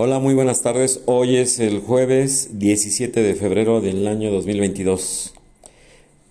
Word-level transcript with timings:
Hola, 0.00 0.20
muy 0.20 0.32
buenas 0.34 0.62
tardes. 0.62 1.00
Hoy 1.06 1.38
es 1.38 1.58
el 1.58 1.80
jueves 1.80 2.50
17 2.60 3.20
de 3.20 3.34
febrero 3.34 3.80
del 3.80 4.06
año 4.06 4.30
2022. 4.30 5.34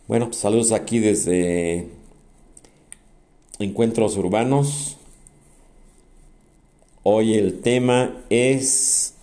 Bueno, 0.08 0.28
pues 0.28 0.38
saludos 0.38 0.72
aquí 0.72 1.00
desde 1.00 1.90
Encuentros 3.60 4.16
Urbanos. 4.16 4.96
Hoy 7.04 7.34
el 7.34 7.60
tema 7.60 8.24
es 8.30 9.16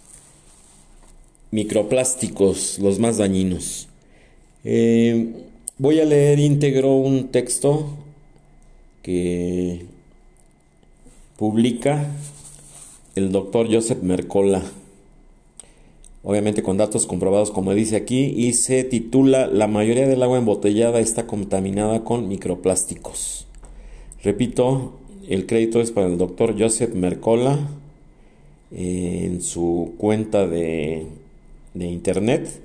microplásticos, 1.51 2.79
los 2.81 2.99
más 2.99 3.17
dañinos. 3.17 3.89
Eh, 4.63 5.37
voy 5.79 6.01
a 6.01 6.05
leer 6.05 6.39
íntegro 6.39 6.93
un 6.93 7.29
texto 7.29 7.97
que 9.01 9.87
publica 11.39 12.11
el 13.15 13.31
doctor 13.31 13.73
Joseph 13.73 14.03
Mercola, 14.03 14.63
obviamente 16.23 16.63
con 16.63 16.77
datos 16.77 17.07
comprobados 17.07 17.51
como 17.51 17.73
dice 17.75 17.97
aquí, 17.97 18.25
y 18.25 18.55
se 18.55 18.83
titula 18.85 19.47
La 19.47 19.69
mayoría 19.69 20.09
del 20.09 20.23
agua 20.23 20.39
embotellada 20.39 21.01
está 21.01 21.27
contaminada 21.27 22.03
con 22.03 22.29
microplásticos. 22.29 23.47
Repito, 24.23 24.95
el 25.29 25.47
crédito 25.47 25.81
es 25.81 25.91
para 25.91 26.07
el 26.07 26.19
doctor 26.19 26.55
Joseph 26.59 26.95
Mercola 26.95 27.59
en 28.73 29.41
su 29.43 29.95
cuenta 29.99 30.47
de, 30.47 31.07
de 31.75 31.87
internet. 31.87 32.61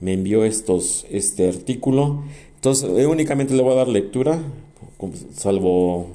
Me 0.00 0.14
envió 0.14 0.44
estos, 0.44 1.06
este 1.10 1.48
artículo. 1.48 2.24
Entonces, 2.56 2.90
eh, 2.96 3.06
únicamente 3.06 3.54
le 3.54 3.62
voy 3.62 3.72
a 3.72 3.76
dar 3.76 3.88
lectura, 3.88 4.42
salvo 5.34 6.08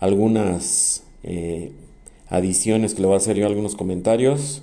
algunas 0.00 1.02
eh, 1.22 1.72
adiciones 2.28 2.94
que 2.94 3.00
le 3.00 3.06
voy 3.06 3.14
a 3.14 3.18
hacer 3.18 3.36
yo 3.36 3.46
algunos 3.46 3.74
comentarios. 3.74 4.62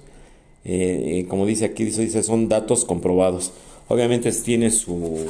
Eh, 0.65 1.19
eh, 1.19 1.27
como 1.27 1.45
dice 1.45 1.65
aquí, 1.65 1.89
son 1.91 2.49
datos 2.49 2.85
comprobados. 2.85 3.51
Obviamente 3.87 4.31
tiene 4.31 4.71
su 4.71 5.27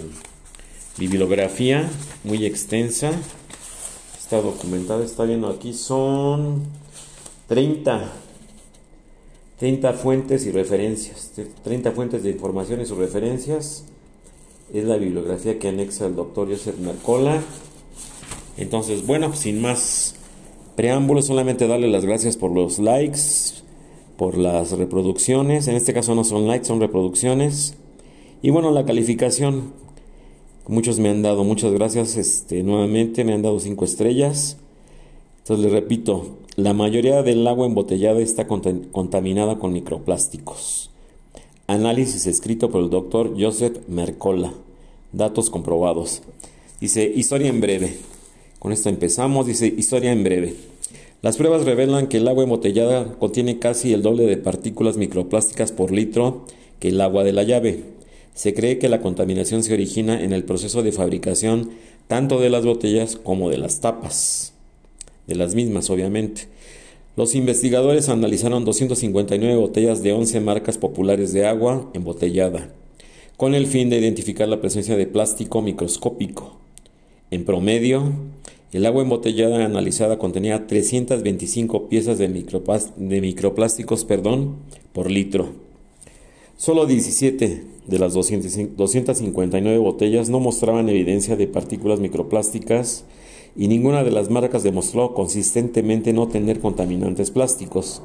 bibliografía 0.97 1.89
muy 2.23 2.45
extensa. 2.45 3.11
Está 4.19 4.41
documentada, 4.41 5.03
está 5.03 5.25
viendo 5.25 5.49
aquí, 5.49 5.73
son 5.73 6.63
30, 7.47 8.11
30 9.59 9.93
fuentes 9.93 10.45
y 10.45 10.51
referencias, 10.51 11.31
30 11.63 11.91
fuentes 11.91 12.23
de 12.23 12.31
informaciones 12.31 12.89
y 12.91 12.93
referencias. 12.93 13.85
Es 14.73 14.85
la 14.85 14.97
bibliografía 14.97 15.59
que 15.59 15.67
anexa 15.67 16.07
el 16.07 16.15
doctor 16.15 16.49
Joseph 16.49 16.77
Mercola. 16.79 17.41
Entonces, 18.57 19.05
bueno, 19.05 19.35
sin 19.35 19.61
más 19.61 20.15
preámbulo, 20.75 21.21
solamente 21.21 21.67
darle 21.67 21.87
las 21.87 22.05
gracias 22.05 22.37
por 22.37 22.51
los 22.51 22.79
likes, 22.79 23.19
por 24.17 24.37
las 24.37 24.71
reproducciones. 24.71 25.67
En 25.67 25.75
este 25.75 25.93
caso 25.93 26.15
no 26.15 26.23
son 26.23 26.47
likes, 26.47 26.65
son 26.65 26.79
reproducciones. 26.79 27.75
Y 28.41 28.49
bueno, 28.49 28.71
la 28.71 28.85
calificación. 28.85 29.73
Muchos 30.67 30.99
me 30.99 31.09
han 31.09 31.21
dado, 31.21 31.43
muchas 31.43 31.73
gracias 31.73 32.15
este, 32.15 32.63
nuevamente, 32.63 33.25
me 33.25 33.33
han 33.33 33.41
dado 33.41 33.59
cinco 33.59 33.83
estrellas. 33.83 34.57
Entonces 35.39 35.65
les 35.65 35.73
repito, 35.73 36.37
la 36.55 36.73
mayoría 36.73 37.21
del 37.21 37.45
agua 37.45 37.65
embotellada 37.65 38.21
está 38.21 38.47
contaminada 38.47 39.59
con 39.59 39.73
microplásticos. 39.73 40.89
Análisis 41.67 42.27
escrito 42.27 42.69
por 42.69 42.81
el 42.81 42.89
doctor 42.89 43.33
Joseph 43.37 43.79
Mercola. 43.87 44.53
Datos 45.11 45.49
comprobados. 45.49 46.21
Dice, 46.79 47.11
historia 47.13 47.49
en 47.49 47.59
breve. 47.59 47.97
Con 48.63 48.71
esto 48.71 48.87
empezamos, 48.87 49.45
dice 49.45 49.67
historia 49.67 50.13
en 50.13 50.23
breve. 50.23 50.55
Las 51.21 51.35
pruebas 51.35 51.65
revelan 51.65 52.07
que 52.07 52.15
el 52.15 52.27
agua 52.29 52.43
embotellada 52.43 53.13
contiene 53.19 53.59
casi 53.59 53.91
el 53.91 54.01
doble 54.01 54.25
de 54.25 54.37
partículas 54.37 54.95
microplásticas 54.95 55.73
por 55.73 55.91
litro 55.91 56.45
que 56.79 56.87
el 56.87 57.01
agua 57.01 57.25
de 57.25 57.33
la 57.33 57.43
llave. 57.43 57.83
Se 58.33 58.53
cree 58.53 58.79
que 58.79 58.87
la 58.87 59.01
contaminación 59.01 59.63
se 59.63 59.73
origina 59.73 60.23
en 60.23 60.31
el 60.31 60.45
proceso 60.45 60.81
de 60.81 60.93
fabricación 60.93 61.71
tanto 62.07 62.39
de 62.39 62.49
las 62.49 62.63
botellas 62.63 63.17
como 63.17 63.49
de 63.49 63.57
las 63.57 63.81
tapas. 63.81 64.53
De 65.27 65.35
las 65.35 65.55
mismas, 65.55 65.89
obviamente. 65.89 66.43
Los 67.17 67.35
investigadores 67.35 68.07
analizaron 68.07 68.63
259 68.63 69.57
botellas 69.57 70.03
de 70.03 70.13
11 70.13 70.39
marcas 70.39 70.77
populares 70.77 71.33
de 71.33 71.45
agua 71.45 71.91
embotellada, 71.93 72.69
con 73.35 73.55
el 73.55 73.67
fin 73.67 73.89
de 73.89 73.99
identificar 73.99 74.47
la 74.47 74.61
presencia 74.61 74.95
de 74.95 75.05
plástico 75.05 75.61
microscópico. 75.61 76.62
En 77.33 77.45
promedio, 77.45 78.11
el 78.73 78.85
agua 78.85 79.01
embotellada 79.01 79.65
analizada 79.65 80.19
contenía 80.19 80.67
325 80.67 81.89
piezas 81.89 82.19
de, 82.19 82.27
microplásticos 82.27 84.05
por 84.93 85.09
litro. 85.09 85.47
Solo 86.57 86.85
17 86.85 87.63
de 87.87 87.97
las 87.97 88.13
259 88.13 89.77
botellas 89.79 90.29
no 90.29 90.39
mostraban 90.39 90.89
evidencia 90.89 91.35
de 91.35 91.47
partículas 91.47 91.99
microplásticas 91.99 93.03
y 93.57 93.67
ninguna 93.67 94.03
de 94.03 94.11
las 94.11 94.29
marcas 94.29 94.61
demostró 94.61 95.15
consistentemente 95.15 96.13
no 96.13 96.27
tener 96.27 96.59
contaminantes 96.59 97.31
plásticos. 97.31 98.03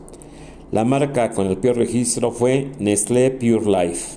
La 0.72 0.86
marca 0.86 1.32
con 1.32 1.48
el 1.48 1.58
peor 1.58 1.76
registro 1.76 2.32
fue 2.32 2.68
Nestlé 2.78 3.30
Pure 3.30 3.66
Life, 3.66 4.16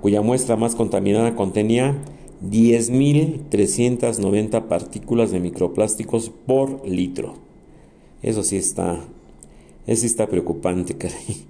cuya 0.00 0.20
muestra 0.20 0.56
más 0.56 0.74
contaminada 0.74 1.36
contenía 1.36 1.96
10.390 2.50 4.66
partículas 4.66 5.30
de 5.30 5.40
microplásticos 5.40 6.32
por 6.46 6.88
litro. 6.88 7.34
Eso 8.22 8.42
sí 8.42 8.56
está, 8.56 9.04
eso 9.86 10.06
está 10.06 10.28
preocupante, 10.28 10.96
caray. 10.98 11.44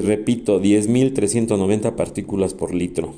repito, 0.00 0.60
10.390 0.60 1.94
partículas 1.94 2.54
por 2.54 2.74
litro. 2.74 3.14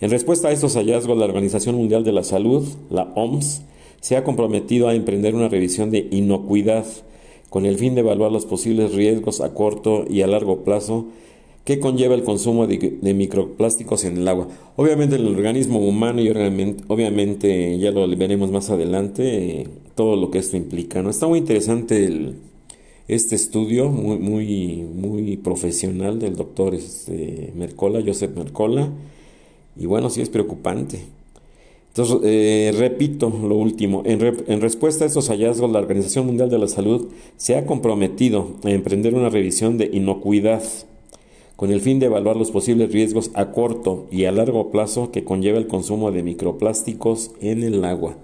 En 0.00 0.10
respuesta 0.10 0.48
a 0.48 0.52
estos 0.52 0.76
hallazgos, 0.76 1.16
la 1.16 1.24
Organización 1.24 1.76
Mundial 1.76 2.04
de 2.04 2.12
la 2.12 2.24
Salud, 2.24 2.66
la 2.90 3.04
OMS, 3.14 3.62
se 4.00 4.16
ha 4.16 4.24
comprometido 4.24 4.88
a 4.88 4.94
emprender 4.94 5.34
una 5.34 5.48
revisión 5.48 5.90
de 5.90 6.08
inocuidad 6.10 6.84
con 7.48 7.64
el 7.64 7.78
fin 7.78 7.94
de 7.94 8.00
evaluar 8.00 8.32
los 8.32 8.44
posibles 8.44 8.92
riesgos 8.92 9.40
a 9.40 9.54
corto 9.54 10.04
y 10.10 10.22
a 10.22 10.26
largo 10.26 10.64
plazo 10.64 11.06
¿Qué 11.64 11.80
conlleva 11.80 12.14
el 12.14 12.24
consumo 12.24 12.66
de, 12.66 13.14
microplásticos 13.14 14.04
en 14.04 14.18
el 14.18 14.28
agua? 14.28 14.48
Obviamente 14.76 15.16
el 15.16 15.26
organismo 15.26 15.78
humano 15.78 16.20
y 16.20 16.28
obviamente, 16.28 17.78
ya 17.78 17.90
lo 17.90 18.06
veremos 18.06 18.50
más 18.50 18.68
adelante, 18.68 19.62
eh, 19.62 19.68
todo 19.94 20.16
lo 20.16 20.30
que 20.30 20.38
esto 20.38 20.58
implica. 20.58 21.02
¿no? 21.02 21.08
Está 21.08 21.26
muy 21.26 21.38
interesante 21.38 22.34
este 23.08 23.34
estudio, 23.34 23.88
muy, 23.88 24.18
muy, 24.18 24.86
muy 24.94 25.38
profesional 25.38 26.18
del 26.18 26.36
doctor 26.36 26.74
este, 26.74 27.52
Mercola, 27.56 28.02
Joseph 28.04 28.36
Mercola, 28.36 28.90
y 29.78 29.86
bueno, 29.86 30.10
sí 30.10 30.20
es 30.20 30.28
preocupante. 30.28 31.00
Entonces, 31.88 32.18
eh, 32.24 32.74
repito 32.76 33.30
lo 33.30 33.56
último, 33.56 34.02
en, 34.04 34.20
en, 34.48 34.60
respuesta 34.60 35.04
a 35.04 35.06
estos 35.06 35.28
hallazgos, 35.28 35.70
la 35.70 35.78
Organización 35.78 36.26
Mundial 36.26 36.50
de 36.50 36.58
la 36.58 36.68
Salud 36.68 37.08
se 37.38 37.56
ha 37.56 37.64
comprometido 37.64 38.50
a 38.64 38.70
emprender 38.70 39.14
una 39.14 39.30
revisión 39.30 39.78
de 39.78 39.88
inocuidad 39.92 40.62
con 41.56 41.70
el 41.70 41.80
fin 41.80 41.98
de 42.00 42.06
evaluar 42.06 42.36
los 42.36 42.50
posibles 42.50 42.92
riesgos 42.92 43.30
a 43.34 43.52
corto 43.52 44.06
y 44.10 44.24
a 44.24 44.32
largo 44.32 44.70
plazo 44.70 45.10
que 45.12 45.24
conlleva 45.24 45.58
el 45.58 45.68
consumo 45.68 46.10
de 46.10 46.22
microplásticos 46.22 47.30
en 47.40 47.62
el 47.62 47.84
agua. 47.84 48.16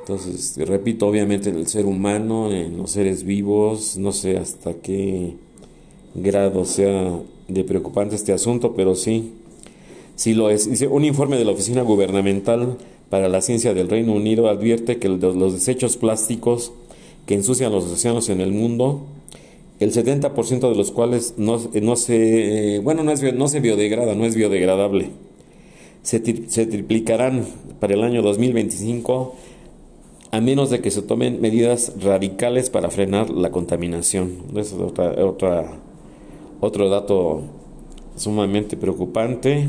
Entonces, 0.00 0.56
repito, 0.66 1.06
obviamente 1.06 1.50
en 1.50 1.56
el 1.56 1.68
ser 1.68 1.86
humano, 1.86 2.50
en 2.50 2.76
los 2.76 2.90
seres 2.90 3.22
vivos, 3.24 3.96
no 3.98 4.12
sé 4.12 4.36
hasta 4.36 4.74
qué 4.74 5.34
grado 6.14 6.64
sea 6.64 7.20
de 7.48 7.64
preocupante 7.64 8.16
este 8.16 8.32
asunto, 8.32 8.74
pero 8.74 8.94
sí, 8.94 9.32
sí 10.16 10.34
lo 10.34 10.50
es. 10.50 10.68
Dice, 10.68 10.88
un 10.88 11.04
informe 11.04 11.36
de 11.36 11.44
la 11.44 11.52
Oficina 11.52 11.82
Gubernamental 11.82 12.78
para 13.10 13.28
la 13.28 13.42
Ciencia 13.42 13.74
del 13.74 13.88
Reino 13.88 14.14
Unido 14.14 14.48
advierte 14.48 14.98
que 14.98 15.08
los 15.08 15.52
desechos 15.52 15.96
plásticos 15.96 16.72
que 17.26 17.34
ensucian 17.34 17.70
los 17.70 17.84
océanos 17.84 18.28
en 18.28 18.40
el 18.40 18.52
mundo 18.52 19.02
el 19.82 19.92
70% 19.92 20.68
de 20.68 20.74
los 20.74 20.90
cuales 20.90 21.34
no, 21.36 21.60
no 21.80 21.96
se, 21.96 22.80
bueno, 22.82 23.02
no, 23.02 23.12
es, 23.12 23.34
no 23.34 23.48
se 23.48 23.60
biodegrada, 23.60 24.14
no 24.14 24.24
es 24.24 24.34
biodegradable. 24.34 25.10
Se, 26.02 26.20
triplicarán 26.20 27.46
para 27.78 27.94
el 27.94 28.02
año 28.02 28.22
2025 28.22 29.34
a 30.32 30.40
menos 30.40 30.70
de 30.70 30.80
que 30.80 30.90
se 30.90 31.02
tomen 31.02 31.40
medidas 31.40 31.92
radicales 32.00 32.70
para 32.70 32.90
frenar 32.90 33.30
la 33.30 33.50
contaminación. 33.50 34.38
Es 34.56 34.72
otra, 34.72 35.78
otro 36.60 36.88
dato 36.88 37.42
sumamente 38.16 38.76
preocupante. 38.76 39.68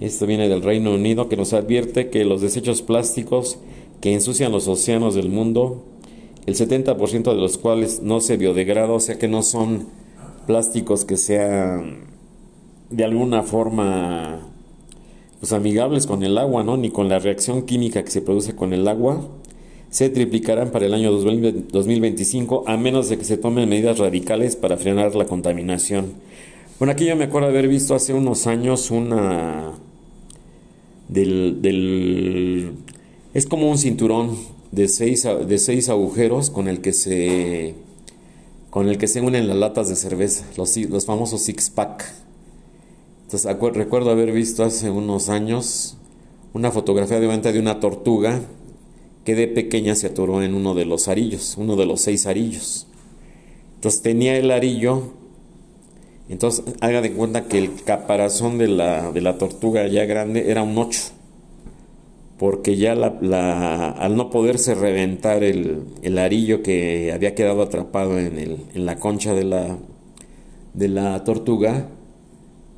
Esto 0.00 0.26
viene 0.26 0.48
del 0.48 0.62
Reino 0.62 0.94
Unido 0.94 1.28
que 1.28 1.36
nos 1.36 1.52
advierte 1.52 2.08
que 2.08 2.24
los 2.24 2.40
desechos 2.40 2.82
plásticos 2.82 3.58
que 4.00 4.12
ensucian 4.12 4.52
los 4.52 4.66
océanos 4.66 5.14
del 5.14 5.28
mundo 5.28 5.84
el 6.46 6.54
70% 6.54 7.34
de 7.34 7.40
los 7.40 7.58
cuales 7.58 8.02
no 8.02 8.20
se 8.20 8.36
biodegrada, 8.36 8.92
o 8.92 9.00
sea 9.00 9.18
que 9.18 9.28
no 9.28 9.42
son 9.42 9.86
plásticos 10.46 11.04
que 11.04 11.16
sean 11.16 12.04
de 12.90 13.04
alguna 13.04 13.42
forma 13.42 14.40
pues 15.40 15.52
amigables 15.52 16.06
con 16.06 16.22
el 16.22 16.38
agua, 16.38 16.62
¿no? 16.62 16.76
Ni 16.76 16.90
con 16.90 17.08
la 17.08 17.18
reacción 17.18 17.62
química 17.62 18.04
que 18.04 18.10
se 18.10 18.22
produce 18.22 18.54
con 18.54 18.72
el 18.72 18.86
agua, 18.86 19.26
se 19.90 20.08
triplicarán 20.08 20.70
para 20.70 20.86
el 20.86 20.94
año 20.94 21.10
2025 21.10 22.64
a 22.66 22.76
menos 22.76 23.08
de 23.08 23.18
que 23.18 23.24
se 23.24 23.36
tomen 23.36 23.68
medidas 23.68 23.98
radicales 23.98 24.56
para 24.56 24.76
frenar 24.76 25.14
la 25.14 25.26
contaminación. 25.26 26.12
Bueno, 26.78 26.92
aquí 26.92 27.06
yo 27.06 27.16
me 27.16 27.24
acuerdo 27.24 27.48
haber 27.48 27.68
visto 27.68 27.94
hace 27.94 28.14
unos 28.14 28.46
años 28.46 28.90
una 28.90 29.72
del, 31.08 32.72
es 33.34 33.46
como 33.46 33.70
un 33.70 33.78
cinturón 33.78 34.36
de 34.72 34.88
seis, 34.88 35.22
de 35.46 35.58
seis 35.58 35.88
agujeros 35.88 36.50
con 36.50 36.66
el 36.66 36.80
que 36.80 36.92
se 36.92 37.74
con 38.70 38.88
el 38.88 38.96
que 38.96 39.06
se 39.06 39.20
unen 39.20 39.48
las 39.48 39.56
latas 39.58 39.90
de 39.90 39.96
cerveza, 39.96 40.46
los, 40.56 40.74
los 40.78 41.04
famosos 41.04 41.42
six 41.42 41.68
pack. 41.68 42.10
Entonces 43.24 43.54
recuerdo 43.74 44.10
haber 44.10 44.32
visto 44.32 44.64
hace 44.64 44.90
unos 44.90 45.28
años 45.28 45.96
una 46.54 46.70
fotografía 46.70 47.20
de 47.20 47.28
de 47.28 47.58
una 47.58 47.80
tortuga 47.80 48.40
que 49.24 49.34
de 49.34 49.46
pequeña 49.46 49.94
se 49.94 50.08
atoró 50.08 50.42
en 50.42 50.54
uno 50.54 50.74
de 50.74 50.86
los 50.86 51.08
arillos, 51.08 51.56
uno 51.58 51.76
de 51.76 51.86
los 51.86 52.00
seis 52.00 52.26
arillos. 52.26 52.86
Entonces 53.74 54.02
tenía 54.02 54.36
el 54.36 54.50
arillo, 54.50 55.12
entonces 56.28 56.64
haga 56.80 57.00
de 57.02 57.12
cuenta 57.12 57.44
que 57.44 57.58
el 57.58 57.82
caparazón 57.84 58.58
de 58.58 58.68
la, 58.68 59.12
de 59.12 59.20
la 59.20 59.38
tortuga 59.38 59.86
ya 59.86 60.06
grande 60.06 60.50
era 60.50 60.62
un 60.62 60.76
8, 60.78 60.98
porque 62.42 62.76
ya 62.76 62.96
la, 62.96 63.90
al 63.90 64.16
no 64.16 64.28
poderse 64.28 64.74
reventar 64.74 65.44
el, 65.44 66.18
arillo 66.18 66.60
que 66.60 67.12
había 67.12 67.36
quedado 67.36 67.62
atrapado 67.62 68.18
en, 68.18 68.36
el, 68.36 68.58
la 68.74 68.98
concha 68.98 69.32
de 69.32 69.44
la, 69.44 69.78
la 70.74 71.22
tortuga, 71.22 71.86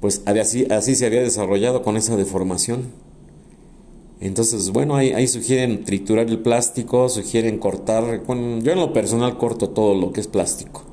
pues 0.02 0.22
así 0.26 0.94
se 0.94 1.06
había 1.06 1.22
desarrollado 1.22 1.80
con 1.80 1.96
esa 1.96 2.14
deformación. 2.14 2.88
Entonces, 4.20 4.68
bueno, 4.70 4.96
ahí, 4.96 5.26
sugieren 5.28 5.84
triturar 5.86 6.28
el 6.28 6.40
plástico, 6.40 7.08
sugieren 7.08 7.56
cortar. 7.56 8.20
yo 8.26 8.72
en 8.72 8.78
lo 8.78 8.92
personal 8.92 9.38
corto 9.38 9.70
todo 9.70 9.94
lo 9.94 10.12
que 10.12 10.20
es 10.20 10.28
plástico. 10.28 10.84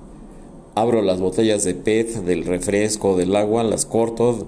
Abro 0.76 1.02
las 1.02 1.20
botellas 1.20 1.66
de 1.66 1.74
PET, 1.74 2.24
del 2.24 2.46
refresco, 2.46 3.18
del 3.18 3.36
agua, 3.36 3.66
las 3.66 3.86
corto, 3.86 4.48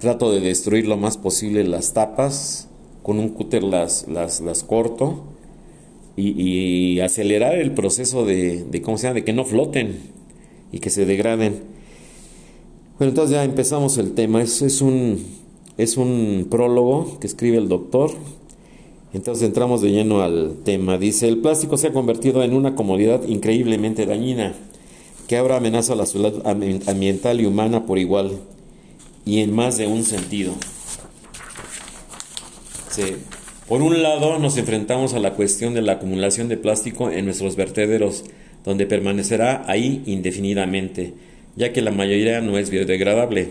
trato 0.00 0.32
de 0.32 0.40
destruir 0.40 0.88
lo 0.88 0.96
más 0.96 1.16
posible 1.16 1.62
las 1.62 1.92
tapas, 1.92 2.68
con 3.02 3.18
un 3.18 3.30
cúter 3.30 3.62
las, 3.62 4.06
las, 4.08 4.40
las 4.40 4.62
corto 4.62 5.24
y, 6.16 7.00
acelerar 7.00 7.58
el 7.58 7.72
proceso 7.72 8.24
de, 8.24 8.64
de, 8.64 8.82
¿cómo 8.82 8.98
se 8.98 9.04
llama? 9.04 9.14
de 9.14 9.24
que 9.24 9.32
no 9.32 9.44
floten 9.44 9.98
y 10.70 10.78
que 10.78 10.90
se 10.90 11.06
degraden. 11.06 11.60
Bueno, 12.98 13.10
entonces 13.10 13.34
ya 13.34 13.44
empezamos 13.44 13.98
el 13.98 14.12
tema. 14.12 14.42
Eso 14.42 14.66
es 14.66 14.80
un, 14.80 15.24
es 15.78 15.96
un 15.96 16.46
prólogo 16.50 17.18
que 17.18 17.26
escribe 17.26 17.56
el 17.56 17.68
doctor. 17.68 18.12
Entonces 19.14 19.44
entramos 19.44 19.82
de 19.82 19.90
lleno 19.90 20.22
al 20.22 20.56
tema. 20.64 20.98
Dice, 20.98 21.28
el 21.28 21.38
plástico 21.38 21.76
se 21.76 21.88
ha 21.88 21.92
convertido 21.92 22.42
en 22.42 22.54
una 22.54 22.74
comodidad 22.74 23.26
increíblemente 23.26 24.06
dañina, 24.06 24.54
que 25.28 25.36
ahora 25.36 25.56
amenaza 25.56 25.94
la 25.94 26.06
salud 26.06 26.42
ambiental 26.46 27.40
y 27.40 27.46
humana 27.46 27.84
por 27.84 27.98
igual, 27.98 28.38
y 29.26 29.40
en 29.40 29.54
más 29.54 29.76
de 29.76 29.86
un 29.86 30.04
sentido. 30.04 30.54
Por 33.68 33.80
un 33.80 34.02
lado, 34.02 34.38
nos 34.38 34.58
enfrentamos 34.58 35.14
a 35.14 35.18
la 35.18 35.32
cuestión 35.32 35.72
de 35.72 35.82
la 35.82 35.92
acumulación 35.92 36.48
de 36.48 36.56
plástico 36.56 37.10
en 37.10 37.24
nuestros 37.24 37.56
vertederos, 37.56 38.24
donde 38.64 38.86
permanecerá 38.86 39.64
ahí 39.66 40.02
indefinidamente, 40.04 41.14
ya 41.56 41.72
que 41.72 41.80
la 41.80 41.90
mayoría 41.90 42.40
no 42.40 42.58
es 42.58 42.70
biodegradable. 42.70 43.48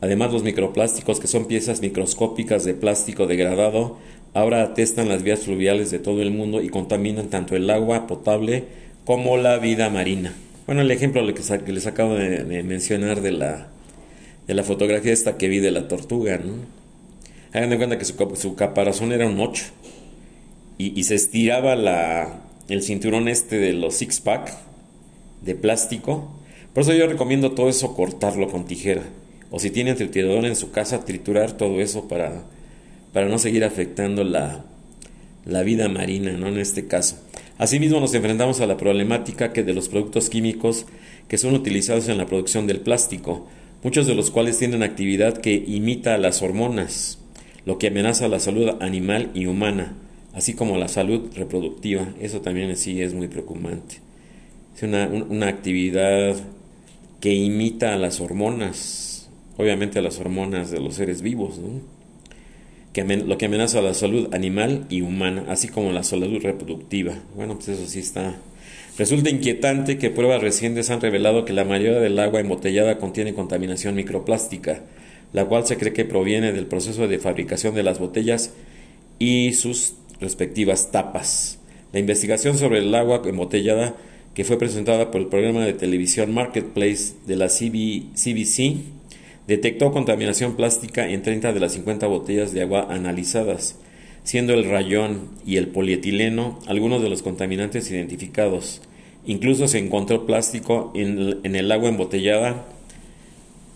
Además, 0.00 0.32
los 0.32 0.42
microplásticos, 0.42 1.20
que 1.20 1.28
son 1.28 1.46
piezas 1.46 1.82
microscópicas 1.82 2.64
de 2.64 2.74
plástico 2.74 3.26
degradado, 3.26 3.98
ahora 4.34 4.62
atestan 4.62 5.08
las 5.08 5.22
vías 5.22 5.40
fluviales 5.40 5.90
de 5.90 5.98
todo 5.98 6.22
el 6.22 6.30
mundo 6.30 6.62
y 6.62 6.68
contaminan 6.68 7.28
tanto 7.28 7.54
el 7.54 7.70
agua 7.70 8.06
potable 8.06 8.64
como 9.04 9.36
la 9.36 9.58
vida 9.58 9.88
marina. 9.90 10.34
Bueno, 10.66 10.82
el 10.82 10.90
ejemplo 10.90 11.22
que 11.32 11.72
les 11.72 11.86
acabo 11.86 12.14
de, 12.14 12.62
mencionar 12.62 13.20
de 13.20 13.32
la, 13.32 13.68
de 14.46 14.54
la 14.54 14.62
fotografía 14.62 15.12
esta 15.12 15.36
que 15.36 15.48
vi 15.48 15.58
de 15.58 15.70
la 15.70 15.86
tortuga, 15.86 16.38
¿no? 16.38 16.79
Hagan 17.52 17.70
de 17.70 17.76
cuenta 17.76 17.98
que 17.98 18.04
su, 18.04 18.54
caparazón 18.54 19.12
era 19.12 19.26
un 19.26 19.40
8 19.40 19.64
y, 20.78 20.98
y 20.98 21.04
se 21.04 21.14
estiraba 21.14 21.74
la, 21.76 22.42
el 22.68 22.82
cinturón 22.82 23.28
este 23.28 23.58
de 23.58 23.72
los 23.72 23.94
six 23.94 24.20
pack 24.20 24.52
de 25.42 25.54
plástico. 25.54 26.30
Por 26.72 26.82
eso 26.82 26.92
yo 26.92 27.06
recomiendo 27.06 27.52
todo 27.52 27.68
eso 27.68 27.94
cortarlo 27.94 28.48
con 28.48 28.66
tijera 28.66 29.02
o 29.50 29.58
si 29.58 29.70
tienen 29.70 29.96
triturador 29.96 30.44
en 30.46 30.56
su 30.56 30.70
casa, 30.70 31.04
triturar 31.04 31.52
todo 31.52 31.80
eso 31.80 32.06
para, 32.08 32.44
para 33.12 33.26
no 33.26 33.38
seguir 33.38 33.64
afectando 33.64 34.22
la, 34.22 34.64
la 35.44 35.62
vida 35.62 35.88
marina, 35.88 36.32
¿no? 36.32 36.48
En 36.48 36.58
este 36.58 36.86
caso. 36.86 37.18
Asimismo, 37.58 38.00
nos 38.00 38.14
enfrentamos 38.14 38.60
a 38.60 38.66
la 38.66 38.76
problemática 38.76 39.52
que 39.52 39.64
de 39.64 39.74
los 39.74 39.88
productos 39.88 40.30
químicos 40.30 40.86
que 41.28 41.36
son 41.36 41.54
utilizados 41.54 42.08
en 42.08 42.18
la 42.18 42.26
producción 42.26 42.66
del 42.66 42.80
plástico, 42.80 43.48
muchos 43.82 44.06
de 44.06 44.14
los 44.14 44.30
cuales 44.30 44.58
tienen 44.58 44.82
actividad 44.82 45.38
que 45.38 45.54
imita 45.54 46.14
a 46.14 46.18
las 46.18 46.42
hormonas, 46.42 47.18
lo 47.70 47.78
que 47.78 47.86
amenaza 47.86 48.26
la 48.26 48.40
salud 48.40 48.68
animal 48.80 49.30
y 49.32 49.46
humana, 49.46 49.94
así 50.34 50.54
como 50.54 50.76
la 50.76 50.88
salud 50.88 51.30
reproductiva. 51.36 52.08
Eso 52.20 52.40
también 52.40 52.76
sí 52.76 53.00
es 53.00 53.14
muy 53.14 53.28
preocupante. 53.28 53.98
Es 54.74 54.82
una, 54.82 55.06
una 55.06 55.46
actividad 55.46 56.34
que 57.20 57.32
imita 57.32 57.94
a 57.94 57.96
las 57.96 58.20
hormonas, 58.20 59.30
obviamente 59.56 60.00
a 60.00 60.02
las 60.02 60.18
hormonas 60.18 60.72
de 60.72 60.80
los 60.80 60.96
seres 60.96 61.22
vivos, 61.22 61.60
que 62.92 63.04
lo 63.04 63.38
que 63.38 63.46
amenaza 63.46 63.80
la 63.82 63.94
salud 63.94 64.34
animal 64.34 64.86
y 64.90 65.02
humana, 65.02 65.44
así 65.46 65.68
como 65.68 65.92
la 65.92 66.02
salud 66.02 66.42
reproductiva. 66.42 67.14
Bueno, 67.36 67.54
pues 67.54 67.68
eso 67.68 67.86
sí 67.86 68.00
está. 68.00 68.34
Resulta 68.98 69.30
inquietante 69.30 69.96
que 69.96 70.10
pruebas 70.10 70.42
recientes 70.42 70.90
han 70.90 71.00
revelado 71.00 71.44
que 71.44 71.52
la 71.52 71.64
mayoría 71.64 72.00
del 72.00 72.18
agua 72.18 72.40
embotellada 72.40 72.98
contiene 72.98 73.32
contaminación 73.32 73.94
microplástica, 73.94 74.82
la 75.32 75.44
cual 75.46 75.66
se 75.66 75.76
cree 75.76 75.92
que 75.92 76.04
proviene 76.04 76.52
del 76.52 76.66
proceso 76.66 77.08
de 77.08 77.18
fabricación 77.18 77.74
de 77.74 77.82
las 77.82 77.98
botellas 77.98 78.52
y 79.18 79.52
sus 79.52 79.94
respectivas 80.20 80.90
tapas. 80.90 81.58
La 81.92 82.00
investigación 82.00 82.56
sobre 82.56 82.78
el 82.78 82.94
agua 82.94 83.22
embotellada 83.24 83.94
que 84.34 84.44
fue 84.44 84.58
presentada 84.58 85.10
por 85.10 85.20
el 85.20 85.26
programa 85.26 85.64
de 85.64 85.72
televisión 85.72 86.32
Marketplace 86.32 87.14
de 87.26 87.36
la 87.36 87.48
CBC 87.48 88.76
detectó 89.46 89.90
contaminación 89.90 90.54
plástica 90.54 91.08
en 91.08 91.22
30 91.22 91.52
de 91.52 91.60
las 91.60 91.72
50 91.72 92.06
botellas 92.06 92.52
de 92.52 92.62
agua 92.62 92.86
analizadas, 92.90 93.76
siendo 94.22 94.54
el 94.54 94.64
rayón 94.64 95.28
y 95.44 95.56
el 95.56 95.68
polietileno 95.68 96.60
algunos 96.66 97.02
de 97.02 97.08
los 97.08 97.22
contaminantes 97.22 97.90
identificados. 97.90 98.80
Incluso 99.26 99.66
se 99.66 99.78
encontró 99.78 100.24
plástico 100.24 100.92
en, 100.94 101.54
el 101.56 101.72
agua 101.72 101.88
embotellada. 101.88 102.64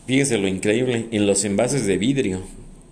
Fíjese 0.06 0.38
lo 0.38 0.48
increíble, 0.48 1.08
en 1.10 1.26
los 1.26 1.44
envases 1.44 1.86
de 1.86 1.96
vidrio. 1.96 2.42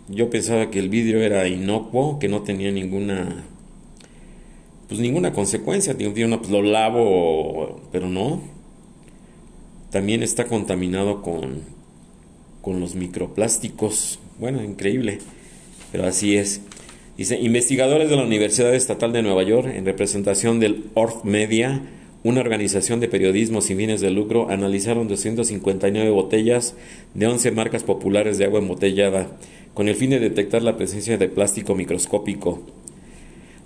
Yo 0.08 0.30
pensaba 0.30 0.70
que 0.70 0.78
el 0.78 0.88
vidrio 0.88 1.22
era 1.22 1.46
inocuo, 1.46 2.18
que 2.18 2.28
no 2.28 2.42
tenía 2.42 2.70
ninguna 2.70 3.44
pues 4.88 5.00
ninguna 5.00 5.32
consecuencia, 5.32 5.96
pues 5.96 6.50
lo 6.50 6.62
lavo, 6.62 7.80
pero 7.92 8.08
no. 8.08 8.42
También 9.90 10.22
está 10.22 10.46
contaminado 10.46 11.22
con 11.22 11.62
con 12.62 12.80
los 12.80 12.94
microplásticos. 12.94 14.18
Bueno, 14.38 14.62
increíble, 14.62 15.18
pero 15.90 16.06
así 16.06 16.36
es. 16.36 16.62
Dice, 17.18 17.38
investigadores 17.38 18.08
de 18.08 18.16
la 18.16 18.22
Universidad 18.22 18.74
Estatal 18.74 19.12
de 19.12 19.22
Nueva 19.22 19.42
York, 19.42 19.70
en 19.74 19.84
representación 19.84 20.60
del 20.60 20.84
Orth 20.94 21.24
Media, 21.24 21.82
una 22.24 22.40
organización 22.40 23.00
de 23.00 23.08
periodismo 23.08 23.60
sin 23.60 23.78
fines 23.78 24.00
de 24.00 24.10
lucro, 24.10 24.48
analizaron 24.48 25.08
259 25.08 26.10
botellas 26.10 26.74
de 27.14 27.26
11 27.26 27.50
marcas 27.50 27.82
populares 27.82 28.38
de 28.38 28.44
agua 28.44 28.60
embotellada, 28.60 29.36
con 29.74 29.88
el 29.88 29.96
fin 29.96 30.10
de 30.10 30.20
detectar 30.20 30.62
la 30.62 30.76
presencia 30.76 31.18
de 31.18 31.28
plástico 31.28 31.74
microscópico. 31.74 32.60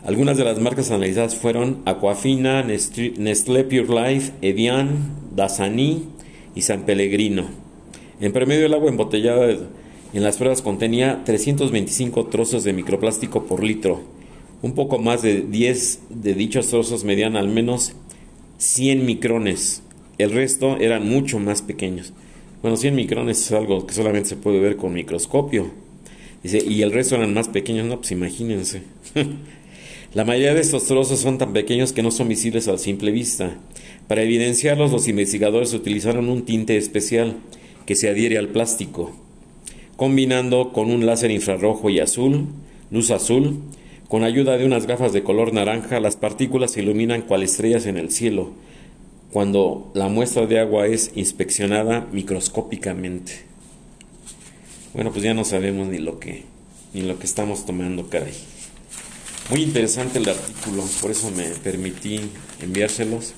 Algunas 0.04 0.38
de 0.38 0.44
las 0.44 0.60
marcas 0.60 0.90
analizadas 0.90 1.34
fueron 1.34 1.82
Aquafina, 1.84 2.62
Nestlé 2.62 3.64
Pure 3.64 4.12
Life, 4.12 4.32
Evian, 4.40 5.16
Dasani 5.34 6.04
y 6.54 6.62
San 6.62 6.86
Pellegrino. 6.86 7.44
En 8.20 8.32
promedio, 8.32 8.66
el 8.66 8.74
agua 8.74 8.88
embotellada 8.88 9.50
en 9.50 10.22
las 10.22 10.36
pruebas 10.36 10.62
contenía 10.62 11.22
325 11.24 12.26
trozos 12.26 12.64
de 12.64 12.72
microplástico 12.72 13.44
por 13.44 13.62
litro. 13.62 14.00
Un 14.62 14.74
poco 14.74 14.98
más 14.98 15.20
de 15.20 15.42
10 15.42 16.00
de 16.08 16.34
dichos 16.34 16.68
trozos 16.68 17.04
medían 17.04 17.36
al 17.36 17.48
menos 17.48 17.94
100 18.58 19.04
micrones. 19.04 19.82
El 20.18 20.30
resto 20.32 20.78
eran 20.78 21.08
mucho 21.08 21.38
más 21.38 21.62
pequeños. 21.62 22.12
Bueno, 22.62 22.76
100 22.76 22.94
micrones 22.94 23.40
es 23.40 23.52
algo 23.52 23.86
que 23.86 23.94
solamente 23.94 24.30
se 24.30 24.36
puede 24.36 24.60
ver 24.60 24.76
con 24.76 24.92
microscopio. 24.92 25.70
Y 26.42 26.82
el 26.82 26.92
resto 26.92 27.16
eran 27.16 27.34
más 27.34 27.48
pequeños, 27.48 27.86
no, 27.86 27.98
pues 27.98 28.12
imagínense. 28.12 28.82
La 30.14 30.24
mayoría 30.24 30.54
de 30.54 30.60
estos 30.60 30.84
trozos 30.84 31.18
son 31.18 31.38
tan 31.38 31.52
pequeños 31.52 31.92
que 31.92 32.02
no 32.02 32.10
son 32.10 32.28
visibles 32.28 32.68
a 32.68 32.78
simple 32.78 33.10
vista. 33.10 33.58
Para 34.08 34.22
evidenciarlos, 34.22 34.92
los 34.92 35.08
investigadores 35.08 35.74
utilizaron 35.74 36.28
un 36.28 36.44
tinte 36.44 36.76
especial 36.76 37.36
que 37.84 37.96
se 37.96 38.08
adhiere 38.08 38.38
al 38.38 38.48
plástico, 38.48 39.12
combinando 39.96 40.72
con 40.72 40.90
un 40.90 41.04
láser 41.04 41.30
infrarrojo 41.30 41.90
y 41.90 42.00
azul, 42.00 42.46
luz 42.90 43.10
azul, 43.10 43.58
Con 44.08 44.22
ayuda 44.22 44.56
de 44.56 44.64
unas 44.64 44.86
gafas 44.86 45.12
de 45.12 45.22
color 45.22 45.52
naranja, 45.52 45.98
las 46.00 46.16
partículas 46.16 46.72
se 46.72 46.82
iluminan 46.82 47.22
cual 47.22 47.42
estrellas 47.42 47.86
en 47.86 47.96
el 47.96 48.10
cielo 48.10 48.52
cuando 49.32 49.90
la 49.94 50.08
muestra 50.08 50.46
de 50.46 50.60
agua 50.60 50.86
es 50.86 51.10
inspeccionada 51.14 52.06
microscópicamente. 52.12 53.32
Bueno, 54.94 55.10
pues 55.12 55.24
ya 55.24 55.34
no 55.34 55.44
sabemos 55.44 55.88
ni 55.88 55.98
lo 55.98 56.18
que 56.18 56.44
ni 56.94 57.02
lo 57.02 57.18
que 57.18 57.26
estamos 57.26 57.66
tomando, 57.66 58.08
caray. 58.08 58.32
Muy 59.50 59.62
interesante 59.62 60.18
el 60.18 60.28
artículo, 60.28 60.84
por 61.02 61.10
eso 61.10 61.30
me 61.30 61.44
permití 61.62 62.20
enviárselos. 62.62 63.34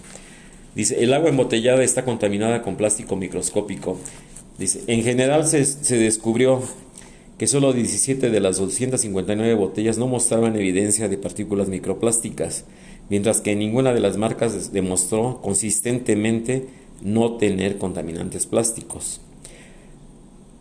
Dice, 0.76 1.02
el 1.02 1.12
agua 1.12 1.30
embotellada 1.30 1.82
está 1.82 2.04
contaminada 2.04 2.62
con 2.62 2.76
plástico 2.76 3.16
microscópico. 3.16 3.98
Dice, 4.58 4.82
en 4.86 5.02
general 5.02 5.48
se, 5.48 5.64
se 5.64 5.96
descubrió 5.96 6.62
que 7.38 7.46
solo 7.46 7.72
17 7.72 8.30
de 8.30 8.40
las 8.40 8.58
259 8.58 9.54
botellas 9.54 9.96
no 9.96 10.08
mostraban 10.08 10.56
evidencia 10.56 11.08
de 11.08 11.18
partículas 11.18 11.68
microplásticas, 11.68 12.64
mientras 13.08 13.40
que 13.40 13.54
ninguna 13.54 13.94
de 13.94 14.00
las 14.00 14.16
marcas 14.16 14.72
demostró 14.72 15.40
consistentemente 15.40 16.66
no 17.00 17.36
tener 17.36 17.78
contaminantes 17.78 18.46
plásticos. 18.46 19.20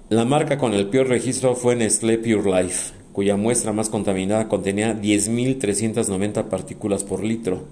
La 0.09 0.23
marca 0.23 0.59
con 0.59 0.73
el 0.73 0.87
peor 0.87 1.07
registro 1.07 1.55
fue 1.55 1.75
Nestlé 1.75 2.19
Pure 2.19 2.63
Life, 2.63 2.93
cuya 3.11 3.35
muestra 3.35 3.73
más 3.73 3.89
contaminada 3.89 4.47
contenía 4.47 5.01
10.390 5.01 6.43
partículas 6.45 7.03
por 7.03 7.23
litro, 7.23 7.63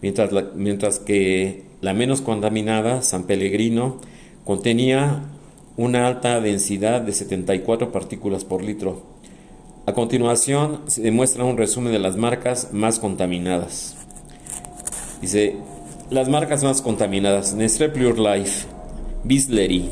mientras, 0.00 0.30
mientras 0.54 0.98
que 0.98 1.64
la 1.82 1.92
menos 1.92 2.22
contaminada, 2.22 3.02
San 3.02 3.24
Pellegrino, 3.24 4.00
contenía 4.44 5.22
una 5.78 6.08
alta 6.08 6.40
densidad 6.40 7.00
de 7.00 7.12
74 7.12 7.92
partículas 7.92 8.44
por 8.44 8.62
litro. 8.62 9.00
A 9.86 9.94
continuación 9.94 10.80
se 10.88 11.00
demuestra 11.02 11.44
un 11.44 11.56
resumen 11.56 11.92
de 11.92 12.00
las 12.00 12.16
marcas 12.16 12.72
más 12.72 12.98
contaminadas. 12.98 13.96
Dice, 15.22 15.56
las 16.10 16.28
marcas 16.28 16.64
más 16.64 16.82
contaminadas, 16.82 17.54
Nestlé 17.54 17.88
Pure 17.90 18.18
Life, 18.18 18.66
Bisleri, 19.22 19.88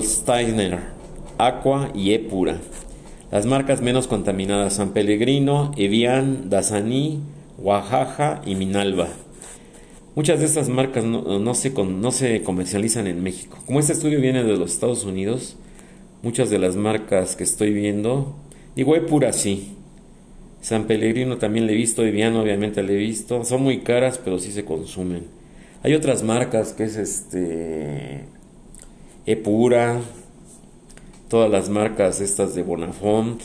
Steiner, 0.00 0.80
Aqua 1.38 1.90
y 1.94 2.12
Epura. 2.12 2.58
Las 3.30 3.46
marcas 3.46 3.80
menos 3.80 4.08
contaminadas, 4.08 4.74
San 4.74 4.90
Pellegrino, 4.90 5.70
Evian, 5.76 6.50
Dasani, 6.50 7.20
Oaxaca 7.58 8.42
y 8.44 8.56
Minalba. 8.56 9.08
Muchas 10.18 10.40
de 10.40 10.46
estas 10.46 10.68
marcas 10.68 11.04
no, 11.04 11.54
se, 11.54 11.70
no 11.70 12.10
se 12.10 12.42
comercializan 12.42 13.06
en 13.06 13.22
México. 13.22 13.56
Como 13.66 13.78
este 13.78 13.92
estudio 13.92 14.20
viene 14.20 14.42
de 14.42 14.56
los 14.56 14.72
Estados 14.72 15.04
Unidos, 15.04 15.56
muchas 16.24 16.50
de 16.50 16.58
las 16.58 16.74
marcas 16.74 17.36
que 17.36 17.44
estoy 17.44 17.72
viendo, 17.72 18.34
digo, 18.74 18.96
pura 19.06 19.32
sí. 19.32 19.76
San 20.60 20.88
Pellegrino 20.88 21.38
también 21.38 21.68
le 21.68 21.74
he 21.74 21.76
visto, 21.76 22.04
Evian 22.04 22.34
obviamente 22.34 22.82
le 22.82 22.94
he 22.94 22.96
visto. 22.96 23.44
Son 23.44 23.62
muy 23.62 23.82
caras, 23.82 24.18
pero 24.18 24.40
sí 24.40 24.50
se 24.50 24.64
consumen. 24.64 25.22
Hay 25.84 25.94
otras 25.94 26.24
marcas 26.24 26.72
que 26.72 26.82
es 26.82 26.96
este 26.96 28.24
Epura, 29.24 30.00
todas 31.28 31.48
las 31.48 31.68
marcas 31.68 32.20
estas 32.20 32.56
de 32.56 32.64
Bonafont, 32.64 33.40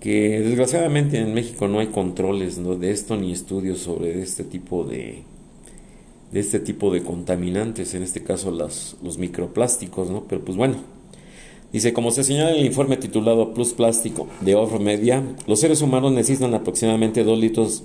que 0.00 0.40
desgraciadamente 0.40 1.18
en 1.18 1.34
México 1.34 1.68
no 1.68 1.78
hay 1.78 1.88
controles 1.88 2.60
de 2.62 2.90
esto 2.90 3.16
ni 3.16 3.32
estudios 3.32 3.78
sobre 3.78 4.22
este 4.22 4.44
tipo 4.44 4.84
de, 4.84 5.22
de 6.32 6.40
este 6.40 6.60
tipo 6.60 6.90
de 6.90 7.02
contaminantes, 7.02 7.94
en 7.94 8.02
este 8.02 8.22
caso 8.22 8.50
las, 8.50 8.96
los 9.02 9.18
microplásticos, 9.18 10.10
¿no? 10.10 10.24
Pero 10.28 10.44
pues 10.44 10.56
bueno, 10.56 10.76
dice, 11.72 11.92
como 11.92 12.10
se 12.10 12.24
señala 12.24 12.50
en 12.50 12.60
el 12.60 12.66
informe 12.66 12.96
titulado 12.96 13.54
Plus 13.54 13.72
Plástico 13.72 14.28
de 14.40 14.54
Off 14.54 14.78
Media, 14.80 15.22
los 15.46 15.60
seres 15.60 15.82
humanos 15.82 16.12
necesitan 16.12 16.54
aproximadamente 16.54 17.24
2 17.24 17.38
litros 17.38 17.84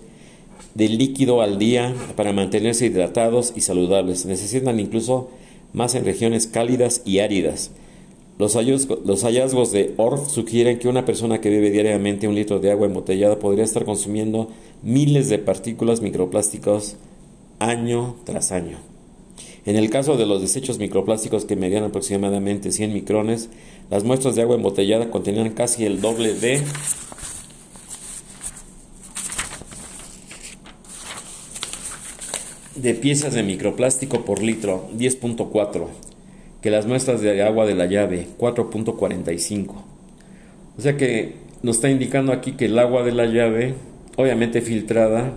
de 0.74 0.90
líquido 0.90 1.42
al 1.42 1.58
día 1.58 1.94
para 2.16 2.34
mantenerse 2.34 2.86
hidratados 2.86 3.54
y 3.56 3.62
saludables. 3.62 4.26
Necesitan 4.26 4.80
incluso 4.80 5.30
más 5.74 5.96
en 5.96 6.06
regiones 6.06 6.48
cálidas 6.48 7.02
y 7.06 7.20
áridas. 7.20 7.72
Los 8.42 8.56
hallazgos, 8.56 9.72
de 9.72 9.94
ORF 9.98 10.32
sugieren 10.32 10.80
que 10.80 10.88
una 10.88 11.06
persona 11.06 11.40
que 11.40 11.52
bebe 11.52 11.70
diariamente 11.70 12.28
un 12.28 12.34
litro 12.34 12.60
de 12.60 12.72
agua 12.72 12.88
embotellada 12.88 13.38
podría 13.38 13.64
estar 13.64 13.86
consumiendo 13.86 14.48
miles 14.82 15.30
de 15.30 15.38
partículas 15.38 16.02
microplásticos 16.02 16.96
año 17.60 18.16
tras 18.24 18.52
año. 18.52 18.80
En 19.68 19.76
el 19.76 19.92
caso 19.92 20.18
de 20.18 20.26
los 20.26 20.42
desechos 20.42 20.80
microplásticos 20.80 21.46
que 21.46 21.56
medían 21.56 21.84
aproximadamente 21.84 22.72
100 22.72 22.92
micrones, 22.92 23.50
las 23.92 24.04
muestras 24.04 24.34
de 24.36 24.42
agua 24.42 24.56
embotellada 24.56 25.12
contenían 25.12 25.52
casi 25.52 25.86
el 25.86 26.02
doble 26.02 26.34
de 26.34 26.64
de 32.76 32.96
piezas 32.96 33.36
de 33.36 33.44
microplástico 33.44 34.26
por 34.26 34.42
litro, 34.42 34.90
10.4 34.98 36.11
que 36.62 36.70
las 36.70 36.86
muestras 36.86 37.22
de 37.22 37.42
agua 37.42 37.66
de 37.66 37.76
la 37.76 37.88
llave, 37.88 38.28
4.45. 38.38 39.74
O 40.78 40.82
sea 40.82 40.96
que 40.96 41.36
nos 41.64 41.78
está 41.78 41.90
indicando 41.90 42.32
aquí 42.32 42.54
que 42.54 42.66
el 42.66 42.78
agua 42.78 43.04
de 43.04 43.12
la 43.12 43.26
llave, 43.26 43.74
obviamente 44.16 44.62
filtrada, 44.62 45.34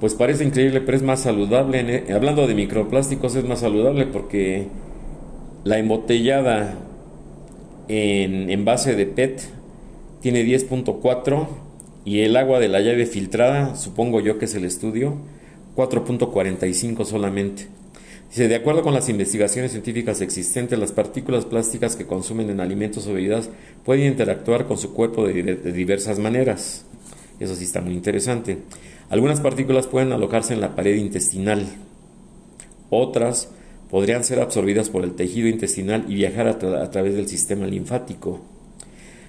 pues 0.00 0.14
parece 0.14 0.44
increíble, 0.44 0.80
pero 0.80 0.96
es 0.96 1.02
más 1.02 1.20
saludable. 1.20 2.04
Hablando 2.12 2.46
de 2.46 2.54
microplásticos, 2.54 3.36
es 3.36 3.44
más 3.44 3.60
saludable 3.60 4.06
porque 4.06 4.66
la 5.64 5.78
embotellada 5.78 6.78
en 7.88 8.50
envase 8.50 8.96
de 8.96 9.06
PET 9.06 9.42
tiene 10.20 10.44
10.4 10.44 11.46
y 12.06 12.20
el 12.20 12.36
agua 12.36 12.58
de 12.58 12.68
la 12.68 12.80
llave 12.80 13.04
filtrada, 13.04 13.76
supongo 13.76 14.20
yo 14.20 14.38
que 14.38 14.46
es 14.46 14.54
el 14.54 14.64
estudio, 14.64 15.16
4.45 15.76 17.04
solamente 17.04 17.68
de 18.36 18.54
acuerdo 18.56 18.82
con 18.82 18.94
las 18.94 19.08
investigaciones 19.08 19.70
científicas 19.70 20.20
existentes, 20.20 20.78
las 20.78 20.92
partículas 20.92 21.44
plásticas 21.44 21.94
que 21.94 22.06
consumen 22.06 22.50
en 22.50 22.60
alimentos 22.60 23.06
o 23.06 23.12
bebidas 23.12 23.48
pueden 23.84 24.06
interactuar 24.06 24.66
con 24.66 24.76
su 24.76 24.92
cuerpo 24.92 25.26
de, 25.26 25.42
de 25.42 25.72
diversas 25.72 26.18
maneras. 26.18 26.84
Eso 27.38 27.54
sí 27.54 27.64
está 27.64 27.80
muy 27.80 27.94
interesante. 27.94 28.58
Algunas 29.08 29.40
partículas 29.40 29.86
pueden 29.86 30.12
alojarse 30.12 30.54
en 30.54 30.60
la 30.60 30.74
pared 30.74 30.96
intestinal. 30.96 31.66
Otras 32.90 33.50
podrían 33.90 34.24
ser 34.24 34.40
absorbidas 34.40 34.88
por 34.88 35.04
el 35.04 35.14
tejido 35.14 35.46
intestinal 35.46 36.04
y 36.08 36.14
viajar 36.14 36.48
a, 36.48 36.82
a 36.82 36.90
través 36.90 37.14
del 37.14 37.28
sistema 37.28 37.66
linfático. 37.66 38.40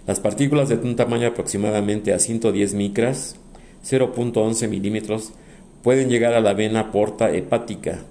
Las 0.08 0.20
partículas 0.20 0.70
de 0.70 0.76
un 0.76 0.96
tamaño 0.96 1.28
aproximadamente 1.28 2.14
a 2.14 2.20
110 2.20 2.74
micras, 2.74 3.36
0.11 3.88 4.68
milímetros, 4.68 5.34
pueden 5.84 6.10
llegar 6.10 6.34
a 6.34 6.42
la 6.42 6.54
vena 6.54 6.92
porta 6.92 7.32
hepática, 7.32 8.02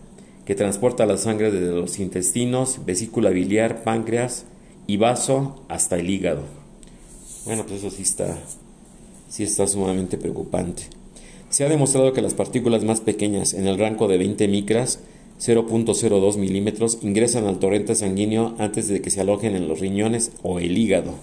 que 0.45 0.55
transporta 0.55 1.07
la 1.07 1.17
sangre 1.17 1.51
desde 1.51 1.75
los 1.75 1.99
intestinos, 1.99 2.81
vesícula 2.85 3.31
biliar, 3.31 3.83
páncreas 3.83 4.45
y 4.87 4.97
vaso 4.97 5.63
hasta 5.69 5.97
el 5.97 6.11
hígado. 6.11 6.43
Bueno, 7.47 7.65
pues 7.67 7.81
eso 7.81 7.91
sí 7.91 8.03
está, 8.03 8.39
sí 9.29 9.45
está 9.45 9.67
sumamente 9.67 10.19
preocupante. 10.19 10.85
Se 11.49 11.65
ha 11.65 11.69
demostrado 11.69 12.13
que 12.13 12.23
las 12.23 12.35
partículas 12.35 12.85
más 12.85 13.01
pequeñas, 13.01 13.55
en 13.55 13.67
el 13.67 13.79
rango 13.79 14.09
de 14.09 14.19
20 14.19 14.49
micras, 14.49 15.01
0.02 15.41 16.37
milímetros, 16.37 16.99
ingresan 17.03 17.47
al 17.47 17.59
torrente 17.59 17.95
sanguíneo 17.95 18.55
antes 18.59 18.89
de 18.89 19.01
que 19.01 19.11
se 19.11 19.21
alojen 19.21 19.55
en 19.55 19.69
los 19.69 19.81
riñones 19.81 20.33
o 20.43 20.59
el 20.59 20.77
hígado. 20.77 21.15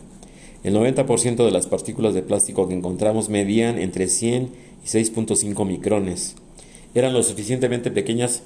El 0.63 0.75
90% 0.75 1.43
de 1.43 1.51
las 1.51 1.67
partículas 1.67 2.13
de 2.13 2.21
plástico 2.21 2.67
que 2.67 2.75
encontramos 2.75 3.29
medían 3.29 3.79
entre 3.79 4.07
100 4.07 4.49
y 4.83 4.87
6.5 4.87 5.65
micrones. 5.65 6.35
Eran 6.93 7.13
lo 7.13 7.23
suficientemente 7.23 7.89
pequeñas 7.89 8.43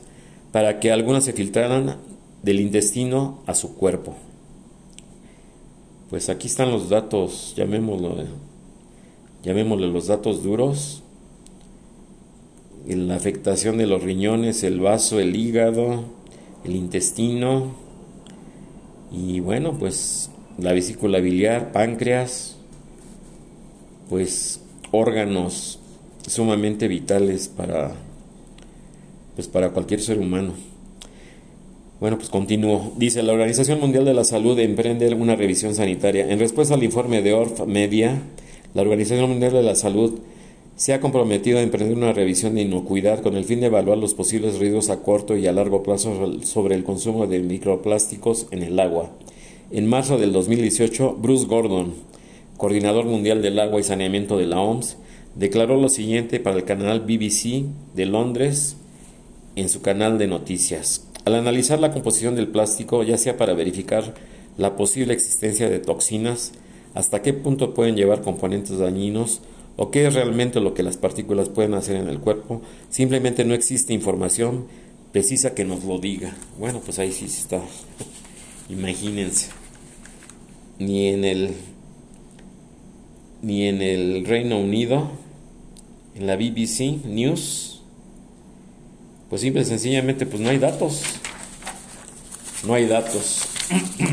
para 0.56 0.80
que 0.80 0.90
algunas 0.90 1.26
se 1.26 1.34
filtraran 1.34 1.98
del 2.42 2.62
intestino 2.62 3.40
a 3.46 3.54
su 3.54 3.76
cuerpo. 3.76 4.16
Pues 6.10 6.30
aquí 6.30 6.48
están 6.48 6.72
los 6.72 6.88
datos, 6.88 7.54
llamémoslo, 7.58 8.24
llamémosle 9.44 9.88
los 9.88 10.08
datos 10.08 10.44
duros. 10.44 11.04
La 12.88 13.18
afectación 13.18 13.78
de 13.78 13.86
los 13.86 14.02
riñones, 14.02 14.64
el 14.64 14.80
vaso, 14.80 15.20
el 15.20 15.36
hígado, 15.36 16.06
el 16.64 16.78
intestino 16.78 17.76
y 19.12 19.42
bueno, 19.42 19.78
pues 19.78 20.30
la 20.58 20.72
vesícula 20.72 21.20
biliar, 21.20 21.74
páncreas, 21.74 22.56
pues 24.10 24.62
órganos 24.92 25.80
sumamente 26.26 26.88
vitales 26.88 27.50
para 27.50 28.05
pues 29.36 29.48
para 29.48 29.70
cualquier 29.70 30.02
ser 30.02 30.20
humano. 30.20 30.54
Bueno, 32.00 32.18
pues 32.18 32.30
continúo. 32.30 32.92
Dice, 32.98 33.24
la 33.24 33.34
Organización 33.34 33.80
Mundial 33.80 34.06
de 34.06 34.14
la 34.14 34.26
Salud 34.26 34.60
emprende 34.60 35.14
una 35.14 35.36
revisión 35.36 35.76
sanitaria. 35.76 36.30
En 36.30 36.40
respuesta 36.40 36.74
al 36.74 36.84
informe 36.84 37.22
de 37.22 37.34
ORF 37.34 37.66
Media, 37.66 38.22
la 38.74 38.82
Organización 38.82 39.30
Mundial 39.30 39.54
de 39.54 39.64
la 39.64 39.76
Salud 39.76 40.20
se 40.76 40.94
ha 40.94 41.00
comprometido 41.00 41.58
a 41.58 41.62
emprender 41.62 41.96
una 41.96 42.12
revisión 42.12 42.56
de 42.56 42.64
inocuidad 42.64 43.22
con 43.22 43.38
el 43.38 43.46
fin 43.46 43.62
de 43.62 43.68
evaluar 43.68 43.98
los 43.98 44.14
posibles 44.14 44.60
riesgos 44.60 44.90
a 44.90 45.02
corto 45.04 45.38
y 45.38 45.48
a 45.48 45.54
largo 45.54 45.84
plazo 45.84 46.38
sobre 46.44 46.76
el 46.76 46.84
consumo 46.84 47.28
de 47.28 47.40
microplásticos 47.40 48.48
en 48.52 48.62
el 48.62 48.78
agua. 48.78 49.12
En 49.72 49.88
marzo 49.88 50.18
del 50.18 50.34
2018, 50.34 51.16
Bruce 51.22 51.46
Gordon, 51.46 51.94
coordinador 52.58 53.06
mundial 53.06 53.42
del 53.42 53.58
agua 53.58 53.80
y 53.80 53.84
saneamiento 53.84 54.38
de 54.38 54.48
la 54.48 54.60
OMS, 54.60 54.98
declaró 55.36 55.80
lo 55.80 55.88
siguiente 55.88 56.42
para 56.42 56.58
el 56.58 56.66
canal 56.66 57.00
BBC 57.00 57.64
de 57.96 58.06
Londres 58.06 58.76
en 59.56 59.70
su 59.70 59.82
canal 59.82 60.18
de 60.18 60.28
noticias. 60.28 61.08
Al 61.26 61.36
analizar 61.36 61.80
la 61.80 61.92
composición 61.92 62.36
del 62.36 62.48
plástico, 62.48 63.04
ya 63.04 63.18
sea 63.18 63.38
para 63.38 63.54
verificar 63.54 64.14
la 64.58 64.76
posible 64.76 65.14
existencia 65.14 65.70
de 65.70 65.80
toxinas, 65.80 66.52
hasta 66.94 67.22
qué 67.22 67.34
punto 67.34 67.74
pueden 67.74 67.96
llevar 67.96 68.22
componentes 68.22 68.78
dañinos 68.78 69.42
o 69.76 69.92
qué 69.92 70.08
es 70.08 70.14
realmente 70.14 70.60
lo 70.60 70.74
que 70.74 70.84
las 70.84 70.98
partículas 70.98 71.50
pueden 71.50 71.74
hacer 71.74 71.98
en 71.98 72.08
el 72.08 72.20
cuerpo, 72.20 72.62
simplemente 72.90 73.44
no 73.44 73.54
existe 73.54 73.94
información 73.94 74.68
precisa 75.12 75.54
que 75.54 75.66
nos 75.66 75.84
lo 75.84 76.00
diga. 76.00 76.36
Bueno, 76.60 76.82
pues 76.84 77.00
ahí 77.00 77.12
sí 77.12 77.26
está. 77.26 77.62
Imagínense. 78.70 79.50
Ni 80.78 81.08
en 81.08 81.24
el 81.24 81.54
ni 83.42 83.68
en 83.68 83.82
el 83.82 84.26
Reino 84.26 84.60
Unido, 84.60 85.10
en 86.16 86.26
la 86.26 86.36
BBC 86.36 87.06
News, 87.06 87.75
pues 89.36 89.42
simple 89.42 89.64
y 89.64 89.66
sencillamente 89.66 90.26
pues 90.26 90.42
no 90.42 90.48
hay 90.48 90.60
datos. 90.60 91.04
No 92.66 92.74
hay 92.74 92.86
datos. 92.86 93.42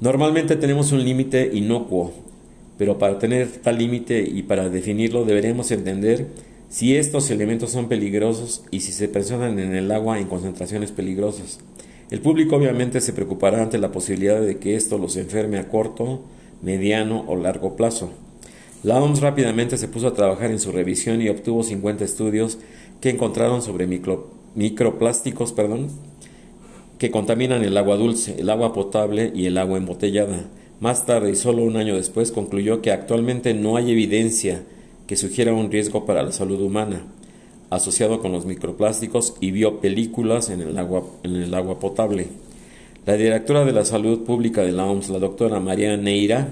Normalmente 0.00 0.56
tenemos 0.56 0.92
un 0.92 1.04
límite 1.04 1.50
inocuo, 1.52 2.14
pero 2.78 2.96
para 2.96 3.18
tener 3.18 3.48
tal 3.48 3.76
límite 3.76 4.22
y 4.22 4.44
para 4.44 4.70
definirlo 4.70 5.26
deberemos 5.26 5.70
entender 5.72 6.28
si 6.70 6.96
estos 6.96 7.30
elementos 7.30 7.70
son 7.70 7.90
peligrosos 7.90 8.64
y 8.70 8.80
si 8.80 8.92
se 8.92 9.08
presionan 9.08 9.58
en 9.58 9.74
el 9.74 9.92
agua 9.92 10.18
en 10.18 10.26
concentraciones 10.26 10.90
peligrosas. 10.90 11.58
El 12.10 12.22
público 12.22 12.56
obviamente 12.56 13.02
se 13.02 13.12
preocupará 13.12 13.60
ante 13.60 13.76
la 13.76 13.92
posibilidad 13.92 14.40
de 14.40 14.56
que 14.56 14.74
esto 14.74 14.96
los 14.96 15.18
enferme 15.18 15.58
a 15.58 15.68
corto, 15.68 16.22
mediano 16.62 17.26
o 17.28 17.36
largo 17.36 17.76
plazo. 17.76 18.10
La 18.84 19.02
OMS 19.02 19.20
rápidamente 19.20 19.76
se 19.76 19.88
puso 19.88 20.06
a 20.06 20.14
trabajar 20.14 20.50
en 20.50 20.60
su 20.60 20.72
revisión 20.72 21.20
y 21.20 21.28
obtuvo 21.28 21.64
50 21.64 22.04
estudios 22.04 22.58
que 23.00 23.10
encontraron 23.10 23.62
sobre 23.62 23.86
microplásticos 24.54 25.52
perdón, 25.52 25.88
que 26.98 27.10
contaminan 27.10 27.62
el 27.62 27.76
agua 27.76 27.96
dulce, 27.96 28.36
el 28.38 28.50
agua 28.50 28.72
potable 28.72 29.32
y 29.34 29.46
el 29.46 29.58
agua 29.58 29.78
embotellada. 29.78 30.46
Más 30.80 31.06
tarde 31.06 31.30
y 31.30 31.36
solo 31.36 31.62
un 31.62 31.76
año 31.76 31.96
después 31.96 32.32
concluyó 32.32 32.82
que 32.82 32.92
actualmente 32.92 33.54
no 33.54 33.76
hay 33.76 33.92
evidencia 33.92 34.62
que 35.06 35.16
sugiera 35.16 35.52
un 35.52 35.70
riesgo 35.70 36.04
para 36.04 36.22
la 36.22 36.32
salud 36.32 36.60
humana 36.60 37.02
asociado 37.70 38.20
con 38.20 38.32
los 38.32 38.46
microplásticos 38.46 39.34
y 39.40 39.50
vio 39.50 39.80
películas 39.80 40.50
en 40.50 40.62
el 40.62 40.78
agua, 40.78 41.04
en 41.22 41.36
el 41.36 41.52
agua 41.54 41.78
potable. 41.78 42.28
La 43.06 43.14
directora 43.14 43.64
de 43.64 43.72
la 43.72 43.84
Salud 43.84 44.24
Pública 44.24 44.62
de 44.62 44.72
la 44.72 44.86
OMS, 44.86 45.10
la 45.10 45.18
doctora 45.18 45.60
María 45.60 45.96
Neira, 45.96 46.48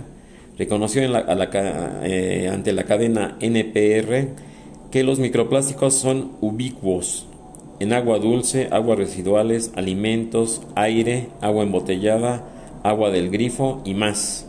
reconoció 0.58 1.02
eh, 1.02 2.50
ante 2.52 2.72
la 2.72 2.84
cadena 2.84 3.36
NPR 3.40 4.28
que 4.90 5.04
los 5.04 5.18
microplásticos 5.18 5.94
son 5.94 6.32
ubicuos 6.40 7.26
en 7.78 7.92
agua 7.92 8.18
dulce, 8.18 8.68
aguas 8.70 8.98
residuales, 8.98 9.72
alimentos, 9.76 10.62
aire, 10.74 11.28
agua 11.40 11.62
embotellada, 11.62 12.44
agua 12.82 13.10
del 13.10 13.30
grifo 13.30 13.82
y 13.84 13.94
más. 13.94 14.46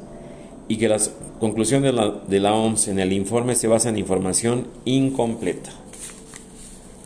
Y 0.70 0.78
que 0.78 0.88
las 0.88 1.12
conclusiones 1.40 1.92
de 1.92 1.98
la, 1.98 2.10
de 2.28 2.40
la 2.40 2.54
OMS 2.54 2.88
en 2.88 3.00
el 3.00 3.14
informe 3.14 3.56
se 3.56 3.68
basan 3.68 3.96
en 3.96 4.00
información 4.00 4.68
incompleta. 4.86 5.72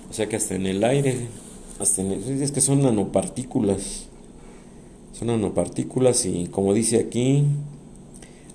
O 0.09 0.13
sea 0.13 0.27
que 0.27 0.35
hasta 0.35 0.55
en 0.55 0.67
el 0.67 0.83
aire, 0.83 1.15
hasta 1.79 2.01
en 2.01 2.11
es 2.11 2.51
que 2.51 2.61
son 2.61 2.83
nanopartículas. 2.83 4.07
Son 5.13 5.27
nanopartículas 5.27 6.25
y 6.25 6.47
como 6.47 6.73
dice 6.73 6.99
aquí, 6.99 7.45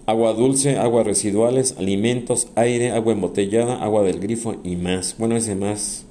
agua 0.07 0.33
dulce, 0.33 0.79
aguas 0.79 1.07
residuales, 1.07 1.75
alimentos, 1.79 2.49
aire, 2.55 2.93
agua 2.93 3.13
embotellada, 3.13 3.83
agua 3.83 4.03
del 4.05 4.21
grifo 4.21 4.55
y 4.65 4.77
más. 4.77 5.17
Bueno, 5.19 5.37
ese 5.37 5.57
más, 5.57 6.05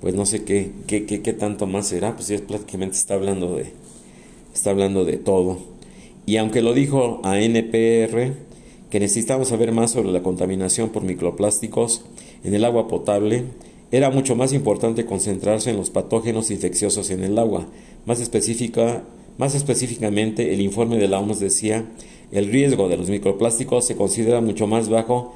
pues 0.00 0.14
no 0.14 0.26
sé 0.26 0.44
qué, 0.44 0.72
qué, 0.86 1.04
qué, 1.04 1.22
qué 1.22 1.32
tanto 1.32 1.66
más 1.66 1.86
será, 1.86 2.14
pues 2.14 2.28
ya 2.28 2.38
prácticamente 2.38 2.96
está 2.96 3.14
hablando 3.14 3.54
de, 3.54 3.72
está 4.54 4.70
hablando 4.70 5.04
de 5.04 5.18
todo. 5.18 5.58
Y 6.24 6.38
aunque 6.38 6.62
lo 6.62 6.72
dijo 6.72 7.20
a 7.24 7.38
NPR, 7.38 8.32
que 8.90 9.00
necesitamos 9.00 9.48
saber 9.48 9.72
más 9.72 9.90
sobre 9.90 10.12
la 10.12 10.22
contaminación 10.22 10.90
por 10.90 11.02
microplásticos 11.02 12.04
en 12.44 12.54
el 12.54 12.64
agua 12.64 12.88
potable, 12.88 13.44
era 13.90 14.10
mucho 14.10 14.36
más 14.36 14.52
importante 14.52 15.04
concentrarse 15.04 15.70
en 15.70 15.76
los 15.76 15.90
patógenos 15.90 16.50
infecciosos 16.50 17.10
en 17.10 17.24
el 17.24 17.38
agua. 17.38 17.66
Más, 18.06 18.20
específica, 18.20 19.02
más 19.36 19.54
específicamente, 19.54 20.54
el 20.54 20.60
informe 20.60 20.96
de 20.96 21.08
la 21.08 21.20
OMS 21.20 21.40
decía, 21.40 21.86
el 22.32 22.50
riesgo 22.50 22.88
de 22.88 22.96
los 22.96 23.08
microplásticos 23.08 23.86
se 23.86 23.96
considera 23.96 24.40
mucho 24.40 24.66
más 24.66 24.88
bajo 24.88 25.34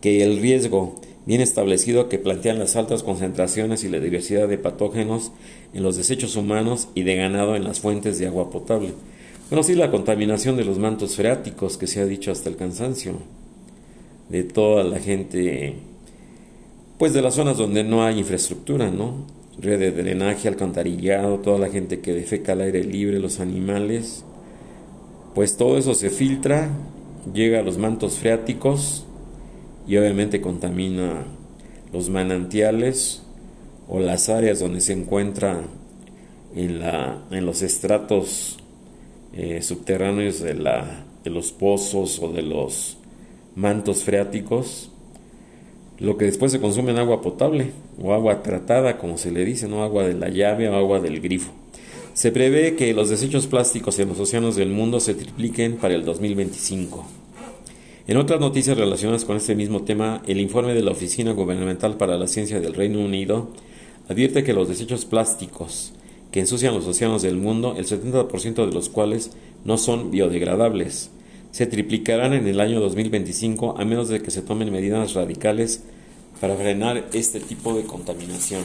que 0.00 0.22
el 0.22 0.40
riesgo 0.40 0.94
bien 1.26 1.40
establecido 1.40 2.08
que 2.08 2.18
plantean 2.18 2.58
las 2.58 2.76
altas 2.76 3.02
concentraciones 3.02 3.82
y 3.82 3.88
la 3.88 3.98
diversidad 3.98 4.46
de 4.46 4.58
patógenos 4.58 5.32
en 5.72 5.82
los 5.82 5.96
desechos 5.96 6.36
humanos 6.36 6.88
y 6.94 7.02
de 7.02 7.16
ganado 7.16 7.56
en 7.56 7.64
las 7.64 7.80
fuentes 7.80 8.18
de 8.18 8.26
agua 8.26 8.50
potable. 8.50 8.92
Bueno, 9.50 9.62
sí, 9.62 9.74
la 9.74 9.90
contaminación 9.90 10.56
de 10.56 10.64
los 10.64 10.78
mantos 10.78 11.16
freáticos 11.16 11.78
que 11.78 11.86
se 11.86 12.00
ha 12.00 12.06
dicho 12.06 12.30
hasta 12.30 12.50
el 12.50 12.56
cansancio, 12.56 13.14
de 14.28 14.44
toda 14.44 14.84
la 14.84 14.98
gente 14.98 15.74
pues 16.98 17.12
de 17.12 17.22
las 17.22 17.34
zonas 17.34 17.58
donde 17.58 17.82
no 17.82 18.04
hay 18.04 18.18
infraestructura, 18.18 18.90
¿no? 18.90 19.26
Red 19.58 19.78
de 19.78 19.90
drenaje, 19.90 20.48
alcantarillado, 20.48 21.38
toda 21.38 21.58
la 21.58 21.68
gente 21.68 22.00
que 22.00 22.12
defeca 22.12 22.52
al 22.52 22.60
aire 22.62 22.84
libre, 22.84 23.18
los 23.18 23.40
animales, 23.40 24.24
pues 25.34 25.56
todo 25.56 25.78
eso 25.78 25.94
se 25.94 26.10
filtra, 26.10 26.70
llega 27.32 27.60
a 27.60 27.62
los 27.62 27.78
mantos 27.78 28.18
freáticos 28.18 29.06
y 29.86 29.96
obviamente 29.96 30.40
contamina 30.40 31.24
los 31.92 32.10
manantiales 32.10 33.22
o 33.88 34.00
las 34.00 34.28
áreas 34.28 34.60
donde 34.60 34.80
se 34.80 34.92
encuentra 34.92 35.62
en, 36.54 36.80
la, 36.80 37.24
en 37.30 37.46
los 37.46 37.62
estratos 37.62 38.58
eh, 39.32 39.62
subterráneos 39.62 40.40
de, 40.40 40.54
la, 40.54 41.04
de 41.24 41.30
los 41.30 41.52
pozos 41.52 42.20
o 42.20 42.32
de 42.32 42.42
los 42.42 42.98
mantos 43.56 44.04
freáticos 44.04 44.90
lo 45.98 46.18
que 46.18 46.24
después 46.24 46.50
se 46.50 46.60
consume 46.60 46.90
en 46.90 46.98
agua 46.98 47.22
potable 47.22 47.70
o 48.02 48.12
agua 48.12 48.42
tratada, 48.42 48.98
como 48.98 49.16
se 49.16 49.30
le 49.30 49.44
dice, 49.44 49.68
no 49.68 49.84
agua 49.84 50.04
de 50.04 50.14
la 50.14 50.28
llave 50.28 50.68
o 50.68 50.74
agua 50.74 51.00
del 51.00 51.20
grifo. 51.20 51.52
Se 52.14 52.30
prevé 52.30 52.76
que 52.76 52.94
los 52.94 53.10
desechos 53.10 53.48
plásticos 53.48 53.98
en 53.98 54.08
los 54.08 54.20
océanos 54.20 54.54
del 54.54 54.68
mundo 54.68 55.00
se 55.00 55.14
tripliquen 55.14 55.78
para 55.78 55.94
el 55.94 56.04
2025. 56.04 57.04
En 58.06 58.16
otras 58.16 58.38
noticias 58.38 58.78
relacionadas 58.78 59.24
con 59.24 59.36
este 59.36 59.56
mismo 59.56 59.82
tema, 59.82 60.22
el 60.28 60.38
informe 60.38 60.74
de 60.74 60.82
la 60.82 60.92
Oficina 60.92 61.32
Gubernamental 61.32 61.96
para 61.96 62.16
la 62.16 62.28
Ciencia 62.28 62.60
del 62.60 62.74
Reino 62.74 63.00
Unido 63.00 63.48
advierte 64.08 64.44
que 64.44 64.52
los 64.52 64.68
desechos 64.68 65.06
plásticos 65.06 65.92
que 66.30 66.38
ensucian 66.38 66.72
los 66.72 66.86
océanos 66.86 67.22
del 67.22 67.36
mundo, 67.36 67.74
el 67.76 67.86
70% 67.86 68.64
de 68.64 68.72
los 68.72 68.88
cuales 68.90 69.32
no 69.64 69.76
son 69.76 70.12
biodegradables, 70.12 71.10
se 71.50 71.66
triplicarán 71.66 72.32
en 72.32 72.46
el 72.46 72.60
año 72.60 72.78
2025 72.78 73.74
a 73.76 73.84
menos 73.84 74.08
de 74.08 74.22
que 74.22 74.30
se 74.30 74.42
tomen 74.42 74.70
medidas 74.70 75.14
radicales 75.14 75.82
para 76.40 76.54
frenar 76.54 77.08
este 77.12 77.40
tipo 77.40 77.74
de 77.74 77.82
contaminación. 77.82 78.62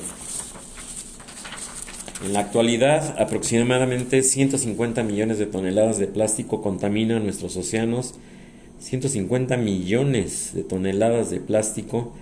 En 2.25 2.33
la 2.33 2.41
actualidad, 2.41 3.15
aproximadamente 3.17 4.23
150 4.23 5.03
millones 5.03 5.39
de 5.39 5.45
toneladas 5.45 5.99
de 5.99 6.07
plástico 6.07 6.61
contaminan 6.61 7.23
nuestros 7.23 7.55
océanos. 7.55 8.15
150 8.79 9.55
millones 9.55 10.51
de 10.53 10.63
toneladas 10.63 11.29
de 11.29 11.39
plástico 11.39 12.13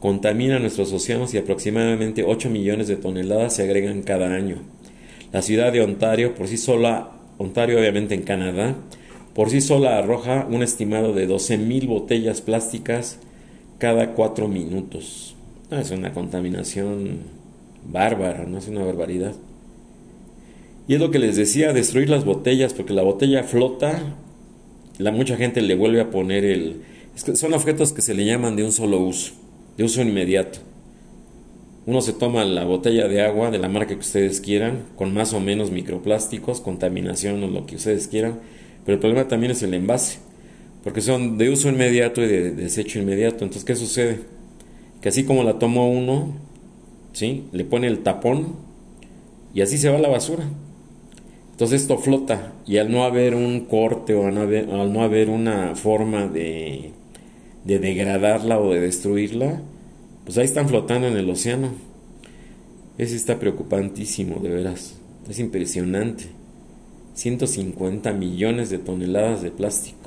contaminan 0.00 0.62
nuestros 0.62 0.92
océanos 0.92 1.32
y 1.32 1.38
aproximadamente 1.38 2.24
8 2.24 2.50
millones 2.50 2.88
de 2.88 2.96
toneladas 2.96 3.54
se 3.54 3.62
agregan 3.62 4.02
cada 4.02 4.34
año. 4.34 4.56
La 5.32 5.42
ciudad 5.42 5.72
de 5.72 5.80
Ontario, 5.80 6.34
por 6.34 6.48
sí 6.48 6.56
sola, 6.56 7.12
Ontario 7.38 7.78
obviamente 7.78 8.14
en 8.14 8.22
Canadá, 8.22 8.74
por 9.32 9.50
sí 9.50 9.60
sola 9.60 9.98
arroja 9.98 10.46
un 10.50 10.64
estimado 10.64 11.12
de 11.12 11.28
12.000 11.28 11.86
botellas 11.86 12.40
plásticas 12.40 13.18
cada 13.78 14.14
cuatro 14.14 14.48
minutos. 14.48 15.36
es 15.70 15.90
una 15.92 16.12
contaminación 16.12 17.35
bárbara, 17.90 18.44
no 18.46 18.58
es 18.58 18.68
una 18.68 18.84
barbaridad. 18.84 19.34
Y 20.88 20.94
es 20.94 21.00
lo 21.00 21.10
que 21.10 21.18
les 21.18 21.36
decía, 21.36 21.72
destruir 21.72 22.08
las 22.08 22.24
botellas, 22.24 22.72
porque 22.74 22.92
la 22.92 23.02
botella 23.02 23.42
flota, 23.42 24.16
la 24.98 25.10
mucha 25.10 25.36
gente 25.36 25.60
le 25.60 25.74
vuelve 25.74 26.00
a 26.00 26.10
poner 26.10 26.44
el... 26.44 26.82
son 27.14 27.54
objetos 27.54 27.92
que 27.92 28.02
se 28.02 28.14
le 28.14 28.24
llaman 28.24 28.56
de 28.56 28.64
un 28.64 28.72
solo 28.72 29.00
uso, 29.00 29.32
de 29.76 29.84
uso 29.84 30.00
inmediato. 30.02 30.60
Uno 31.86 32.00
se 32.00 32.12
toma 32.12 32.44
la 32.44 32.64
botella 32.64 33.08
de 33.08 33.22
agua 33.22 33.50
de 33.50 33.58
la 33.58 33.68
marca 33.68 33.94
que 33.94 34.00
ustedes 34.00 34.40
quieran, 34.40 34.84
con 34.96 35.14
más 35.14 35.32
o 35.32 35.40
menos 35.40 35.70
microplásticos, 35.70 36.60
contaminación 36.60 37.42
o 37.42 37.46
lo 37.48 37.66
que 37.66 37.76
ustedes 37.76 38.08
quieran, 38.08 38.40
pero 38.84 38.94
el 38.94 39.00
problema 39.00 39.28
también 39.28 39.52
es 39.52 39.62
el 39.62 39.74
envase, 39.74 40.18
porque 40.84 41.00
son 41.00 41.38
de 41.38 41.50
uso 41.50 41.68
inmediato 41.68 42.22
y 42.22 42.26
de 42.28 42.50
desecho 42.52 43.00
inmediato. 43.00 43.44
Entonces, 43.44 43.64
¿qué 43.64 43.74
sucede? 43.74 44.20
Que 45.00 45.08
así 45.08 45.24
como 45.24 45.42
la 45.42 45.58
tomó 45.58 45.90
uno, 45.90 46.34
¿sí? 47.16 47.44
le 47.52 47.64
pone 47.64 47.86
el 47.86 48.00
tapón 48.00 48.56
y 49.54 49.62
así 49.62 49.78
se 49.78 49.88
va 49.88 49.96
la 49.96 50.10
basura. 50.10 50.44
Entonces 51.52 51.80
esto 51.80 51.96
flota 51.96 52.52
y 52.66 52.76
al 52.76 52.92
no 52.92 53.04
haber 53.04 53.34
un 53.34 53.60
corte 53.60 54.14
o 54.14 54.26
al 54.26 54.34
no 54.92 55.02
haber, 55.02 55.30
una 55.30 55.74
forma 55.74 56.26
de, 56.26 56.90
de 57.64 57.78
degradarla 57.78 58.60
o 58.60 58.70
de 58.70 58.80
destruirla, 58.80 59.62
pues 60.26 60.36
ahí 60.36 60.44
están 60.44 60.68
flotando 60.68 61.08
en 61.08 61.16
el 61.16 61.30
océano. 61.30 61.70
Eso 62.98 63.16
está 63.16 63.38
preocupantísimo, 63.38 64.38
de 64.40 64.50
veras. 64.50 64.96
Es 65.26 65.38
impresionante. 65.38 66.24
150 67.14 68.12
millones 68.12 68.68
de 68.68 68.76
toneladas 68.76 69.40
de 69.40 69.50
plástico. 69.50 70.05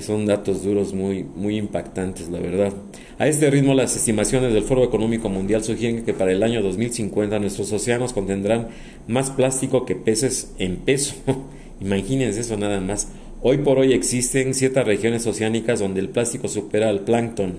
Son 0.00 0.24
datos 0.24 0.62
duros 0.62 0.94
muy, 0.94 1.22
muy 1.22 1.58
impactantes, 1.58 2.30
la 2.30 2.38
verdad. 2.38 2.72
A 3.18 3.28
este 3.28 3.50
ritmo, 3.50 3.74
las 3.74 3.94
estimaciones 3.94 4.54
del 4.54 4.62
Foro 4.62 4.82
Económico 4.82 5.28
Mundial 5.28 5.62
sugieren 5.62 6.04
que 6.04 6.14
para 6.14 6.32
el 6.32 6.42
año 6.42 6.62
2050 6.62 7.38
nuestros 7.38 7.70
océanos 7.72 8.14
contendrán 8.14 8.68
más 9.06 9.30
plástico 9.30 9.84
que 9.84 9.94
peces 9.94 10.52
en 10.58 10.76
peso. 10.76 11.14
Imagínense 11.80 12.40
eso 12.40 12.56
nada 12.56 12.80
más. 12.80 13.08
Hoy 13.42 13.58
por 13.58 13.78
hoy 13.78 13.92
existen 13.92 14.54
ciertas 14.54 14.86
regiones 14.86 15.26
oceánicas 15.26 15.80
donde 15.80 16.00
el 16.00 16.08
plástico 16.08 16.48
supera 16.48 16.88
al 16.88 17.00
plancton 17.00 17.56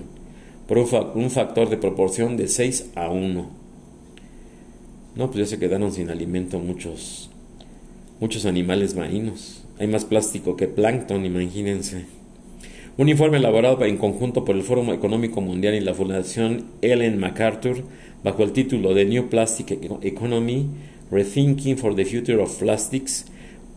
por 0.66 0.78
un, 0.78 1.30
factor 1.30 1.68
de 1.68 1.76
proporción 1.76 2.36
de 2.36 2.48
6 2.48 2.92
a 2.94 3.10
1. 3.10 3.50
No, 5.14 5.26
pues 5.26 5.38
ya 5.38 5.46
se 5.46 5.58
quedaron 5.58 5.92
sin 5.92 6.10
alimento 6.10 6.58
muchos, 6.58 7.30
muchos 8.18 8.46
animales 8.46 8.96
marinos. 8.96 9.62
Hay 9.78 9.86
más 9.86 10.04
plástico 10.04 10.56
que 10.56 10.66
plancton, 10.66 11.24
imagínense. 11.26 12.06
Un 12.96 13.08
informe 13.08 13.38
elaborado 13.38 13.84
en 13.84 13.96
conjunto 13.96 14.44
por 14.44 14.54
el 14.54 14.62
Foro 14.62 14.94
Económico 14.94 15.40
Mundial 15.40 15.74
y 15.74 15.80
la 15.80 15.94
Fundación 15.94 16.66
Ellen 16.80 17.18
MacArthur 17.18 17.82
bajo 18.22 18.44
el 18.44 18.52
título 18.52 18.94
de 18.94 19.04
New 19.04 19.28
Plastic 19.28 19.76
Economy, 20.02 20.68
Rethinking 21.10 21.76
for 21.76 21.96
the 21.96 22.04
Future 22.04 22.40
of 22.40 22.56
Plastics, 22.56 23.24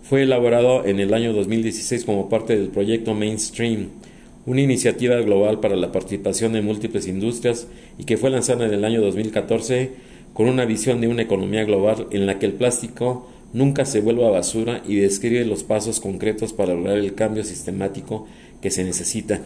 fue 0.03 0.21
elaborado 0.21 0.86
en 0.86 0.99
el 0.99 1.15
año 1.15 1.34
2016 1.34 2.06
como 2.06 2.30
parte 2.30 2.56
del 2.56 2.67
proyecto 2.67 3.15
Mainstream, 3.15 3.88
una 4.45 4.62
iniciativa 4.62 5.15
global 5.21 5.62
para 5.62 5.75
la 5.75 5.91
participación 5.91 6.53
de 6.53 6.62
múltiples 6.62 7.08
industrias 7.08 7.67
y 7.97 8.03
que 8.03 8.17
fue 8.17 8.30
lanzada 8.30 8.67
en 8.67 8.73
el 8.75 8.86
año 8.86 9.01
2014 9.01 9.93
con 10.34 10.47
una 10.47 10.65
visión 10.65 11.01
de 11.01 11.08
una 11.08 11.23
economía 11.23 11.63
global 11.63 12.06
en 12.12 12.27
la 12.27 12.38
que 12.38 12.45
el 12.45 12.53
plástico 12.53 13.27
nunca 13.58 13.86
se 13.86 14.02
vuelva 14.02 14.30
basura 14.30 14.84
y 14.88 14.98
describe 14.98 15.43
los 15.43 15.63
pasos 15.63 16.00
concretos 16.00 16.54
para 16.54 16.76
lograr 16.76 17.00
el 17.00 17.15
cambio 17.15 17.43
sistemático 17.43 18.28
que 18.62 18.70
se 18.70 18.84
necesita. 18.84 19.41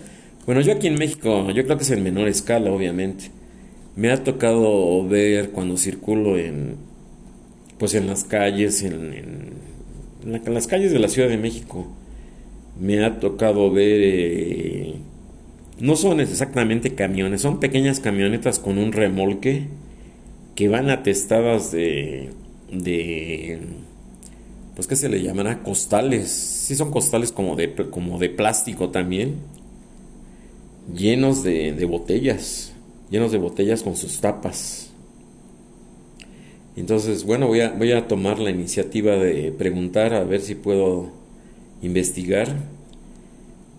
Bueno, 0.46 0.62
yo 0.62 0.74
aquí 0.74 0.88
en 0.88 0.96
México, 0.96 1.50
yo 1.52 1.64
creo 1.64 1.78
que 1.78 1.84
es 1.84 1.92
en 1.92 2.04
menor 2.04 2.28
escala, 2.28 2.72
obviamente. 2.72 3.32
Me 3.96 4.12
ha 4.12 4.24
tocado 4.24 5.08
ver 5.08 5.52
cuando 5.52 5.78
circulo 5.78 6.38
en, 6.38 6.76
pues 7.78 7.94
en 7.94 8.08
las 8.08 8.24
calles, 8.24 8.84
en, 8.84 9.14
en, 10.24 10.54
las 10.54 10.68
calles 10.68 10.92
de 10.92 11.00
la 11.00 11.08
Ciudad 11.08 11.30
de 11.30 11.38
México, 11.38 11.88
me 12.80 13.04
ha 13.04 13.20
tocado 13.20 13.72
ver, 13.72 14.02
eh, 14.04 14.96
no 15.80 15.96
son 15.96 16.20
exactamente 16.20 16.96
camiones, 16.96 17.42
son 17.42 17.60
pequeñas 17.60 18.00
camionetas 18.00 18.60
con 18.60 18.78
un 18.78 18.92
remolque 18.92 19.68
que 20.56 20.68
van 20.68 20.90
atestadas 20.90 21.72
de, 21.72 22.30
de 22.72 23.60
pues 24.76 24.88
que 24.88 24.96
se 24.96 25.10
le 25.10 25.22
llamará 25.22 25.64
costales, 25.64 26.30
sí 26.30 26.76
son 26.76 26.92
costales 26.92 27.32
como 27.32 27.56
de, 27.56 27.74
como 27.90 28.20
de 28.20 28.30
plástico 28.30 28.90
también, 28.90 29.36
llenos 30.96 31.44
de, 31.44 31.86
botellas, 31.86 32.74
llenos 33.10 33.32
de 33.32 33.38
botellas 33.38 33.84
con 33.84 33.96
sus 33.96 34.22
tapas. 34.22 34.90
Entonces, 36.76 37.26
bueno, 37.26 37.48
voy 37.48 37.62
a, 37.62 37.72
voy 37.72 37.92
a 37.92 38.08
tomar 38.08 38.40
la 38.40 38.50
iniciativa 38.50 39.16
de 39.16 39.52
preguntar 39.52 40.14
a 40.14 40.24
ver 40.24 40.42
si 40.42 40.56
puedo 40.56 41.12
investigar. 41.82 42.56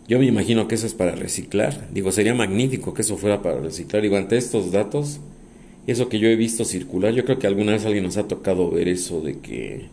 Yo 0.09 0.18
me 0.18 0.26
imagino 0.26 0.68
que 0.68 0.74
eso 0.74 0.87
es 0.87 0.92
para 0.92 1.14
reciclar. 1.14 1.88
Digo, 1.92 2.12
sería 2.12 2.35
magnífico 2.35 2.92
que 2.92 3.00
eso 3.00 3.16
fuera 3.16 3.40
para 3.40 3.61
reciclar. 3.61 4.02
Digo, 4.02 4.16
ante 4.16 4.37
estos 4.37 4.72
datos, 4.72 5.20
eso 5.87 6.11
que 6.11 6.18
yo 6.18 6.28
he 6.28 6.37
visto 6.37 6.66
circular, 6.66 7.14
yo 7.14 7.24
creo 7.24 7.38
que 7.38 7.46
alguna 7.46 7.72
vez 7.72 7.87
alguien 7.87 8.05
nos 8.05 8.18
ha 8.18 8.28
tocado 8.28 8.70
ver 8.70 8.88
eso 8.88 9.22
de 9.22 9.38
que 9.38 9.87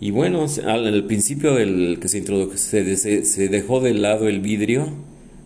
y 0.00 0.12
bueno, 0.12 0.46
al 0.64 1.04
principio 1.06 1.54
del 1.54 1.98
que 2.00 2.06
se 2.06 2.18
introdujo, 2.18 2.56
se, 2.56 2.96
se, 2.96 3.48
dejó 3.48 3.80
de 3.80 3.94
lado 3.94 4.28
el 4.28 4.40
vidrio, 4.40 4.86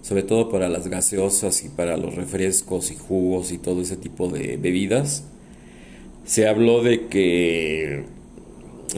sobre 0.02 0.22
todo 0.24 0.50
para 0.50 0.68
las 0.68 0.88
gaseosas 0.88 1.64
y 1.64 1.70
para 1.70 1.96
los 1.96 2.14
refrescos 2.16 2.90
y 2.90 2.96
jugos 2.96 3.50
y 3.50 3.58
todo 3.58 3.80
ese 3.80 3.96
tipo 3.96 4.28
de 4.28 4.58
bebidas. 4.58 5.24
Se 6.26 6.48
habló 6.48 6.82
de 6.82 7.06
que 7.06 8.04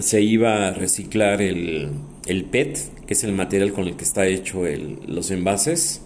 se 0.01 0.23
iba 0.23 0.67
a 0.67 0.73
reciclar 0.73 1.40
el, 1.40 1.90
el 2.27 2.45
PET, 2.45 3.07
que 3.07 3.14
es 3.14 3.23
el 3.23 3.33
material 3.33 3.73
con 3.73 3.87
el 3.87 3.95
que 3.95 4.05
está 4.05 4.27
hecho 4.27 4.67
el, 4.67 4.99
los 5.07 5.31
envases 5.31 6.03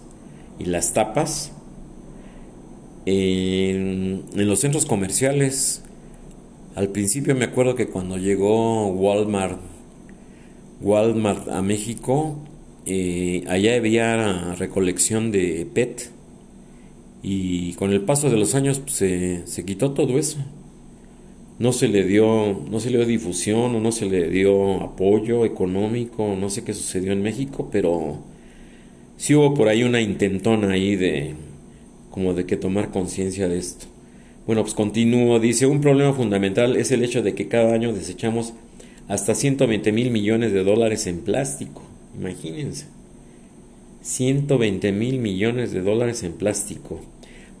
y 0.59 0.65
las 0.65 0.93
tapas. 0.93 1.53
En, 3.07 4.25
en 4.35 4.47
los 4.47 4.59
centros 4.59 4.85
comerciales 4.85 5.81
al 6.79 6.87
principio 6.87 7.35
me 7.35 7.43
acuerdo 7.43 7.75
que 7.75 7.87
cuando 7.87 8.17
llegó 8.17 8.87
Walmart, 8.87 9.59
Walmart 10.79 11.49
a 11.49 11.61
México, 11.61 12.39
eh, 12.85 13.43
allá 13.49 13.75
había 13.75 14.55
recolección 14.55 15.29
de 15.29 15.67
PET 15.73 16.09
y 17.21 17.73
con 17.73 17.91
el 17.91 17.99
paso 17.99 18.29
de 18.29 18.37
los 18.37 18.55
años 18.55 18.79
pues, 18.79 18.93
se, 18.93 19.45
se, 19.45 19.65
quitó 19.65 19.91
todo 19.91 20.17
eso. 20.17 20.37
No 21.59 21.73
se 21.73 21.89
le 21.89 22.05
dio, 22.05 22.61
no 22.71 22.79
se 22.79 22.91
le 22.91 22.99
dio 22.99 23.07
difusión 23.07 23.75
o 23.75 23.81
no 23.81 23.91
se 23.91 24.05
le 24.05 24.29
dio 24.29 24.81
apoyo 24.81 25.43
económico, 25.43 26.37
no 26.39 26.49
sé 26.49 26.63
qué 26.63 26.73
sucedió 26.73 27.11
en 27.11 27.21
México, 27.21 27.67
pero 27.69 28.19
sí 29.17 29.35
hubo 29.35 29.53
por 29.53 29.67
ahí 29.67 29.83
una 29.83 29.99
intentona 29.99 30.71
ahí 30.71 30.95
de 30.95 31.33
como 32.09 32.33
de 32.33 32.45
que 32.45 32.55
tomar 32.55 32.89
conciencia 32.89 33.49
de 33.49 33.57
esto. 33.57 33.98
Bueno, 34.49 34.63
pues 34.63 34.73
continúo. 34.73 35.39
Dice, 35.39 35.67
un 35.67 35.79
problema 35.79 36.11
fundamental 36.11 36.75
es 36.75 36.89
el 36.89 37.03
hecho 37.03 37.21
de 37.21 37.35
que 37.35 37.47
cada 37.47 37.71
año 37.71 37.93
desechamos 37.93 38.53
hasta 39.07 39.35
120 39.35 39.91
mil 39.91 40.09
millones 40.09 40.51
de 40.53 40.63
dólares 40.63 41.05
en 41.05 41.19
plástico. 41.19 41.83
Imagínense. 42.19 42.87
120 44.01 44.91
mil 44.91 45.19
millones 45.19 45.71
de 45.71 45.81
dólares 45.81 46.23
en 46.23 46.33
plástico. 46.33 46.99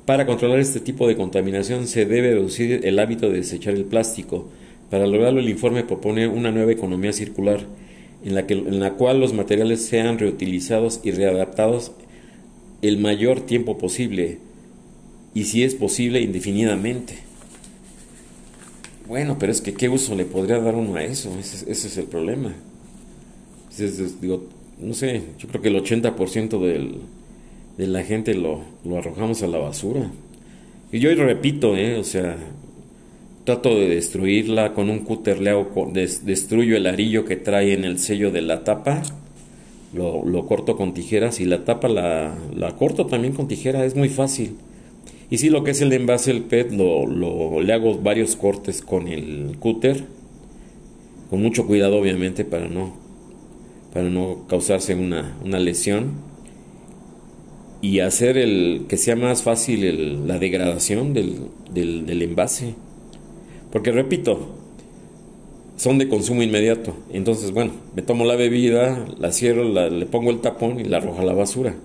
Para 0.07 0.25
controlar 0.25 0.57
este 0.57 0.79
tipo 0.79 1.07
de 1.07 1.15
contaminación 1.15 1.85
se 1.85 2.07
debe 2.07 2.31
reducir 2.31 2.81
el 2.83 2.97
hábito 2.97 3.29
de 3.29 3.37
desechar 3.37 3.75
el 3.75 3.85
plástico. 3.85 4.49
Para 4.89 5.05
lograrlo 5.05 5.41
el 5.41 5.49
informe 5.49 5.83
propone 5.83 6.27
una 6.27 6.49
nueva 6.49 6.71
economía 6.71 7.13
circular 7.13 7.67
en 8.25 8.33
la, 8.33 8.47
que, 8.47 8.55
en 8.55 8.79
la 8.79 8.93
cual 8.93 9.19
los 9.19 9.33
materiales 9.33 9.85
sean 9.85 10.17
reutilizados 10.17 11.01
y 11.03 11.11
readaptados 11.11 11.91
el 12.81 12.97
mayor 12.97 13.41
tiempo 13.41 13.77
posible 13.77 14.39
y 15.33 15.43
si 15.45 15.63
es 15.63 15.75
posible 15.75 16.21
indefinidamente. 16.21 17.19
Bueno, 19.07 19.37
pero 19.39 19.51
es 19.51 19.61
que 19.61 19.73
qué 19.73 19.89
uso 19.89 20.15
le 20.15 20.25
podría 20.25 20.59
dar 20.59 20.75
uno 20.75 20.95
a 20.95 21.03
eso, 21.03 21.31
ese, 21.39 21.71
es 21.71 21.97
el 21.97 22.05
problema. 22.05 22.53
digo, 24.21 24.43
no 24.79 24.93
sé, 24.93 25.23
yo 25.39 25.47
creo 25.47 25.61
que 25.61 25.69
el 25.69 25.83
80% 25.83 26.59
del, 26.59 26.95
de 27.77 27.87
la 27.87 28.03
gente 28.03 28.35
lo, 28.35 28.61
lo, 28.85 28.97
arrojamos 28.97 29.41
a 29.41 29.47
la 29.47 29.57
basura. 29.57 30.11
Y 30.91 30.99
yo 30.99 31.13
repito, 31.15 31.75
¿eh? 31.75 31.97
o 31.97 32.03
sea, 32.03 32.37
trato 33.45 33.69
de 33.69 33.89
destruirla 33.89 34.73
con 34.73 34.91
un 34.91 34.99
cúter, 34.99 35.41
le 35.41 35.49
hago, 35.51 35.91
destruyo 35.91 36.77
el 36.77 36.85
arillo 36.85 37.25
que 37.25 37.35
trae 37.35 37.73
en 37.73 37.85
el 37.85 37.97
sello 37.97 38.31
de 38.31 38.41
la 38.41 38.63
tapa, 38.63 39.01
lo, 39.91 40.23
lo 40.23 40.45
corto 40.45 40.77
con 40.77 40.93
tijeras 40.93 41.39
y 41.39 41.45
la 41.45 41.65
tapa 41.65 41.87
la, 41.87 42.35
la 42.55 42.75
corto 42.75 43.07
también 43.07 43.33
con 43.33 43.47
tijera, 43.47 43.85
es 43.85 43.95
muy 43.95 44.09
fácil 44.09 44.55
y 45.29 45.37
si 45.37 45.49
lo 45.49 45.63
que 45.63 45.71
es 45.71 45.81
el 45.81 45.93
envase, 45.93 46.31
el 46.31 46.43
PET, 46.43 46.71
lo, 46.71 47.05
lo, 47.05 47.61
le 47.61 47.73
hago 47.73 47.97
varios 47.99 48.35
cortes 48.35 48.81
con 48.81 49.07
el 49.07 49.57
cúter, 49.59 50.05
con 51.29 51.41
mucho 51.41 51.67
cuidado 51.67 51.97
obviamente 51.99 52.45
para 52.45 52.67
no, 52.67 52.95
para 53.93 54.09
no 54.09 54.47
causarse 54.47 54.95
una, 54.95 55.37
una 55.43 55.59
lesión 55.59 56.13
y 57.81 57.99
hacer 57.99 58.37
el 58.37 58.85
que 58.89 58.97
sea 58.97 59.15
más 59.15 59.43
fácil 59.43 60.27
la 60.27 60.39
degradación 60.39 61.13
del, 61.13 61.35
del, 61.71 62.05
del, 62.05 62.21
envase. 62.23 62.75
Porque 63.71 63.91
repito, 63.91 64.55
son 65.77 65.97
de 65.97 66.09
consumo 66.09 66.43
inmediato. 66.43 66.95
Entonces, 67.13 67.51
bueno, 67.51 67.71
me 67.95 68.01
tomo 68.01 68.25
la 68.25 68.35
bebida, 68.35 69.05
la 69.17 69.31
cierro, 69.31 69.63
le 69.63 70.05
pongo 70.07 70.31
el 70.31 70.41
tapón 70.41 70.79
y 70.79 70.83
la 70.83 70.97
arrojo 70.97 71.21
a 71.21 71.25
la 71.25 71.33
basura. 71.33 71.75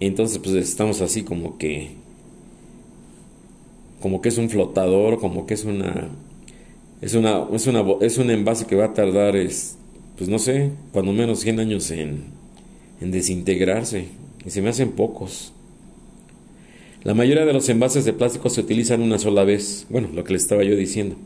Entonces, 0.00 0.38
pues 0.38 0.54
estamos 0.54 1.00
así 1.00 1.22
como 1.22 1.56
que 1.56 1.92
como 4.00 4.20
que 4.20 4.28
es 4.28 4.38
un 4.38 4.50
flotador, 4.50 5.18
como 5.18 5.46
que 5.46 5.54
es 5.54 5.64
una 5.64 6.08
es 7.00 7.14
una 7.14 7.46
es 7.52 7.66
una 7.66 7.84
es 8.00 8.18
un 8.18 8.30
envase 8.30 8.66
que 8.66 8.76
va 8.76 8.86
a 8.86 8.94
tardar 8.94 9.36
es 9.36 9.76
pues 10.16 10.28
no 10.28 10.38
sé, 10.38 10.72
cuando 10.92 11.12
menos 11.12 11.40
100 11.40 11.60
años 11.60 11.90
en 11.90 12.24
en 13.00 13.10
desintegrarse 13.10 14.06
y 14.44 14.50
se 14.50 14.62
me 14.62 14.70
hacen 14.70 14.92
pocos. 14.92 15.52
La 17.04 17.14
mayoría 17.14 17.46
de 17.46 17.52
los 17.52 17.68
envases 17.68 18.04
de 18.04 18.12
plástico 18.12 18.50
se 18.50 18.60
utilizan 18.60 19.02
una 19.02 19.18
sola 19.18 19.44
vez, 19.44 19.86
bueno, 19.88 20.08
lo 20.12 20.24
que 20.24 20.32
le 20.32 20.38
estaba 20.38 20.64
yo 20.64 20.74
diciendo. 20.74 21.16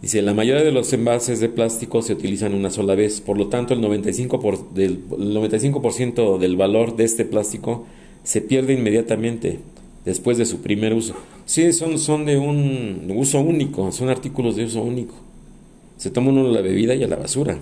Dice, 0.00 0.22
la 0.22 0.34
mayoría 0.34 0.62
de 0.62 0.70
los 0.70 0.92
envases 0.92 1.40
de 1.40 1.48
plástico 1.48 2.02
se 2.02 2.12
utilizan 2.12 2.54
una 2.54 2.70
sola 2.70 2.94
vez, 2.94 3.20
por 3.20 3.38
lo 3.38 3.48
tanto 3.48 3.74
el 3.74 3.80
95%, 3.80 4.40
por, 4.40 4.72
del, 4.74 5.00
el 5.18 5.34
95 5.34 6.38
del 6.38 6.56
valor 6.56 6.94
de 6.96 7.04
este 7.04 7.24
plástico 7.24 7.86
se 8.22 8.40
pierde 8.40 8.74
inmediatamente 8.74 9.58
después 10.04 10.38
de 10.38 10.46
su 10.46 10.60
primer 10.60 10.94
uso. 10.94 11.14
Sí, 11.46 11.72
son, 11.72 11.98
son 11.98 12.24
de 12.24 12.36
un 12.36 13.12
uso 13.14 13.40
único, 13.40 13.90
son 13.92 14.08
artículos 14.08 14.56
de 14.56 14.64
uso 14.64 14.82
único. 14.82 15.14
Se 15.96 16.10
toma 16.10 16.30
uno 16.30 16.48
la 16.48 16.60
bebida 16.60 16.94
y 16.94 17.04
a 17.04 17.08
la 17.08 17.16
basura. 17.16 17.58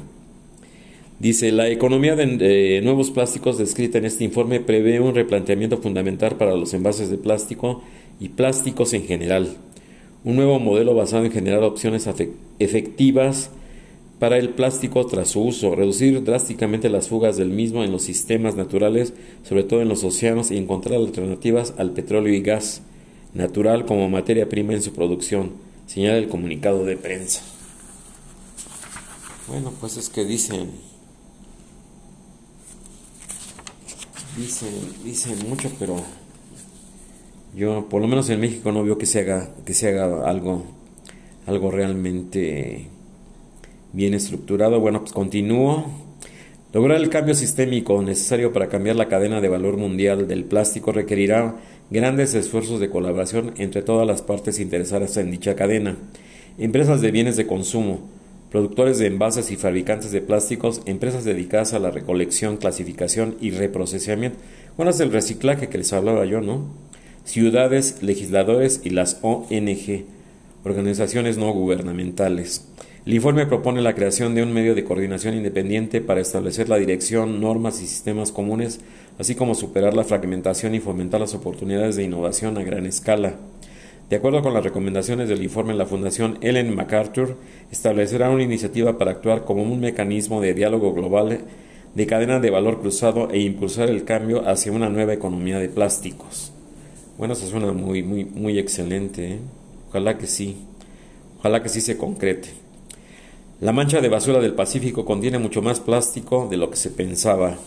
Dice, 1.23 1.53
la 1.53 1.69
economía 1.69 2.17
de, 2.17 2.81
nuevos 2.83 3.13
plásticos 3.13 3.57
descrita 3.57 3.99
en 3.99 4.07
este 4.07 4.25
informe 4.25 4.59
prevé 4.59 4.99
un 4.99 5.15
replanteamiento 5.15 5.79
fundamental 5.79 6.37
para 6.37 6.57
los 6.57 6.75
envases 6.75 7.11
de 7.11 7.17
plástico 7.19 7.83
y 8.19 8.31
plásticos 8.31 8.93
en 8.93 9.05
general 9.05 9.57
un 10.25 10.37
nuevo 10.37 10.59
modelo 10.59 10.95
basado 10.95 11.25
en 11.25 11.33
generar 11.33 11.63
opciones 11.63 12.09
efectivas 12.59 13.51
para 14.23 14.39
el 14.39 14.51
plástico 14.51 15.05
tras 15.05 15.31
su 15.31 15.41
uso, 15.43 15.75
reducir 15.75 16.23
drásticamente 16.23 16.89
las 16.89 17.09
fugas 17.09 17.37
del 17.37 17.49
mismo 17.49 17.83
en 17.83 17.91
los 17.91 18.03
sistemas 18.03 18.55
naturales, 18.55 19.15
sobre 19.43 19.65
todo 19.65 19.83
en 19.83 19.89
los 19.89 20.05
océanos, 20.05 20.53
y 20.53 20.59
encontrar 20.59 21.01
alternativas 21.01 21.75
al 21.77 21.91
petróleo 21.91 22.33
y 22.33 22.41
gas 22.41 22.83
natural 23.35 23.85
como 23.85 24.09
materia 24.09 24.49
prima 24.49 24.75
en 24.75 24.83
su 24.83 24.93
producción, 24.93 25.51
señala 25.89 26.19
el 26.19 26.29
comunicado 26.29 26.85
de 26.85 26.97
prensa. 26.97 27.43
Bueno, 29.49 29.73
pues 29.81 29.97
es 29.97 30.09
que 30.09 30.25
dicen, 30.25 30.71
dicen, 34.37 34.71
dicen 35.03 35.37
mucho, 35.49 35.69
pero 35.81 35.97
yo, 37.57 37.89
por 37.89 38.01
lo 38.01 38.07
menos 38.07 38.31
en 38.31 38.39
México, 38.39 38.71
no 38.71 38.85
veo 38.85 38.99
que 38.99 39.07
se 39.07 39.19
haga, 39.19 39.51
que 39.67 39.75
se 39.75 39.89
haga 39.89 40.31
algo, 40.31 40.63
algo 41.45 41.73
realmente 41.73 42.92
bien 43.93 44.15
estructurado. 44.15 44.81
Bueno, 44.81 45.01
pues 45.01 45.13
continúo. 45.13 45.87
Lograr 46.73 46.99
el 47.01 47.11
cambio 47.11 47.35
sistémico 47.35 48.03
necesario 48.03 48.53
para 48.53 48.69
cambiar 48.69 48.97
la 48.97 49.09
cadena 49.09 49.41
de 49.41 49.49
valor 49.49 49.77
mundial 49.77 50.27
del 50.27 50.45
plástico 50.45 50.91
requerirá 50.93 51.57
grandes 51.91 52.35
esfuerzos 52.35 52.81
de 52.81 52.89
colaboración 52.89 53.53
entre 53.59 53.83
todas 53.83 54.07
las 54.07 54.23
partes 54.23 54.59
interesadas 54.59 55.17
en 55.19 55.31
dicha 55.31 55.55
cadena. 55.55 55.97
Empresas 56.59 57.03
de 57.03 57.11
bienes 57.11 57.37
de 57.37 57.47
consumo, 57.47 58.09
productores 58.51 58.99
de 58.99 59.07
envases 59.07 59.51
y 59.51 59.57
fabricantes 59.57 60.13
de 60.13 60.23
plásticos, 60.23 60.81
empresas 60.87 61.25
dedicadas 61.25 61.75
a 61.75 61.79
la 61.79 61.91
recolección, 61.91 62.57
clasificación 62.57 63.37
y 63.41 63.51
reprocesamiento. 63.51 64.39
Bueno, 64.77 64.91
es 64.91 65.01
el 65.01 65.13
reciclaje 65.13 65.69
que 65.69 65.79
les 65.79 65.93
hablaba 65.93 66.25
yo, 66.25 66.41
¿no? 66.41 66.83
ciudades, 67.25 68.03
legisladores 68.03 68.81
y 68.85 68.91
las 68.91 69.19
ONG, 69.23 70.05
organizaciones 70.65 71.39
no 71.39 71.53
gubernamentales. 71.53 72.67
El 73.05 73.15
informe 73.15 73.47
propone 73.47 73.83
la 73.83 73.97
creación 73.97 74.37
de 74.37 74.45
un 74.45 74.53
medio 74.53 74.77
de 74.77 74.85
coordinación 74.85 75.35
independiente 75.35 76.01
para 76.01 76.21
establecer 76.21 76.69
la 76.69 76.77
dirección, 76.77 77.41
normas 77.41 77.83
y 77.83 77.89
sistemas 77.89 78.31
comunes, 78.31 78.79
así 79.19 79.35
como 79.35 79.57
superar 79.57 79.93
la 79.95 80.05
fragmentación 80.05 80.77
y 80.77 80.79
fomentar 80.79 81.19
las 81.21 81.35
oportunidades 81.35 81.97
de 81.97 82.05
innovación 82.05 82.57
a 82.59 82.63
gran 82.63 82.87
escala. 82.87 83.35
De 84.09 84.15
acuerdo 84.15 84.41
con 84.41 84.55
las 84.55 84.63
recomendaciones 84.63 85.29
del 85.29 85.43
informe, 85.43 85.75
la 85.75 85.87
Fundación 85.87 86.39
Ellen 86.43 86.77
MacArthur 86.77 87.39
establecerá 87.73 88.31
una 88.31 88.45
iniciativa 88.45 88.99
para 88.99 89.11
actuar 89.11 89.45
como 89.45 89.65
un 89.65 89.81
mecanismo 89.81 90.41
de 90.41 90.55
diálogo 90.55 90.95
global 90.95 91.41
de 91.97 92.07
cadena 92.07 92.39
de 92.39 92.51
valor 92.51 92.81
cruzado 92.81 93.31
e 93.33 93.41
impulsar 93.41 93.91
el 93.91 94.05
cambio 94.05 94.49
hacia 94.49 94.71
una 94.71 94.89
nueva 94.89 95.13
economía 95.13 95.59
de 95.59 95.69
plásticos. 95.69 96.53
Bueno, 97.19 97.35
eso 97.35 97.49
suena 97.49 97.73
muy, 97.73 98.05
muy, 98.05 98.25
muy 98.27 98.61
excelente. 98.61 99.33
¿eh? 99.33 99.39
Ojalá 99.89 100.19
que 100.19 100.29
sí. 100.29 100.57
Ojalá 101.41 101.65
que 101.65 101.69
sí 101.69 101.81
se 101.81 101.97
concrete. 101.97 102.62
La 103.63 103.71
mancha 103.71 104.01
de 104.01 104.09
basura 104.09 104.41
del 104.41 104.55
Pacífico 104.55 105.05
contiene 105.05 105.39
mucho 105.39 105.63
más 105.63 105.79
plástico 105.79 106.49
de 106.51 106.57
lo 106.57 106.69
que 106.69 106.75
se 106.75 106.91
pensaba. 106.91 107.59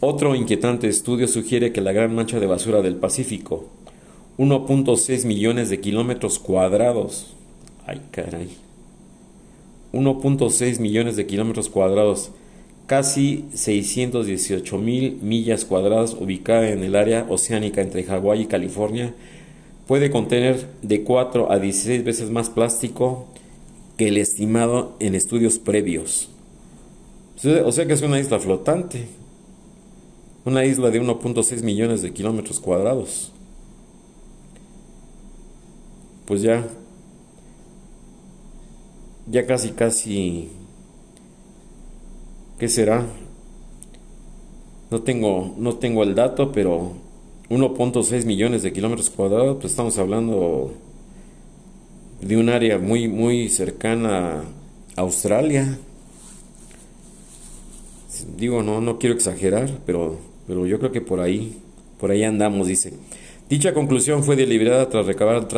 Otro 0.00 0.34
inquietante 0.34 0.88
estudio 0.88 1.28
sugiere 1.28 1.72
que 1.72 1.80
la 1.80 1.92
gran 1.92 2.12
mancha 2.12 2.40
de 2.40 2.48
basura 2.48 2.82
del 2.82 2.96
Pacífico, 2.96 3.68
1.6 4.36 5.26
millones 5.26 5.70
de 5.70 5.78
kilómetros 5.78 6.40
cuadrados, 6.40 7.36
ay 7.86 8.00
caray, 8.10 8.48
1.6 9.92 10.80
millones 10.80 11.14
de 11.14 11.24
kilómetros 11.24 11.68
cuadrados, 11.68 12.32
casi 12.88 13.44
618 13.54 14.76
mil 14.78 15.20
millas 15.22 15.64
cuadradas 15.64 16.14
ubicada 16.14 16.68
en 16.68 16.82
el 16.82 16.96
área 16.96 17.26
oceánica 17.28 17.80
entre 17.80 18.02
Hawái 18.02 18.40
y 18.40 18.46
California, 18.46 19.14
puede 19.86 20.10
contener 20.10 20.66
de 20.82 21.04
4 21.04 21.52
a 21.52 21.60
16 21.60 22.02
veces 22.02 22.30
más 22.30 22.50
plástico 22.50 23.28
que 24.00 24.08
el 24.08 24.16
estimado 24.16 24.96
en 24.98 25.14
estudios 25.14 25.58
previos. 25.58 26.30
O 27.66 27.70
sea 27.70 27.86
que 27.86 27.92
es 27.92 28.00
una 28.00 28.18
isla 28.18 28.40
flotante, 28.40 29.08
una 30.46 30.64
isla 30.64 30.88
de 30.88 31.02
1.6 31.02 31.62
millones 31.62 32.00
de 32.00 32.10
kilómetros 32.10 32.60
cuadrados. 32.60 33.30
Pues 36.24 36.40
ya, 36.40 36.66
ya 39.26 39.46
casi, 39.46 39.72
casi 39.72 40.48
¿Qué 42.58 42.68
será? 42.68 43.04
No 44.90 45.02
tengo, 45.02 45.54
no 45.58 45.74
tengo 45.74 46.04
el 46.04 46.14
dato, 46.14 46.52
pero 46.52 46.92
1.6 47.50 48.24
millones 48.24 48.62
de 48.62 48.72
kilómetros 48.72 49.10
cuadrados, 49.10 49.58
pues 49.60 49.72
estamos 49.72 49.98
hablando 49.98 50.72
de 52.20 52.36
un 52.36 52.48
área 52.48 52.78
muy, 52.78 53.08
muy 53.08 53.48
cercana 53.48 54.42
a 54.96 55.00
Australia. 55.00 55.78
Digo, 58.36 58.62
no, 58.62 58.80
no 58.80 58.98
quiero 58.98 59.14
exagerar, 59.14 59.70
pero, 59.86 60.18
pero 60.46 60.66
yo 60.66 60.78
creo 60.78 60.92
que 60.92 61.00
por 61.00 61.20
ahí, 61.20 61.58
por 61.98 62.10
ahí 62.10 62.22
andamos, 62.22 62.66
dice. 62.66 62.92
Dicha 63.48 63.72
conclusión 63.72 64.22
fue 64.22 64.36
deliberada 64.36 64.88
tras 64.88 65.06
recabar 65.06 65.48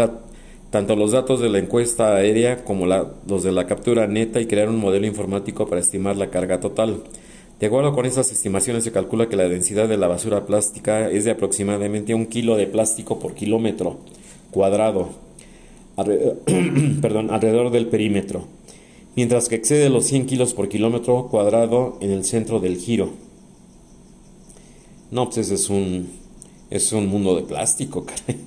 tanto 0.70 0.96
los 0.96 1.12
datos 1.12 1.40
de 1.40 1.50
la 1.50 1.58
encuesta 1.58 2.14
aérea 2.14 2.64
como 2.64 2.86
los 2.86 3.42
de 3.42 3.52
la 3.52 3.66
captura 3.66 4.06
neta 4.06 4.40
y 4.40 4.46
crear 4.46 4.68
un 4.68 4.78
modelo 4.78 5.06
informático 5.06 5.66
para 5.66 5.80
estimar 5.80 6.16
la 6.16 6.30
carga 6.30 6.60
total. 6.60 7.02
De 7.60 7.66
acuerdo 7.66 7.92
con 7.92 8.06
estas 8.06 8.32
estimaciones 8.32 8.84
se 8.84 8.92
calcula 8.92 9.28
que 9.28 9.36
la 9.36 9.48
densidad 9.48 9.88
de 9.88 9.96
la 9.96 10.08
basura 10.08 10.46
plástica 10.46 11.10
es 11.10 11.24
de 11.24 11.32
aproximadamente 11.32 12.14
un 12.14 12.26
kilo 12.26 12.56
de 12.56 12.66
plástico 12.66 13.18
por 13.18 13.34
kilómetro 13.34 13.98
cuadrado 14.50 15.10
perdón, 17.02 17.30
alrededor 17.30 17.70
del 17.70 17.86
perímetro, 17.86 18.44
mientras 19.14 19.48
que 19.48 19.56
excede 19.56 19.90
los 19.90 20.06
100 20.06 20.26
kilos 20.26 20.54
por 20.54 20.68
kilómetro 20.68 21.28
cuadrado 21.28 21.98
en 22.00 22.10
el 22.10 22.24
centro 22.24 22.60
del 22.60 22.76
giro. 22.78 23.10
No, 25.10 25.26
pues 25.26 25.38
ese 25.38 25.54
es 25.54 25.68
un, 25.68 26.08
es 26.70 26.92
un 26.92 27.08
mundo 27.08 27.36
de 27.36 27.42
plástico, 27.42 28.04
caray. 28.06 28.40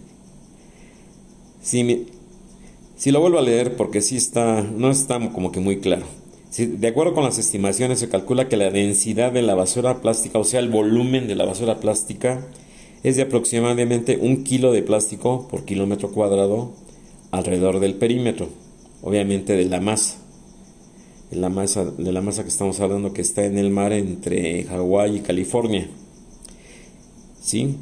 Sí, 1.61 2.07
si 2.95 3.11
lo 3.11 3.19
vuelvo 3.19 3.39
a 3.39 3.41
leer 3.41 3.75
porque 3.75 4.01
sí 4.01 4.17
está, 4.17 4.61
no 4.61 4.89
está 4.89 5.19
como 5.31 5.51
que 5.51 5.59
muy 5.59 5.79
claro. 5.79 6.05
de 6.57 6.87
acuerdo 6.87 7.13
con 7.13 7.23
las 7.23 7.37
estimaciones 7.37 7.99
se 7.99 8.09
calcula 8.09 8.47
que 8.47 8.57
la 8.57 8.69
densidad 8.69 9.31
de 9.31 9.41
la 9.41 9.55
basura 9.55 10.01
plástica, 10.01 10.39
o 10.39 10.43
sea, 10.43 10.59
el 10.59 10.69
volumen 10.69 11.27
de 11.27 11.35
la 11.35 11.45
basura 11.45 11.79
plástica, 11.79 12.47
es 13.03 13.17
de 13.17 13.23
aproximadamente 13.23 14.17
un 14.19 14.43
kilo 14.43 14.71
de 14.71 14.81
plástico 14.81 15.47
por 15.47 15.65
kilómetro 15.65 16.11
cuadrado 16.11 16.73
alrededor 17.35 17.79
del 17.79 17.95
perímetro, 17.95 18.49
obviamente 19.01 19.55
de 19.55 19.65
la 19.65 19.81
masa, 19.81 20.17
de 21.31 21.37
la 21.37 21.49
masa, 21.49 21.85
de 21.85 22.11
la 22.11 22.21
masa 22.21 22.43
que 22.43 22.49
estamos 22.49 22.79
hablando 22.79 23.13
que 23.13 23.21
está 23.21 23.45
en 23.45 23.57
el 23.57 23.69
mar 23.69 23.93
entre 23.93 24.63
Hawái 24.63 25.17
y 25.17 25.19
California. 25.21 25.89
¿Sí? 27.41 27.75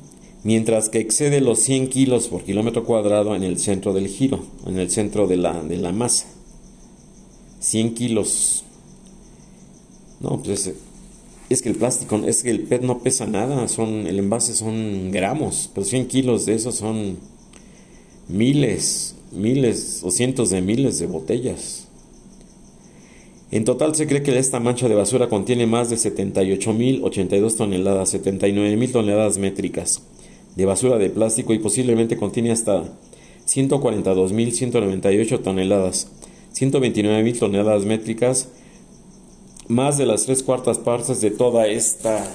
mientras 0.43 0.89
que 0.89 0.99
excede 0.99 1.41
los 1.41 1.59
100 1.59 1.87
kilos 1.87 2.27
por 2.27 2.43
kilómetro 2.43 2.83
cuadrado 2.83 3.35
en 3.35 3.43
el 3.43 3.57
centro 3.57 3.93
del 3.93 4.07
giro, 4.07 4.43
en 4.67 4.77
el 4.77 4.91
centro 4.91 5.27
de 5.27 5.37
la, 5.37 5.63
de 5.63 5.77
la 5.77 5.91
masa. 5.91 6.27
100 7.59 7.93
kilos. 7.93 8.65
No, 10.19 10.41
pues 10.41 10.73
es, 11.49 11.61
que 11.61 11.69
el 11.69 11.75
plástico, 11.75 12.17
es 12.25 12.43
que 12.43 12.49
el 12.49 12.63
PET 12.63 12.81
no 12.81 12.99
pesa 12.99 13.25
nada, 13.25 13.67
son, 13.67 14.07
el 14.07 14.19
envase 14.19 14.53
son 14.53 15.11
gramos, 15.11 15.69
pero 15.73 15.85
100 15.85 16.07
kilos 16.07 16.45
de 16.45 16.55
eso 16.55 16.71
son 16.71 17.17
miles, 18.27 19.15
miles 19.33 20.01
o 20.03 20.11
cientos 20.11 20.49
de 20.49 20.61
miles 20.61 20.99
de 20.99 21.07
botellas. 21.07 21.87
En 23.51 23.65
total 23.65 23.93
se 23.95 24.07
cree 24.07 24.23
que 24.23 24.37
esta 24.37 24.59
mancha 24.59 24.87
de 24.87 24.95
basura 24.95 25.29
contiene 25.29 25.67
más 25.67 25.89
de 25.89 25.97
78.082 25.97 27.55
toneladas, 27.55 28.13
79.000 28.15 28.91
toneladas 28.91 29.37
métricas 29.37 30.01
de 30.55 30.65
basura 30.65 30.97
de 30.97 31.09
plástico 31.09 31.53
y 31.53 31.59
posiblemente 31.59 32.17
contiene 32.17 32.51
hasta 32.51 32.83
142.198 33.47 35.41
toneladas, 35.41 36.07
129.000 36.55 37.39
toneladas 37.39 37.85
métricas, 37.85 38.49
más 39.67 39.97
de 39.97 40.05
las 40.05 40.25
tres 40.25 40.43
cuartas 40.43 40.77
partes 40.77 41.21
de 41.21 41.31
toda 41.31 41.67
esta, 41.67 42.25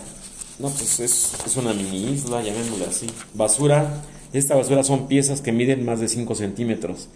no 0.58 0.68
pues 0.68 1.00
es, 1.00 1.34
es 1.46 1.56
una 1.56 1.72
mini 1.72 2.12
isla, 2.12 2.42
llamémosle 2.42 2.84
así, 2.86 3.06
basura, 3.34 4.02
esta 4.32 4.56
basura 4.56 4.84
son 4.84 5.08
piezas 5.08 5.40
que 5.40 5.52
miden 5.52 5.84
más 5.84 6.00
de 6.00 6.08
5 6.08 6.34
centímetros, 6.34 7.08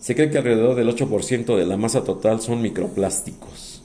Se 0.00 0.14
cree 0.14 0.30
que 0.30 0.38
alrededor 0.38 0.76
del 0.76 0.88
8% 0.94 1.56
de 1.56 1.66
la 1.66 1.76
masa 1.76 2.04
total 2.04 2.40
son 2.40 2.62
microplásticos. 2.62 3.82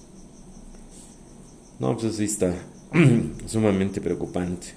No, 1.79 1.97
pues 1.97 2.17
sí 2.17 2.25
está 2.25 2.53
sumamente 3.47 3.99
preocupante. 3.99 4.67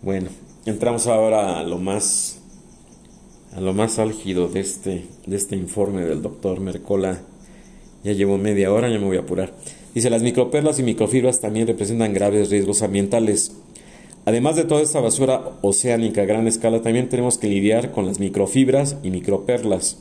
Bueno, 0.00 0.30
entramos 0.64 1.06
ahora 1.06 1.58
a 1.58 1.62
lo 1.62 1.78
más 1.78 2.38
a 3.54 3.60
lo 3.60 3.74
más 3.74 3.98
álgido 3.98 4.48
de 4.48 4.60
este 4.60 5.06
de 5.26 5.36
este 5.36 5.56
informe 5.56 6.06
del 6.06 6.22
doctor 6.22 6.60
Mercola. 6.60 7.20
Ya 8.02 8.12
llevo 8.12 8.38
media 8.38 8.72
hora, 8.72 8.88
ya 8.88 8.98
me 8.98 9.04
voy 9.06 9.18
a 9.18 9.20
apurar. 9.20 9.52
Dice, 9.94 10.10
las 10.10 10.22
microperlas 10.22 10.78
y 10.78 10.84
microfibras 10.84 11.40
también 11.40 11.66
representan 11.66 12.14
graves 12.14 12.50
riesgos 12.50 12.82
ambientales. 12.82 13.52
Además 14.28 14.56
de 14.56 14.64
toda 14.64 14.82
esta 14.82 15.00
basura 15.00 15.52
oceánica 15.62 16.20
a 16.20 16.26
gran 16.26 16.46
escala, 16.46 16.82
también 16.82 17.08
tenemos 17.08 17.38
que 17.38 17.48
lidiar 17.48 17.92
con 17.92 18.04
las 18.04 18.20
microfibras 18.20 18.98
y 19.02 19.08
microperlas. 19.08 20.00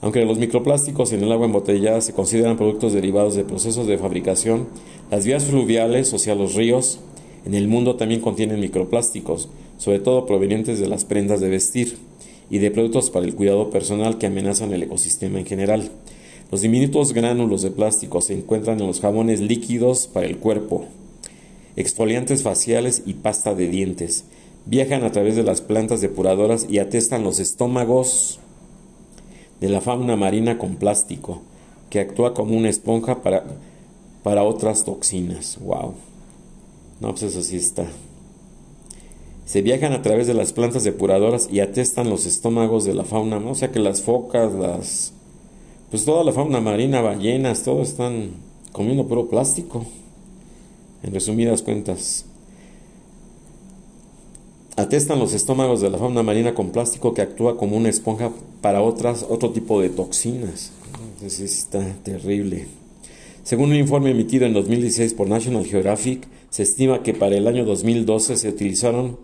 Aunque 0.00 0.24
los 0.24 0.36
microplásticos 0.36 1.12
en 1.12 1.22
el 1.22 1.30
agua 1.30 1.46
embotellada 1.46 2.00
se 2.00 2.12
consideran 2.12 2.56
productos 2.56 2.92
derivados 2.92 3.36
de 3.36 3.44
procesos 3.44 3.86
de 3.86 3.98
fabricación, 3.98 4.66
las 5.12 5.24
vías 5.24 5.44
fluviales, 5.44 6.12
o 6.12 6.18
sea, 6.18 6.34
los 6.34 6.56
ríos, 6.56 6.98
en 7.44 7.54
el 7.54 7.68
mundo 7.68 7.94
también 7.94 8.20
contienen 8.20 8.58
microplásticos, 8.58 9.48
sobre 9.78 10.00
todo 10.00 10.26
provenientes 10.26 10.80
de 10.80 10.88
las 10.88 11.04
prendas 11.04 11.38
de 11.40 11.48
vestir 11.48 11.98
y 12.50 12.58
de 12.58 12.72
productos 12.72 13.10
para 13.10 13.26
el 13.26 13.36
cuidado 13.36 13.70
personal 13.70 14.18
que 14.18 14.26
amenazan 14.26 14.72
el 14.72 14.82
ecosistema 14.82 15.38
en 15.38 15.46
general. 15.46 15.88
Los 16.50 16.62
diminutos 16.62 17.12
gránulos 17.12 17.62
de 17.62 17.70
plástico 17.70 18.22
se 18.22 18.34
encuentran 18.34 18.80
en 18.80 18.88
los 18.88 19.00
jabones 19.00 19.40
líquidos 19.40 20.08
para 20.08 20.26
el 20.26 20.38
cuerpo, 20.38 20.88
exfoliantes 21.76 22.42
faciales 22.42 23.02
y 23.06 23.14
pasta 23.14 23.54
de 23.54 23.68
dientes. 23.68 24.24
Viajan 24.66 25.04
a 25.04 25.12
través 25.12 25.36
de 25.36 25.42
las 25.42 25.60
plantas 25.60 26.00
depuradoras 26.00 26.66
y 26.68 26.78
atestan 26.78 27.24
los 27.24 27.40
estómagos 27.40 28.38
de 29.60 29.68
la 29.68 29.80
fauna 29.80 30.16
marina 30.16 30.58
con 30.58 30.76
plástico, 30.76 31.42
que 31.90 32.00
actúa 32.00 32.34
como 32.34 32.56
una 32.56 32.68
esponja 32.68 33.22
para, 33.22 33.44
para 34.22 34.44
otras 34.44 34.84
toxinas. 34.84 35.58
¡Wow! 35.60 35.94
No, 37.00 37.10
pues 37.10 37.22
eso 37.24 37.42
sí 37.42 37.56
está. 37.56 37.86
Se 39.44 39.62
viajan 39.62 39.92
a 39.92 40.02
través 40.02 40.26
de 40.26 40.34
las 40.34 40.52
plantas 40.52 40.84
depuradoras 40.84 41.48
y 41.50 41.60
atestan 41.60 42.08
los 42.08 42.26
estómagos 42.26 42.84
de 42.84 42.94
la 42.94 43.04
fauna, 43.04 43.38
o 43.38 43.54
sea 43.54 43.72
que 43.72 43.80
las 43.80 44.02
focas, 44.02 44.52
las 44.52 45.12
pues 45.90 46.06
toda 46.06 46.24
la 46.24 46.32
fauna 46.32 46.60
marina, 46.60 47.02
ballenas, 47.02 47.64
todo 47.64 47.82
están 47.82 48.30
comiendo 48.72 49.06
puro 49.06 49.28
plástico. 49.28 49.84
En 51.02 51.12
resumidas 51.12 51.62
cuentas, 51.62 52.26
atestan 54.76 55.18
los 55.18 55.34
estómagos 55.34 55.80
de 55.80 55.90
la 55.90 55.98
fauna 55.98 56.22
marina 56.22 56.54
con 56.54 56.70
plástico 56.70 57.14
que 57.14 57.22
actúa 57.22 57.56
como 57.56 57.76
una 57.76 57.88
esponja 57.88 58.30
para 58.60 58.82
otras, 58.82 59.26
otro 59.28 59.50
tipo 59.50 59.80
de 59.80 59.90
toxinas. 59.90 60.70
Entonces 61.14 61.40
está 61.40 61.84
terrible. 62.02 62.66
Según 63.42 63.70
un 63.70 63.76
informe 63.76 64.10
emitido 64.10 64.46
en 64.46 64.52
2016 64.52 65.14
por 65.14 65.28
National 65.28 65.66
Geographic, 65.66 66.26
se 66.50 66.62
estima 66.62 67.02
que 67.02 67.14
para 67.14 67.36
el 67.36 67.48
año 67.48 67.64
2012 67.64 68.36
se 68.36 68.48
utilizaron 68.48 69.18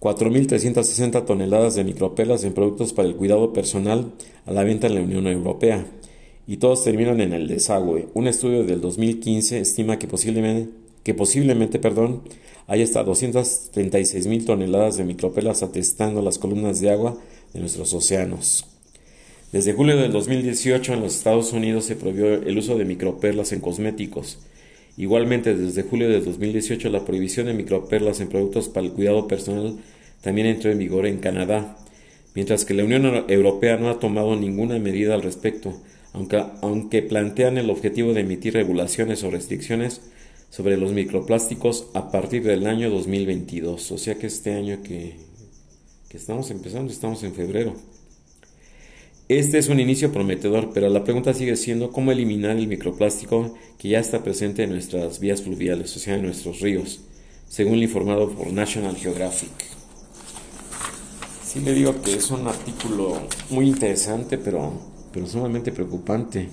4.360 0.00 1.26
toneladas 1.26 1.74
de 1.74 1.84
micropelas 1.84 2.44
en 2.44 2.54
productos 2.54 2.94
para 2.94 3.08
el 3.08 3.16
cuidado 3.16 3.52
personal 3.52 4.12
a 4.46 4.52
la 4.52 4.64
venta 4.64 4.86
en 4.86 4.94
la 4.94 5.02
Unión 5.02 5.26
Europea. 5.26 5.84
Y 6.50 6.56
todos 6.56 6.82
terminan 6.82 7.20
en 7.20 7.32
el 7.32 7.46
desagüe. 7.46 8.08
Un 8.12 8.26
estudio 8.26 8.64
del 8.64 8.80
2015 8.80 9.60
estima 9.60 10.00
que 10.00 10.08
posiblemente, 10.08 10.68
que 11.04 11.14
posiblemente 11.14 11.78
perdón, 11.78 12.22
hay 12.66 12.82
hasta 12.82 13.04
236.000 13.04 14.46
toneladas 14.46 14.96
de 14.96 15.04
micropelas 15.04 15.62
atestando 15.62 16.22
las 16.22 16.38
columnas 16.38 16.80
de 16.80 16.90
agua 16.90 17.16
de 17.54 17.60
nuestros 17.60 17.94
océanos. 17.94 18.66
Desde 19.52 19.74
julio 19.74 19.96
del 19.96 20.10
2018 20.10 20.94
en 20.94 21.02
los 21.02 21.14
Estados 21.14 21.52
Unidos 21.52 21.84
se 21.84 21.94
prohibió 21.94 22.34
el 22.34 22.58
uso 22.58 22.76
de 22.76 22.84
microperlas 22.84 23.52
en 23.52 23.60
cosméticos 23.60 24.40
Igualmente, 24.96 25.54
desde 25.54 25.84
julio 25.84 26.08
de 26.08 26.20
2018, 26.20 26.88
la 26.88 27.04
prohibición 27.04 27.46
de 27.46 27.54
microperlas 27.54 28.18
en 28.18 28.28
productos 28.28 28.68
para 28.68 28.86
el 28.86 28.92
cuidado 28.92 29.28
personal 29.28 29.78
también 30.20 30.48
entró 30.48 30.72
en 30.72 30.78
vigor 30.78 31.06
en 31.06 31.18
Canadá, 31.18 31.76
mientras 32.34 32.64
que 32.64 32.74
la 32.74 32.82
Unión 32.82 33.24
Europea 33.28 33.76
no 33.76 33.88
ha 33.88 34.00
tomado 34.00 34.34
ninguna 34.34 34.80
medida 34.80 35.14
al 35.14 35.22
respecto, 35.22 35.80
aunque, 36.12 36.42
aunque 36.62 37.02
plantean 37.02 37.58
el 37.58 37.70
objetivo 37.70 38.12
de 38.12 38.20
emitir 38.20 38.54
regulaciones 38.54 39.22
o 39.24 39.30
restricciones 39.30 40.00
sobre 40.50 40.76
los 40.76 40.92
microplásticos 40.92 41.86
a 41.94 42.10
partir 42.10 42.42
del 42.42 42.66
año 42.66 42.90
2022. 42.90 43.92
O 43.92 43.98
sea 43.98 44.16
que 44.16 44.26
este 44.26 44.54
año 44.54 44.82
que, 44.82 45.16
que 46.08 46.16
estamos 46.16 46.50
empezando, 46.50 46.92
estamos 46.92 47.22
en 47.22 47.34
febrero. 47.34 47.74
Este 49.28 49.58
es 49.58 49.68
un 49.68 49.78
inicio 49.78 50.12
prometedor, 50.12 50.72
pero 50.74 50.88
la 50.88 51.04
pregunta 51.04 51.32
sigue 51.32 51.54
siendo 51.54 51.92
cómo 51.92 52.10
eliminar 52.10 52.56
el 52.56 52.66
microplástico 52.66 53.54
que 53.78 53.90
ya 53.90 54.00
está 54.00 54.24
presente 54.24 54.64
en 54.64 54.70
nuestras 54.70 55.20
vías 55.20 55.42
fluviales, 55.42 55.96
o 55.96 56.00
sea, 56.00 56.16
en 56.16 56.22
nuestros 56.22 56.58
ríos, 56.58 57.02
según 57.48 57.76
lo 57.76 57.84
informado 57.84 58.28
por 58.30 58.52
National 58.52 58.96
Geographic. 58.96 59.52
Sí 61.46 61.60
le 61.60 61.74
digo 61.74 62.02
que 62.02 62.14
es 62.14 62.28
un 62.32 62.48
artículo 62.48 63.20
muy 63.50 63.68
interesante, 63.68 64.36
pero, 64.36 64.72
pero 65.12 65.26
sumamente 65.26 65.72
preocupante. 65.72 66.48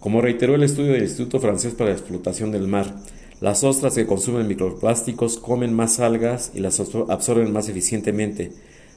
Como 0.00 0.20
reiteró 0.20 0.54
el 0.54 0.62
estudio 0.62 0.92
del 0.92 1.04
Instituto 1.04 1.40
Francés 1.40 1.74
para 1.74 1.90
la 1.90 1.96
Explotación 1.96 2.52
del 2.52 2.68
Mar, 2.68 2.94
las 3.40 3.64
ostras 3.64 3.94
que 3.94 4.06
consumen 4.06 4.46
microplásticos 4.46 5.38
comen 5.38 5.74
más 5.74 6.00
algas 6.00 6.52
y 6.54 6.60
las 6.60 6.80
absorben 6.80 7.52
más 7.52 7.68
eficientemente, 7.68 8.52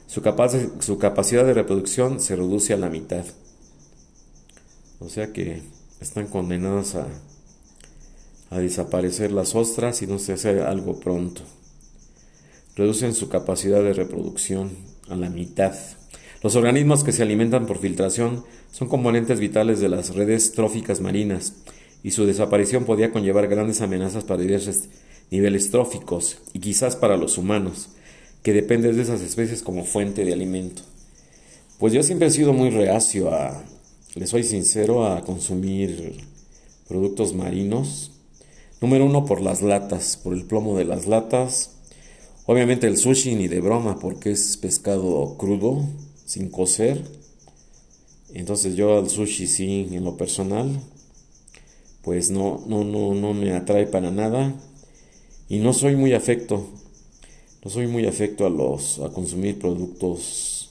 su, 0.06 0.22
capacidad 0.22 1.44
de 1.44 1.54
reproducción 1.54 2.18
se 2.18 2.34
reduce 2.34 2.72
a 2.72 2.78
la 2.78 2.88
mitad. 2.88 3.24
O 5.00 5.08
sea 5.08 5.32
que 5.32 5.62
están 6.00 6.26
condenadas 6.28 6.94
a, 6.94 7.06
a 8.50 8.58
desaparecer 8.58 9.32
las 9.32 9.54
ostras 9.54 9.98
si 9.98 10.06
no 10.06 10.18
se 10.18 10.32
hace 10.32 10.62
algo 10.62 10.98
pronto. 10.98 11.42
Reducen 12.74 13.14
su 13.14 13.28
capacidad 13.28 13.82
de 13.82 13.92
reproducción 13.92 14.70
a 15.08 15.16
la 15.16 15.28
mitad. 15.28 15.74
Los 16.42 16.54
organismos 16.54 17.02
que 17.02 17.12
se 17.12 17.22
alimentan 17.22 17.66
por 17.66 17.78
filtración 17.78 18.44
son 18.70 18.88
componentes 18.88 19.40
vitales 19.40 19.80
de 19.80 19.88
las 19.88 20.14
redes 20.14 20.52
tróficas 20.52 21.00
marinas 21.00 21.54
y 22.04 22.12
su 22.12 22.26
desaparición 22.26 22.84
podría 22.84 23.10
conllevar 23.10 23.48
grandes 23.48 23.80
amenazas 23.80 24.22
para 24.22 24.42
diversos 24.42 24.84
niveles 25.30 25.70
tróficos 25.70 26.38
y 26.52 26.60
quizás 26.60 26.94
para 26.94 27.16
los 27.16 27.38
humanos 27.38 27.88
que 28.42 28.52
depende 28.52 28.92
de 28.92 29.02
esas 29.02 29.20
especies 29.20 29.62
como 29.62 29.84
fuente 29.84 30.24
de 30.24 30.32
alimento. 30.32 30.82
Pues 31.78 31.92
yo 31.92 32.02
siempre 32.02 32.28
he 32.28 32.30
sido 32.30 32.52
muy 32.52 32.70
reacio 32.70 33.32
a, 33.32 33.62
soy 34.24 34.42
sincero, 34.44 35.06
a 35.06 35.22
consumir 35.22 36.20
productos 36.88 37.34
marinos. 37.34 38.12
Número 38.80 39.04
uno 39.04 39.24
por 39.24 39.40
las 39.40 39.60
latas, 39.62 40.16
por 40.16 40.34
el 40.34 40.44
plomo 40.44 40.78
de 40.78 40.84
las 40.84 41.06
latas. 41.06 41.72
Obviamente 42.46 42.86
el 42.86 42.96
sushi 42.96 43.34
ni 43.34 43.48
de 43.48 43.60
broma 43.60 43.98
porque 43.98 44.30
es 44.30 44.56
pescado 44.56 45.36
crudo, 45.36 45.84
sin 46.28 46.50
cocer. 46.50 47.02
Entonces 48.34 48.76
yo 48.76 48.98
al 48.98 49.08
sushi 49.08 49.46
sí, 49.46 49.88
en 49.90 50.04
lo 50.04 50.16
personal, 50.16 50.80
pues 52.02 52.30
no, 52.30 52.62
no, 52.68 52.84
no, 52.84 53.14
no 53.14 53.32
me 53.32 53.52
atrae 53.52 53.86
para 53.86 54.10
nada. 54.10 54.54
Y 55.48 55.58
no 55.58 55.72
soy 55.72 55.96
muy 55.96 56.12
afecto 56.12 56.68
no 57.64 57.70
soy 57.70 57.86
muy 57.86 58.06
afecto 58.06 58.46
a 58.46 58.50
los 58.50 58.98
a 59.00 59.10
consumir 59.10 59.58
productos 59.58 60.70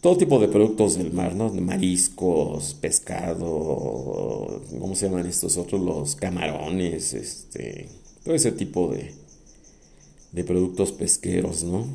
todo 0.00 0.16
tipo 0.16 0.38
de 0.40 0.48
productos 0.48 0.96
del 0.96 1.12
mar, 1.12 1.34
¿no? 1.36 1.48
Mariscos, 1.50 2.74
pescado, 2.74 4.60
¿cómo 4.80 4.96
se 4.96 5.06
llaman 5.06 5.26
estos 5.26 5.56
otros? 5.56 5.80
Los 5.80 6.16
camarones, 6.16 7.14
este, 7.14 7.88
todo 8.24 8.34
ese 8.34 8.50
tipo 8.50 8.88
de, 8.88 9.14
de 10.32 10.42
productos 10.42 10.90
pesqueros, 10.90 11.62
¿no? 11.62 11.86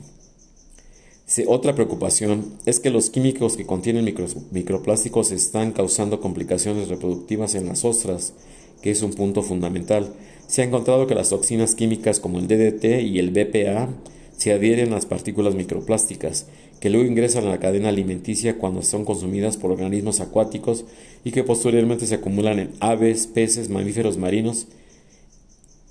Otra 1.47 1.75
preocupación 1.75 2.53
es 2.65 2.79
que 2.79 2.89
los 2.89 3.09
químicos 3.09 3.57
que 3.57 3.65
contienen 3.65 4.05
microplásticos 4.51 5.31
están 5.31 5.73
causando 5.73 6.21
complicaciones 6.21 6.87
reproductivas 6.87 7.53
en 7.53 7.67
las 7.67 7.83
ostras, 7.83 8.33
que 8.81 8.91
es 8.91 9.01
un 9.01 9.13
punto 9.13 9.43
fundamental. 9.43 10.13
Se 10.47 10.61
ha 10.61 10.65
encontrado 10.65 11.05
que 11.05 11.15
las 11.15 11.29
toxinas 11.29 11.75
químicas 11.75 12.21
como 12.21 12.39
el 12.39 12.47
DDT 12.47 13.01
y 13.01 13.19
el 13.19 13.31
BPA 13.31 13.89
se 14.37 14.53
adhieren 14.53 14.91
a 14.91 14.95
las 14.95 15.05
partículas 15.05 15.53
microplásticas, 15.53 16.45
que 16.79 16.89
luego 16.89 17.05
ingresan 17.05 17.45
a 17.45 17.49
la 17.49 17.59
cadena 17.59 17.89
alimenticia 17.89 18.57
cuando 18.57 18.81
son 18.81 19.03
consumidas 19.03 19.57
por 19.57 19.71
organismos 19.71 20.21
acuáticos 20.21 20.85
y 21.25 21.31
que 21.31 21.43
posteriormente 21.43 22.05
se 22.05 22.15
acumulan 22.15 22.59
en 22.59 22.71
aves, 22.79 23.27
peces, 23.27 23.69
mamíferos 23.69 24.17
marinos 24.17 24.67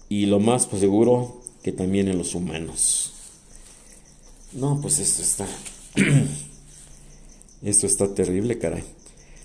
y 0.09 0.27
lo 0.27 0.41
más 0.41 0.67
seguro 0.79 1.43
que 1.63 1.73
también 1.73 2.09
en 2.09 2.17
los 2.17 2.35
humanos. 2.35 3.16
No, 4.57 4.81
pues 4.81 4.99
esto 4.99 5.21
está... 5.21 5.47
esto 7.63 7.87
está 7.87 8.15
terrible, 8.15 8.59
caray. 8.59 8.85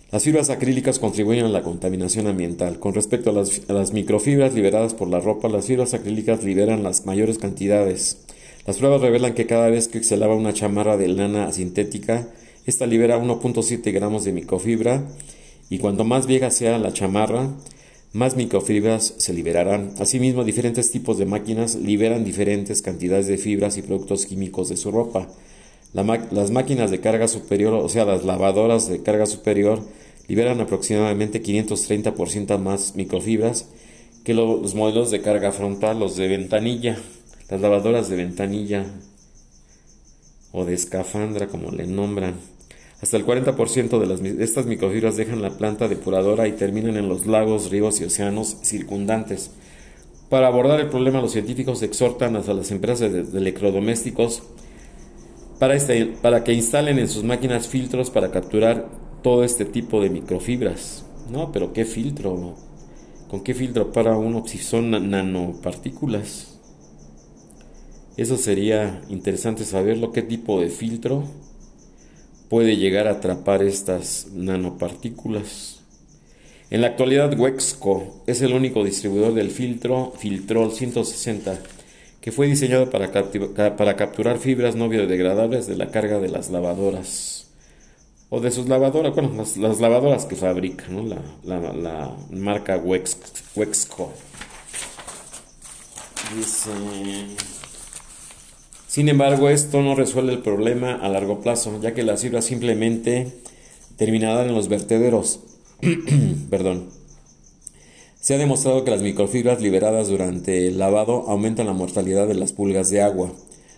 Las 0.09 0.23
fibras 0.23 0.49
acrílicas 0.49 0.99
contribuyen 0.99 1.45
a 1.45 1.49
la 1.49 1.63
contaminación 1.63 2.27
ambiental. 2.27 2.79
Con 2.79 2.93
respecto 2.93 3.29
a 3.29 3.33
las, 3.73 3.93
microfibras 3.93 4.53
liberadas 4.53 4.93
por 4.93 5.09
la 5.09 5.19
ropa, 5.19 5.49
las 5.49 5.65
fibras 5.65 5.93
acrílicas 5.93 6.45
liberan 6.45 6.81
las 6.83 7.05
mayores 7.05 7.39
cantidades. 7.39 8.19
Las 8.65 8.77
pruebas 8.77 9.01
revelan 9.01 9.33
que 9.33 9.47
cada 9.47 9.69
vez 9.69 9.89
que 9.89 10.01
se 10.01 10.15
lava 10.15 10.35
una 10.35 10.53
chamarra 10.53 10.95
de 10.95 11.09
lana 11.09 11.51
sintética, 11.51 12.27
Esta 12.65 12.85
libera 12.85 13.17
1.7 13.17 13.91
gramos 13.91 14.23
de 14.23 14.31
microfibra 14.33 15.03
y 15.69 15.79
cuanto 15.79 16.05
más 16.05 16.27
vieja 16.27 16.51
sea 16.51 16.77
la 16.77 16.93
chamarra, 16.93 17.49
más 18.13 18.35
microfibras 18.35 19.13
se 19.17 19.33
liberarán. 19.33 19.93
Asimismo, 19.99 20.43
diferentes 20.43 20.91
tipos 20.91 21.17
de 21.17 21.25
máquinas 21.25 21.75
liberan 21.75 22.25
diferentes 22.25 22.81
cantidades 22.81 23.27
de 23.27 23.37
fibras 23.37 23.77
y 23.77 23.81
productos 23.81 24.25
químicos 24.25 24.69
de 24.69 24.77
su 24.77 24.91
ropa. 24.91 25.29
las 25.93 26.51
máquinas 26.51 26.91
de 26.91 26.99
carga 26.99 27.27
superior, 27.27 27.73
o 27.73 27.89
sea, 27.89 28.05
las 28.05 28.23
lavadoras 28.25 28.87
de 28.87 29.01
carga 29.01 29.25
superior, 29.25 29.81
liberan 30.27 30.61
aproximadamente 30.61 31.43
530% 31.43 32.57
más 32.57 32.95
microfibras 32.95 33.67
que 34.23 34.33
los 34.33 34.75
modelos 34.75 35.11
de 35.11 35.21
carga 35.21 35.51
frontal, 35.51 35.99
los 35.99 36.15
de 36.15 36.27
ventanilla, 36.27 36.97
las 37.49 37.59
lavadoras 37.59 38.07
de 38.07 38.15
ventanilla 38.17 38.85
o 40.51 40.63
de 40.65 40.73
escafandra, 40.73 41.47
como 41.47 41.71
le 41.71 41.87
nombran. 41.87 42.35
Hasta 43.01 43.17
el 43.17 43.25
40% 43.25 43.99
de, 43.99 44.43
estas 44.43 44.67
microfibras 44.67 45.17
dejan 45.17 45.41
la 45.41 45.57
planta 45.57 45.87
depuradora 45.87 46.47
y 46.47 46.51
terminan 46.51 46.97
en 46.97 47.09
los 47.09 47.25
lagos, 47.25 47.71
ríos 47.71 47.99
y 47.99 48.03
océanos 48.03 48.57
circundantes. 48.61 49.49
Para 50.29 50.47
abordar 50.47 50.79
el 50.79 50.89
problema, 50.89 51.19
los 51.19 51.31
científicos 51.31 51.81
exhortan 51.81 52.35
a 52.35 52.41
las 52.41 52.69
empresas 52.69 53.11
de, 53.11 53.37
electrodomésticos 53.37 54.43
para, 55.59 55.73
este, 55.75 56.05
para 56.05 56.43
que 56.43 56.53
instalen 56.53 56.99
en 56.99 57.09
sus 57.09 57.23
máquinas 57.23 57.67
filtros 57.67 58.11
para 58.11 58.29
capturar 58.29 58.87
todo 59.23 59.43
este 59.43 59.65
tipo 59.65 59.99
de 59.99 60.11
microfibras. 60.11 61.03
No, 61.29 61.51
pero 61.51 61.73
¿qué 61.73 61.85
filtro? 61.85 62.55
¿Con 63.29 63.41
qué 63.43 63.55
filtro 63.55 63.91
para 63.91 64.15
uno 64.15 64.43
si 64.45 64.59
nanopartículas? 64.79 66.59
Eso 68.15 68.37
sería 68.37 69.01
interesante 69.09 69.65
saberlo, 69.65 70.11
qué 70.11 70.21
tipo 70.21 70.61
de 70.61 70.69
filtro 70.69 71.23
puede 72.51 72.75
llegar 72.75 73.07
a 73.07 73.11
atrapar 73.11 73.63
estas 73.63 74.27
nanopartículas. 74.33 75.79
En 76.69 76.81
la 76.81 76.87
actualidad 76.87 77.39
Wexco 77.39 78.21
es 78.27 78.41
el 78.41 78.51
único 78.51 78.83
distribuidor 78.83 79.33
del 79.33 79.51
filtro 79.51 80.11
Filtrol 80.17 80.73
160 80.73 81.57
que 82.19 82.33
fue 82.33 82.47
diseñado 82.47 82.89
para, 82.89 83.95
capturar 83.95 84.37
fibras 84.37 84.75
no 84.75 84.89
biodegradables 84.89 85.65
de 85.65 85.77
la 85.77 85.91
carga 85.91 86.19
de 86.19 86.27
las 86.27 86.49
lavadoras 86.49 87.47
o 88.29 88.41
de 88.41 88.51
sus 88.51 88.67
lavadoras, 88.67 89.13
bueno, 89.13 89.31
las, 89.33 89.79
lavadoras 89.79 90.25
que 90.25 90.35
fabrica, 90.35 90.83
la, 91.45 92.17
marca 92.31 92.75
Wexco. 92.75 94.11
Dice... 96.35 96.69
Sin 98.91 99.07
embargo, 99.07 99.47
esto 99.47 99.81
no 99.81 99.95
resuelve 99.95 100.33
el 100.33 100.39
problema 100.39 100.95
a 100.95 101.07
largo 101.07 101.39
plazo, 101.39 101.79
ya 101.81 101.93
que 101.93 102.03
las 102.03 102.23
fibras 102.23 102.43
simplemente 102.43 103.31
terminarán 103.95 104.49
en 104.49 104.53
los 104.53 104.67
vertederos. 104.67 105.39
Perdón. 106.49 106.89
Se 108.19 108.33
ha 108.33 108.37
demostrado 108.37 108.83
que 108.83 108.91
las 108.91 109.01
microfibras 109.01 109.61
liberadas 109.61 110.09
durante 110.09 110.67
el 110.67 110.77
lavado 110.77 111.23
aumentan 111.29 111.67
la 111.67 111.73
mortalidad 111.73 112.27
de 112.27 112.33
las 112.33 112.51
pulgas 112.51 112.89
de 112.89 113.01
agua, 113.01 113.31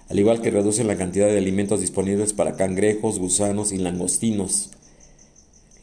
al 0.10 0.18
igual 0.18 0.42
que 0.42 0.50
reducen 0.50 0.88
la 0.88 0.98
cantidad 0.98 1.28
de 1.28 1.38
alimentos 1.38 1.80
disponibles 1.80 2.34
para 2.34 2.56
cangrejos, 2.56 3.20
gusanos 3.20 3.72
y 3.72 3.78
langostinos, 3.78 4.72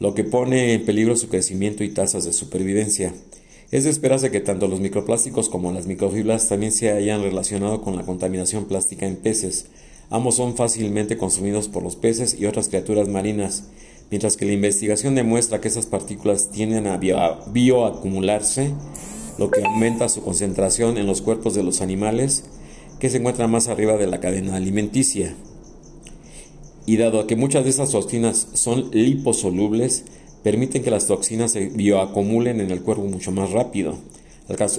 lo 0.01 0.13
que 0.13 0.25
pone 0.25 0.73
en 0.73 0.83
peligro 0.83 1.15
su 1.15 1.29
crecimiento 1.29 1.85
y 1.85 1.89
tasas 1.93 2.25
de 2.25 2.33
supervivencia. 2.33 3.13
Es 3.71 3.85
de 3.85 3.89
esperarse 3.89 4.31
que 4.31 4.41
tanto 4.41 4.67
los 4.67 4.81
microplásticos 4.81 5.47
como 5.47 5.71
las 5.71 5.87
microfibras 5.87 6.49
también 6.49 6.73
se 6.73 6.91
hayan 6.91 7.21
relacionado 7.21 7.81
con 7.81 7.95
la 7.95 8.03
contaminación 8.03 8.65
plástica 8.65 9.07
en 9.07 9.15
peces. 9.15 9.67
Ambos 10.09 10.35
son 10.35 10.57
fácilmente 10.57 11.17
consumidos 11.17 11.69
por 11.69 11.81
los 11.81 11.95
peces 11.95 12.35
y 12.37 12.47
otras 12.47 12.67
criaturas 12.67 13.07
marinas, 13.07 13.63
mientras 14.09 14.35
que 14.35 14.45
la 14.45 14.51
investigación 14.51 15.15
demuestra 15.15 15.61
que 15.61 15.69
esas 15.69 15.85
partículas 15.85 16.51
tienden 16.51 16.85
a 16.85 16.97
bioacumularse, 16.97 18.73
lo 19.39 19.49
que 19.49 19.63
aumenta 19.63 20.09
su 20.09 20.21
concentración 20.21 20.97
en 20.97 21.07
los 21.07 21.21
cuerpos 21.21 21.55
de 21.55 21.63
los 21.63 21.79
animales 21.79 22.43
que 22.99 23.09
se 23.09 23.17
encuentran 23.19 23.49
más 23.49 23.69
arriba 23.69 23.95
de 23.95 24.07
la 24.07 24.19
cadena 24.19 24.57
alimenticia. 24.57 25.33
Y 26.85 26.97
dado 26.97 27.25
que 27.25 27.37
muchas 27.37 27.63
de 27.63 27.69
estas 27.69 27.91
toxinas 27.91 28.49
son 28.53 28.91
liposolubles, 28.91 30.03
permiten 30.43 30.83
que 30.83 30.91
las 30.91 31.07
toxinas 31.07 31.51
se 31.51 31.67
bioacumulen 31.69 32.59
en 32.59 32.71
el 32.71 32.81
cuerpo 32.81 33.03
mucho 33.03 33.31
más 33.31 33.51
rápido, 33.51 33.97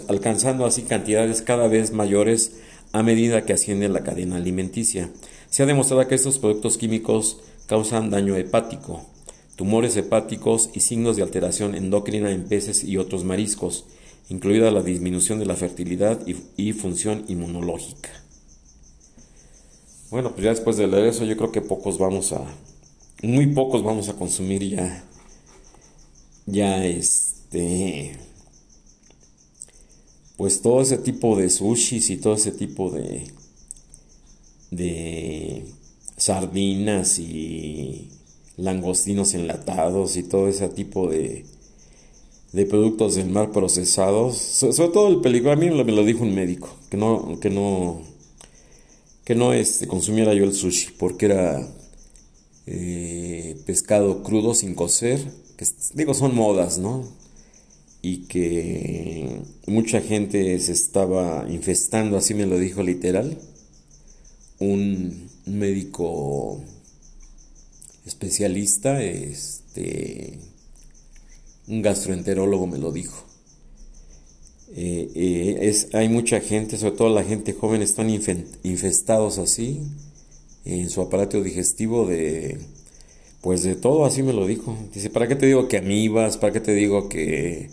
alcanzando 0.09 0.67
así 0.67 0.83
cantidades 0.83 1.43
cada 1.43 1.69
vez 1.69 1.93
mayores 1.93 2.53
a 2.93 3.03
medida 3.03 3.45
que 3.45 3.53
asciende 3.53 3.89
la 3.89 4.03
cadena 4.03 4.37
alimenticia. 4.37 5.11
Se 5.49 5.63
ha 5.63 5.67
demostrado 5.67 6.07
que 6.09 6.15
estos 6.15 6.39
productos 6.39 6.79
químicos 6.79 7.39
causan 7.67 8.11
daño 8.11 8.37
hepático, 8.37 9.05
tumores 9.57 9.97
hepáticos 9.97 10.71
y 10.75 10.81
signos 10.81 11.17
de 11.17 11.23
alteración 11.23 11.75
endocrina 11.75 12.31
en 12.33 12.45
peces 12.45 12.85
y 12.85 12.97
otros 12.97 13.25
mariscos, 13.25 13.87
incluida 14.29 14.71
la 14.71 14.83
disminución 14.83 15.39
de 15.39 15.47
la 15.47 15.57
fertilidad 15.57 16.21
y, 16.27 16.37
y 16.57 16.73
función 16.73 17.25
inmunológica. 17.29 18.11
Bueno, 20.11 20.33
pues 20.33 20.45
ya 20.45 20.51
después 20.51 20.77
de 20.77 20.87
leer 20.87 21.07
eso 21.07 21.25
yo 21.25 21.37
creo 21.37 21.53
que 21.53 21.63
pocos 21.63 21.99
vamos 21.99 22.33
a, 22.33 22.45
muy 23.23 23.47
pocos 23.47 23.83
vamos 23.83 24.09
a 24.11 24.15
consumir 24.15 24.63
ya 24.63 25.05
ya 26.47 26.85
este 26.85 28.17
pues 30.37 30.61
todo 30.63 30.81
ese 30.83 30.99
tipo 30.99 31.37
de 31.37 31.51
sushis 31.51 32.11
y 32.11 32.17
todo 32.17 32.35
ese 32.35 32.53
tipo 32.53 32.91
de 32.91 33.27
de 34.71 35.65
sardinas 36.17 37.19
y 37.19 38.09
langostinos 38.57 39.35
enlatados 39.35 40.17
y 40.17 40.23
todo 40.23 40.49
ese 40.49 40.69
tipo 40.69 41.09
de 41.09 41.45
de 42.53 42.67
productos 42.67 43.15
del 43.15 43.31
mar 43.31 43.51
procesados. 43.51 44.37
Sobre 44.37 44.89
todo 44.89 45.09
el 45.09 45.21
peligro 45.21 45.53
a 45.53 45.57
mí 45.57 45.71
me 45.71 45.85
lo 45.93 46.05
dijo 46.05 46.23
un 46.23 46.35
médico 46.35 46.69
que 46.91 46.97
no 46.97 47.39
que 47.41 47.51
no 47.51 48.03
que 49.25 49.35
no 49.35 49.53
este, 49.53 49.87
consumiera 49.87 50.35
yo 50.35 50.45
el 50.45 50.55
sushi 50.55 50.93
porque 50.99 51.27
era 51.27 51.69
eh, 52.67 53.57
pescado 53.67 54.23
crudo 54.23 54.55
sin 54.55 54.75
cocer 54.75 55.21
digo, 55.95 56.15
son 56.15 56.35
modas, 56.35 56.79
¿no? 56.79 57.05
Y 58.01 58.25
que 58.27 59.43
mucha 59.67 60.01
gente 60.01 60.59
se 60.59 60.73
estaba 60.73 61.47
infestando, 61.49 62.17
así 62.17 62.35
me 62.35 62.47
lo 62.47 62.59
dijo 62.59 62.83
literal, 62.83 63.39
un 64.59 65.29
médico 65.47 66.61
especialista, 68.07 69.03
este, 69.03 70.39
un 71.69 71.83
gastroenterólogo 71.83 72.67
me 72.67 72.79
lo 72.79 72.93
dijo. 72.93 73.25
Eh, 74.75 75.11
eh, 75.15 75.59
es, 75.63 75.95
hay 75.95 76.09
mucha 76.09 76.41
gente, 76.41 76.79
sobre 76.79 76.97
todo 76.97 77.15
la 77.15 77.25
gente 77.25 77.53
joven, 77.53 77.83
están 77.83 78.09
infestados 78.11 79.39
así 79.39 79.83
en 80.65 80.89
su 80.91 81.03
aparato 81.03 81.43
digestivo 81.43 82.07
de 82.07 82.59
pues 83.43 83.65
de 83.65 83.75
todo, 83.75 84.07
así 84.07 84.23
me 84.23 84.33
lo 84.33 84.47
dijo. 84.47 84.77
Dice, 84.95 85.11
¿para 85.11 85.27
qué 85.27 85.35
te 85.35 85.47
digo 85.47 85.67
que 85.67 85.79
amibas? 85.79 86.39
¿Para 86.39 86.53
qué 86.53 86.61
te 86.61 86.73
digo 86.73 87.09
que 87.09 87.69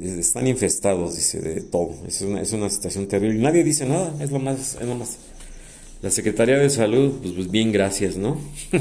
están 0.00 0.46
infestados? 0.46 1.16
Dice, 1.16 1.40
de 1.40 1.60
todo. 1.62 1.90
Es 2.06 2.22
una, 2.22 2.40
es 2.40 2.52
una 2.52 2.70
situación 2.70 3.08
terrible. 3.08 3.42
Nadie 3.42 3.64
dice 3.64 3.86
nada, 3.86 4.14
es 4.20 4.30
lo 4.30 4.38
más, 4.38 4.78
es 4.80 4.86
lo 4.86 4.94
más. 4.94 5.18
La 6.00 6.12
Secretaría 6.12 6.58
de 6.58 6.70
Salud, 6.70 7.14
pues, 7.20 7.34
pues 7.34 7.50
bien, 7.50 7.72
gracias, 7.72 8.16
¿no? 8.16 8.38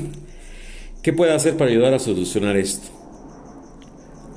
¿Qué 1.01 1.13
puede 1.13 1.33
hacer 1.33 1.57
para 1.57 1.71
ayudar 1.71 1.95
a 1.95 1.99
solucionar 1.99 2.55
esto? 2.57 2.89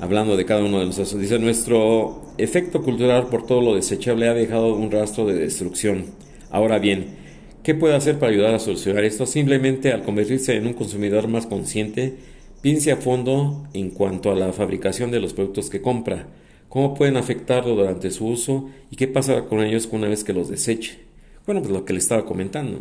Hablando 0.00 0.38
de 0.38 0.46
cada 0.46 0.64
uno 0.64 0.80
de 0.80 0.86
nosotros, 0.86 1.20
dice, 1.20 1.38
nuestro 1.38 2.22
efecto 2.38 2.82
cultural 2.82 3.26
por 3.26 3.44
todo 3.44 3.60
lo 3.60 3.74
desechable 3.74 4.28
ha 4.28 4.32
dejado 4.34 4.74
un 4.74 4.90
rastro 4.90 5.26
de 5.26 5.34
destrucción. 5.34 6.06
Ahora 6.50 6.78
bien, 6.78 7.19
¿Qué 7.62 7.74
puede 7.74 7.94
hacer 7.94 8.18
para 8.18 8.32
ayudar 8.32 8.54
a 8.54 8.58
solucionar 8.58 9.04
esto? 9.04 9.26
Simplemente 9.26 9.92
al 9.92 10.02
convertirse 10.02 10.56
en 10.56 10.66
un 10.66 10.72
consumidor 10.72 11.28
más 11.28 11.46
consciente, 11.46 12.16
piense 12.62 12.90
a 12.90 12.96
fondo 12.96 13.68
en 13.74 13.90
cuanto 13.90 14.30
a 14.30 14.34
la 14.34 14.52
fabricación 14.54 15.10
de 15.10 15.20
los 15.20 15.34
productos 15.34 15.68
que 15.68 15.82
compra, 15.82 16.26
cómo 16.70 16.94
pueden 16.94 17.18
afectarlo 17.18 17.74
durante 17.74 18.10
su 18.10 18.26
uso 18.28 18.70
y 18.90 18.96
qué 18.96 19.08
pasa 19.08 19.44
con 19.44 19.62
ellos 19.62 19.88
una 19.92 20.08
vez 20.08 20.24
que 20.24 20.32
los 20.32 20.48
deseche. 20.48 21.00
Bueno, 21.44 21.60
pues 21.60 21.72
lo 21.72 21.84
que 21.84 21.92
le 21.92 21.98
estaba 21.98 22.24
comentando. 22.24 22.80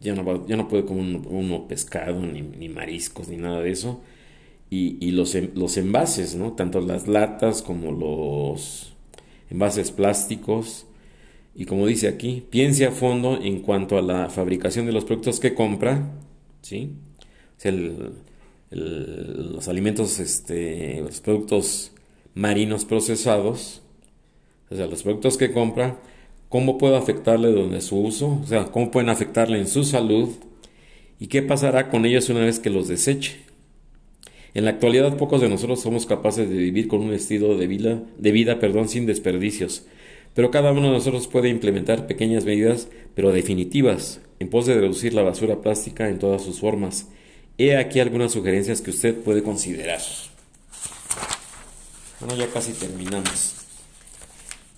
Ya 0.00 0.14
no, 0.14 0.46
ya 0.46 0.56
no 0.56 0.68
puede 0.68 0.86
comer 0.86 1.20
uno, 1.28 1.68
pescado, 1.68 2.20
ni, 2.20 2.68
mariscos, 2.68 3.28
ni 3.28 3.36
nada 3.36 3.60
de 3.60 3.70
eso. 3.70 4.00
Y, 4.70 4.96
y 5.06 5.12
los, 5.12 5.34
los 5.54 5.76
envases, 5.76 6.34
¿no? 6.34 6.52
Tanto 6.52 6.80
las 6.80 7.08
latas 7.08 7.60
como 7.60 7.92
los 7.92 8.94
envases 9.50 9.90
plásticos 9.90 10.86
y 11.54 11.66
como 11.66 11.86
dice 11.86 12.08
aquí, 12.08 12.44
piense 12.50 12.86
a 12.86 12.90
fondo 12.90 13.40
en 13.40 13.60
cuanto 13.60 13.96
a 13.98 14.02
la 14.02 14.28
fabricación 14.30 14.86
de 14.86 14.92
los 14.92 15.04
productos 15.04 15.40
que 15.40 15.54
compra, 15.54 16.12
¿sí? 16.62 16.92
los 18.70 19.68
alimentos, 19.68 20.18
este, 20.18 21.00
los 21.00 21.20
productos 21.20 21.92
marinos 22.34 22.84
procesados, 22.84 23.82
o 24.70 24.76
sea, 24.76 24.86
los 24.86 25.02
productos 25.02 25.36
que 25.36 25.52
compra, 25.52 26.00
cómo 26.48 26.78
puede 26.78 26.96
afectarle 26.96 27.52
donde 27.52 27.80
su 27.80 27.98
uso, 28.00 28.40
o 28.42 28.46
sea, 28.46 28.66
cómo 28.66 28.90
pueden 28.90 29.08
afectarle 29.08 29.58
en 29.58 29.68
su 29.68 29.84
salud 29.84 30.30
¿Y 31.20 31.28
qué 31.28 31.42
pasará 31.42 31.90
con 31.90 32.04
ellos 32.04 32.28
una 32.28 32.40
vez 32.40 32.58
que 32.58 32.70
los 32.70 32.88
deseche? 32.88 33.36
En 34.52 34.64
la 34.64 34.72
actualidad 34.72 35.16
pocos 35.16 35.40
de 35.40 35.48
nosotros 35.48 35.80
somos 35.80 36.06
capaces 36.06 36.48
de 36.48 36.56
vivir 36.56 36.88
con 36.88 37.00
un 37.00 37.12
estilo 37.12 37.56
de 37.56 37.66
vida, 37.66 38.02
de 38.18 38.32
vida 38.32 38.58
perdón, 38.58 38.88
sin 38.88 39.06
desperdicios, 39.06 39.86
pero 40.34 40.50
cada 40.50 40.72
uno 40.72 40.88
de 40.88 40.94
nosotros 40.94 41.28
puede 41.28 41.48
implementar 41.48 42.06
pequeñas 42.06 42.44
medidas, 42.44 42.88
pero 43.14 43.32
definitivas, 43.32 44.20
en 44.40 44.50
pos 44.50 44.66
de 44.66 44.74
reducir 44.74 45.14
la 45.14 45.22
basura 45.22 45.60
plástica 45.60 46.08
en 46.08 46.18
todas 46.18 46.42
sus 46.42 46.60
formas. 46.60 47.08
He 47.56 47.76
aquí 47.76 48.00
algunas 48.00 48.32
sugerencias 48.32 48.80
que 48.80 48.90
usted 48.90 49.14
puede 49.14 49.42
considerar. 49.42 50.00
Bueno, 52.20 52.36
ya 52.36 52.48
casi 52.48 52.72
terminamos. 52.72 53.54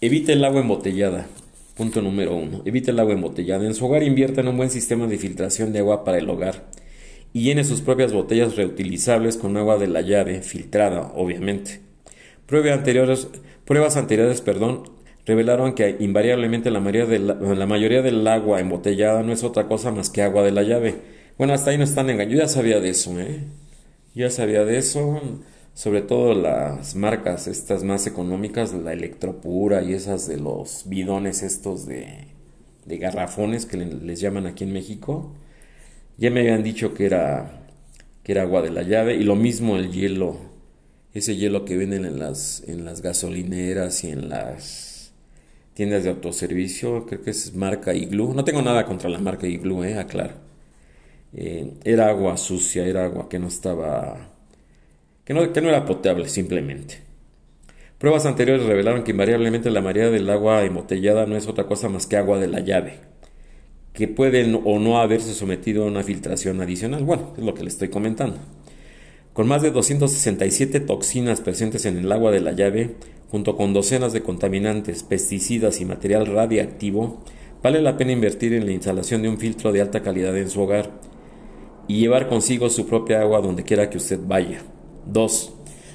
Evite 0.00 0.34
el 0.34 0.44
agua 0.44 0.60
embotellada. 0.60 1.26
Punto 1.74 2.02
número 2.02 2.34
uno. 2.34 2.62
Evite 2.64 2.90
el 2.90 3.00
agua 3.00 3.14
embotellada. 3.14 3.66
En 3.66 3.74
su 3.74 3.86
hogar 3.86 4.02
invierta 4.02 4.42
en 4.42 4.48
un 4.48 4.56
buen 4.56 4.70
sistema 4.70 5.06
de 5.06 5.18
filtración 5.18 5.72
de 5.72 5.78
agua 5.78 6.04
para 6.04 6.18
el 6.18 6.28
hogar 6.28 6.66
y 7.32 7.42
llene 7.42 7.64
sus 7.64 7.82
propias 7.82 8.12
botellas 8.14 8.56
reutilizables 8.56 9.36
con 9.36 9.56
agua 9.58 9.76
de 9.76 9.88
la 9.88 10.00
llave, 10.00 10.42
filtrada, 10.42 11.12
obviamente. 11.14 11.80
anteriores, 12.50 13.28
pruebas 13.66 13.96
anteriores 13.96 14.40
perdón, 14.40 14.84
revelaron 15.26 15.74
que 15.74 15.96
invariablemente 16.00 16.70
la 16.70 16.80
mayoría, 16.80 17.06
de 17.06 17.18
la, 17.18 17.66
mayoría 17.66 18.00
del 18.00 18.26
agua 18.26 18.60
embotellada 18.60 19.22
no 19.22 19.32
es 19.32 19.44
otra 19.44 19.68
cosa 19.68 19.90
más 19.90 20.08
que 20.08 20.22
agua 20.22 20.42
de 20.42 20.52
la 20.52 20.62
llave. 20.62 20.94
Bueno, 21.36 21.52
hasta 21.52 21.70
ahí 21.70 21.78
no 21.78 21.84
están 21.84 22.08
engañados. 22.08 22.34
Yo 22.34 22.40
ya 22.40 22.48
sabía 22.48 22.80
de 22.80 22.88
eso, 22.88 23.20
¿eh? 23.20 23.40
ya 24.14 24.30
sabía 24.30 24.64
de 24.64 24.78
eso. 24.78 25.20
Sobre 25.74 26.00
todo 26.00 26.32
las 26.32 26.96
marcas 26.96 27.46
estas 27.48 27.84
más 27.84 28.06
económicas, 28.06 28.72
la 28.72 28.94
Electropura 28.94 29.82
y 29.82 29.92
esas 29.92 30.26
de 30.26 30.38
los 30.38 30.84
bidones 30.86 31.42
estos 31.42 31.84
de, 31.86 32.28
de 32.86 32.96
garrafones 32.96 33.66
que 33.66 33.76
les 33.76 34.20
llaman 34.20 34.46
aquí 34.46 34.64
en 34.64 34.72
México 34.72 35.34
ya 36.18 36.30
me 36.30 36.40
habían 36.40 36.62
dicho 36.62 36.94
que 36.94 37.06
era, 37.06 37.60
que 38.22 38.32
era 38.32 38.42
agua 38.42 38.62
de 38.62 38.70
la 38.70 38.82
llave 38.82 39.16
y 39.16 39.22
lo 39.22 39.36
mismo 39.36 39.76
el 39.76 39.92
hielo, 39.92 40.38
ese 41.12 41.36
hielo 41.36 41.64
que 41.64 41.76
venden 41.76 42.04
en 42.04 42.18
las, 42.18 42.62
en 42.66 42.84
las 42.84 43.02
gasolineras 43.02 44.02
y 44.04 44.10
en 44.10 44.28
las 44.28 44.85
tiendas 45.76 46.02
de 46.02 46.10
autoservicio, 46.10 47.06
creo 47.06 47.22
que 47.22 47.30
es 47.30 47.54
marca 47.54 47.94
Igloo. 47.94 48.34
No 48.34 48.44
tengo 48.44 48.62
nada 48.62 48.84
contra 48.84 49.08
la 49.08 49.20
marca 49.20 49.46
Igloo, 49.46 49.84
eh, 49.84 49.98
aclaro. 49.98 50.34
Eh, 51.34 51.74
era 51.84 52.08
agua 52.08 52.36
sucia, 52.36 52.84
era 52.84 53.04
agua 53.04 53.28
que 53.28 53.38
no 53.38 53.46
estaba, 53.46 54.16
que 55.24 55.34
no, 55.34 55.52
que 55.52 55.60
no 55.60 55.68
era 55.68 55.84
potable 55.84 56.28
simplemente. 56.28 57.02
Pruebas 57.98 58.26
anteriores 58.26 58.66
revelaron 58.66 59.04
que 59.04 59.12
invariablemente 59.12 59.70
la 59.70 59.82
mayoría 59.82 60.10
del 60.10 60.28
agua 60.30 60.64
embotellada 60.64 61.26
no 61.26 61.36
es 61.36 61.46
otra 61.46 61.66
cosa 61.66 61.88
más 61.88 62.06
que 62.06 62.16
agua 62.16 62.38
de 62.38 62.48
la 62.48 62.60
llave 62.60 62.94
que 63.96 64.08
pueden 64.08 64.60
o 64.62 64.78
no 64.78 65.00
haberse 65.00 65.32
sometido 65.32 65.84
a 65.84 65.86
una 65.86 66.02
filtración 66.02 66.60
adicional. 66.60 67.02
Bueno, 67.04 67.32
es 67.36 67.42
lo 67.42 67.54
que 67.54 67.62
le 67.62 67.70
estoy 67.70 67.88
comentando. 67.88 68.36
Con 69.32 69.48
más 69.48 69.62
de 69.62 69.70
267 69.70 70.80
toxinas 70.80 71.40
presentes 71.40 71.86
en 71.86 71.96
el 71.96 72.12
agua 72.12 72.30
de 72.30 72.40
la 72.40 72.52
llave, 72.52 72.96
junto 73.30 73.56
con 73.56 73.72
docenas 73.72 74.12
de 74.12 74.22
contaminantes, 74.22 75.02
pesticidas 75.02 75.80
y 75.80 75.84
material 75.84 76.26
radiactivo, 76.26 77.18
vale 77.62 77.80
la 77.80 77.96
pena 77.96 78.12
invertir 78.12 78.52
en 78.52 78.66
la 78.66 78.72
instalación 78.72 79.22
de 79.22 79.28
un 79.28 79.38
filtro 79.38 79.72
de 79.72 79.80
alta 79.80 80.02
calidad 80.02 80.36
en 80.36 80.50
su 80.50 80.60
hogar 80.60 80.90
y 81.88 82.00
llevar 82.00 82.28
consigo 82.28 82.68
su 82.70 82.86
propia 82.86 83.20
agua 83.20 83.40
donde 83.40 83.64
quiera 83.64 83.90
que 83.90 83.98
usted 83.98 84.20
vaya. 84.26 84.62
2. 85.06 85.52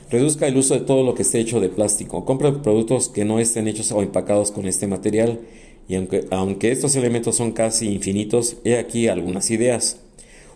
Reduzca 0.09 0.47
el 0.47 0.57
uso 0.57 0.73
de 0.73 0.82
todo 0.82 1.03
lo 1.03 1.15
que 1.15 1.21
esté 1.21 1.39
hecho 1.39 1.59
de 1.61 1.69
plástico. 1.69 2.25
Compre 2.25 2.51
productos 2.51 3.07
que 3.07 3.23
no 3.23 3.39
estén 3.39 3.67
hechos 3.67 3.91
o 3.91 4.01
empacados 4.01 4.51
con 4.51 4.67
este 4.67 4.88
material 4.88 5.39
y 5.88 5.95
aunque, 5.95 6.25
aunque 6.32 6.71
estos 6.71 6.95
elementos 6.95 7.36
son 7.36 7.51
casi 7.51 7.89
infinitos, 7.89 8.57
he 8.63 8.77
aquí 8.77 9.07
algunas 9.07 9.51
ideas. 9.51 10.01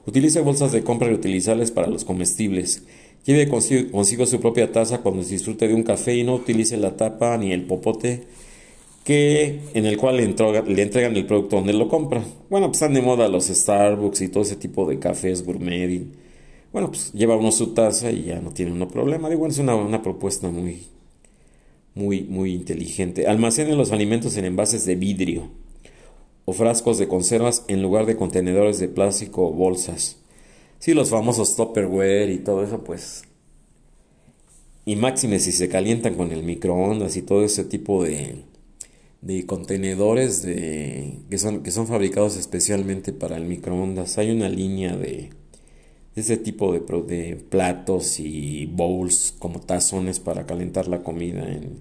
Utilice 0.05 0.41
bolsas 0.41 0.71
de 0.71 0.84
compra 0.84 1.07
reutilizables 1.07 1.71
para 1.71 1.88
los 1.88 2.05
comestibles. 2.05 2.84
Lleve 3.26 3.49
consigo, 3.49 4.26
su 4.28 4.39
propia 4.39 4.71
taza 4.71 4.99
cuando 4.99 5.23
disfrute 5.23 5.67
de 5.67 5.73
un 5.73 5.82
café 5.82 6.15
y 6.15 6.23
no 6.23 6.36
utilice 6.36 6.78
la 6.78 6.95
tapa 6.95 7.36
ni 7.38 7.53
el 7.53 7.63
popote 7.65 8.23
que, 9.03 9.61
en 9.73 9.88
el 9.88 9.97
cual 9.97 10.17
le, 10.17 10.23
entregan 10.82 11.15
el 11.15 11.26
producto 11.26 11.55
donde 11.55 11.73
lo 11.73 11.89
compra. 11.89 12.23
Bueno, 12.51 12.67
pues 12.67 12.78
están 12.78 12.93
de 12.93 13.01
moda 13.01 13.28
los 13.28 13.45
Starbucks 13.45 14.21
y 14.21 14.30
todo 14.30 14.43
ese 14.43 14.55
tipo 14.55 14.88
de 14.88 14.99
cafés 14.99 15.43
gourmet. 15.43 16.03
bueno, 16.71 16.89
pues 16.89 17.13
lleva 17.13 17.36
uno 17.36 17.51
su 17.51 17.73
taza 17.73 18.11
y 18.11 18.26
ya 18.26 18.39
no 18.39 18.51
tiene 18.51 18.71
uno 18.71 18.88
problema. 18.88 19.28
Digo, 19.28 19.47
es 19.47 19.57
una, 19.57 19.76
una 19.76 20.03
propuesta 20.03 20.49
muy, 20.49 20.84
muy, 21.95 22.21
muy 22.23 22.53
inteligente. 22.53 23.26
Almacenen 23.26 23.78
los 23.78 23.91
alimentos 23.91 24.38
en 24.38 24.45
envases 24.45 24.86
de 24.86 24.95
vidrio 24.95 25.49
o 26.45 26.53
frascos 26.53 26.99
de 26.99 27.07
conservas 27.07 27.65
en 27.67 27.82
lugar 27.82 28.05
de 28.05 28.17
contenedores 28.17 28.80
de 28.80 28.88
plástico 28.88 29.47
o 29.47 29.51
bolsas. 29.51 30.17
Sí, 30.86 30.93
los 30.93 31.09
famosos 31.09 31.55
Tupperware 31.55 32.29
y 32.29 32.38
todo 32.38 32.63
eso, 32.63 32.83
pues. 32.83 33.23
Y 34.86 34.95
máxime 34.95 35.39
si 35.39 35.51
se 35.51 35.67
calientan 35.67 36.13
con 36.13 36.31
el 36.31 36.43
microondas 36.43 37.17
y 37.17 37.23
todo 37.23 37.43
ese 37.43 37.63
tipo 37.63 38.03
de, 38.03 38.43
de 39.21 39.47
contenedores 39.47 40.43
de, 40.43 41.21
que, 41.27 41.39
son, 41.39 41.63
que 41.63 41.71
son 41.71 41.88
fabricados 41.88 42.38
especialmente 42.38 43.13
para 43.13 43.36
el 43.36 43.45
microondas. 43.45 44.19
Hay 44.19 44.29
una 44.29 44.47
línea 44.47 44.95
de, 44.95 45.31
de 46.13 46.21
ese 46.21 46.38
tipo 46.38 46.71
de, 46.71 46.81
de, 46.81 47.36
platos 47.36 48.19
y 48.19 48.67
bowls 48.67 49.33
como 49.39 49.61
tazones 49.61 50.19
para 50.19 50.45
calentar 50.45 50.88
la 50.88 51.01
comida 51.01 51.51
en, 51.51 51.79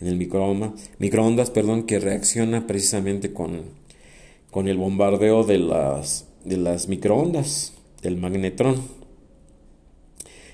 en 0.00 0.06
el 0.06 0.16
microondas, 0.16 0.70
microondas 0.98 1.50
perdón, 1.50 1.82
que 1.82 1.98
reacciona 1.98 2.66
precisamente 2.66 3.34
con, 3.34 3.64
con 4.50 4.66
el 4.66 4.78
bombardeo 4.78 5.44
de 5.44 5.58
las, 5.58 6.24
de 6.46 6.56
las 6.56 6.88
microondas, 6.88 7.75
del 8.06 8.16
magnetrón. 8.16 8.76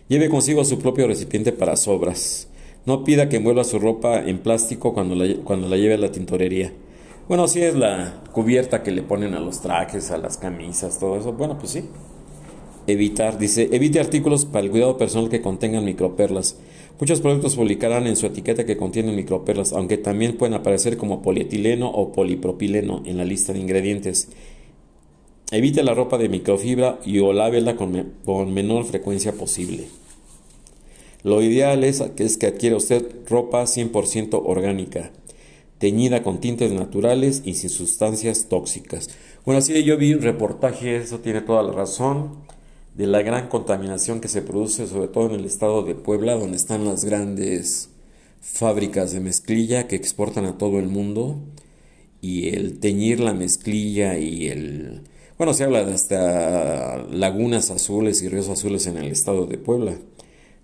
Lleve 0.09 0.29
consigo 0.29 0.65
su 0.65 0.79
propio 0.79 1.07
recipiente 1.07 1.53
para 1.53 1.77
sobras. 1.77 2.49
No 2.85 3.05
pida 3.05 3.29
que 3.29 3.37
envuelva 3.37 3.65
su 3.65 3.79
ropa 3.79 4.19
en 4.21 4.39
plástico 4.39 4.93
cuando 4.93 5.15
la, 5.15 5.37
cuando 5.45 5.69
la 5.69 5.77
lleve 5.77 5.95
a 5.95 5.99
la 5.99 6.11
tintorería. 6.11 6.73
Bueno, 7.29 7.47
si 7.47 7.61
es 7.63 7.77
la 7.77 8.23
cubierta 8.33 8.83
que 8.83 8.91
le 8.91 9.03
ponen 9.03 9.35
a 9.35 9.41
los 9.41 9.61
trajes, 9.61 10.11
a 10.11 10.19
las 10.19 10.37
camisas, 10.39 10.99
todo 10.99 11.17
eso. 11.17 11.33
Bueno, 11.33 11.57
pues 11.59 11.73
sí. 11.73 11.85
Evitar, 12.89 13.39
dice, 13.39 13.69
evite 13.71 14.01
artículos 14.01 14.45
para 14.45 14.65
el 14.65 14.71
cuidado 14.73 14.99
personal 14.99 15.31
que 15.31 15.41
contengan 15.41 15.85
microperlas. 15.85 16.57
Muchos 16.99 17.21
productos 17.21 17.55
publicarán 17.55 18.07
en 18.09 18.17
su 18.17 18.27
etiqueta 18.27 18.67
que 18.67 18.77
contienen 18.77 19.15
microperlas, 19.15 19.73
aunque 19.73 19.99
también 19.99 20.37
pueden 20.37 20.55
aparecer 20.55 20.97
como 20.97 21.23
polietileno 21.23 21.89
o 21.89 22.13
polipropileno 22.13 23.03
en 23.07 23.19
la 23.19 23.25
lista 23.25 23.53
de 23.53 23.61
ingredientes. 23.61 24.29
Evite 25.53 25.83
la 25.83 25.93
ropa 25.93 26.17
de 26.17 26.31
microfibra 26.31 26.99
y 27.05 27.19
o 27.19 27.31
con, 27.77 28.55
menor 28.55 28.87
frecuencia 28.87 29.33
posible. 29.33 29.87
Lo 31.25 31.43
ideal 31.43 31.85
es, 31.85 32.03
es 32.17 32.39
que 32.39 32.47
adquiera 32.47 32.77
usted 32.77 33.05
ropa 33.29 33.65
100% 33.65 34.41
orgánica, 34.43 35.11
teñida 35.77 36.23
con 36.23 36.41
tintes 36.41 36.73
naturales 36.73 37.43
y 37.45 37.53
sin 37.53 37.69
sustancias 37.69 38.47
tóxicas. 38.49 39.11
Bueno, 39.45 39.59
así 39.59 39.85
yo 39.85 39.99
vi 39.99 40.15
un 40.15 40.23
reportaje, 40.23 40.97
eso 40.97 41.19
tiene 41.19 41.43
toda 41.43 41.63
la 41.63 41.73
razón 41.73 42.31
de 42.95 43.07
la 43.07 43.21
gran 43.21 43.51
contaminación 43.51 44.23
que 44.23 44.29
se 44.29 44.41
produce 44.41 44.87
sobre 44.87 45.09
todo 45.09 45.27
en 45.27 45.39
el 45.39 45.45
estado 45.45 45.83
de 45.83 45.95
Puebla, 45.95 46.33
donde 46.35 46.57
están 46.57 46.87
las 46.87 47.05
grandes 47.05 47.91
fábricas 48.41 49.13
de 49.13 49.21
mezclilla 49.21 49.87
que 49.87 49.97
exportan 49.97 50.47
a 50.47 50.57
todo 50.57 50.79
el 50.79 50.89
mundo 50.89 51.41
y 52.23 52.49
el 52.49 52.79
teñir 52.79 53.21
la 53.21 53.35
mezclilla 53.35 54.17
y 54.17 54.49
el 54.49 55.03
bueno 55.43 55.55
se 55.55 55.65
habla 55.65 55.83
de 55.83 55.93
hasta 55.93 56.99
lagunas 57.11 57.73
azules 57.73 58.23
y 58.23 58.29
ríos 58.29 58.49
azules 58.49 58.87
en 58.87 58.97
el 58.97 59.11
estado 59.11 59.45
de 59.45 59.59
Puebla 59.59 59.97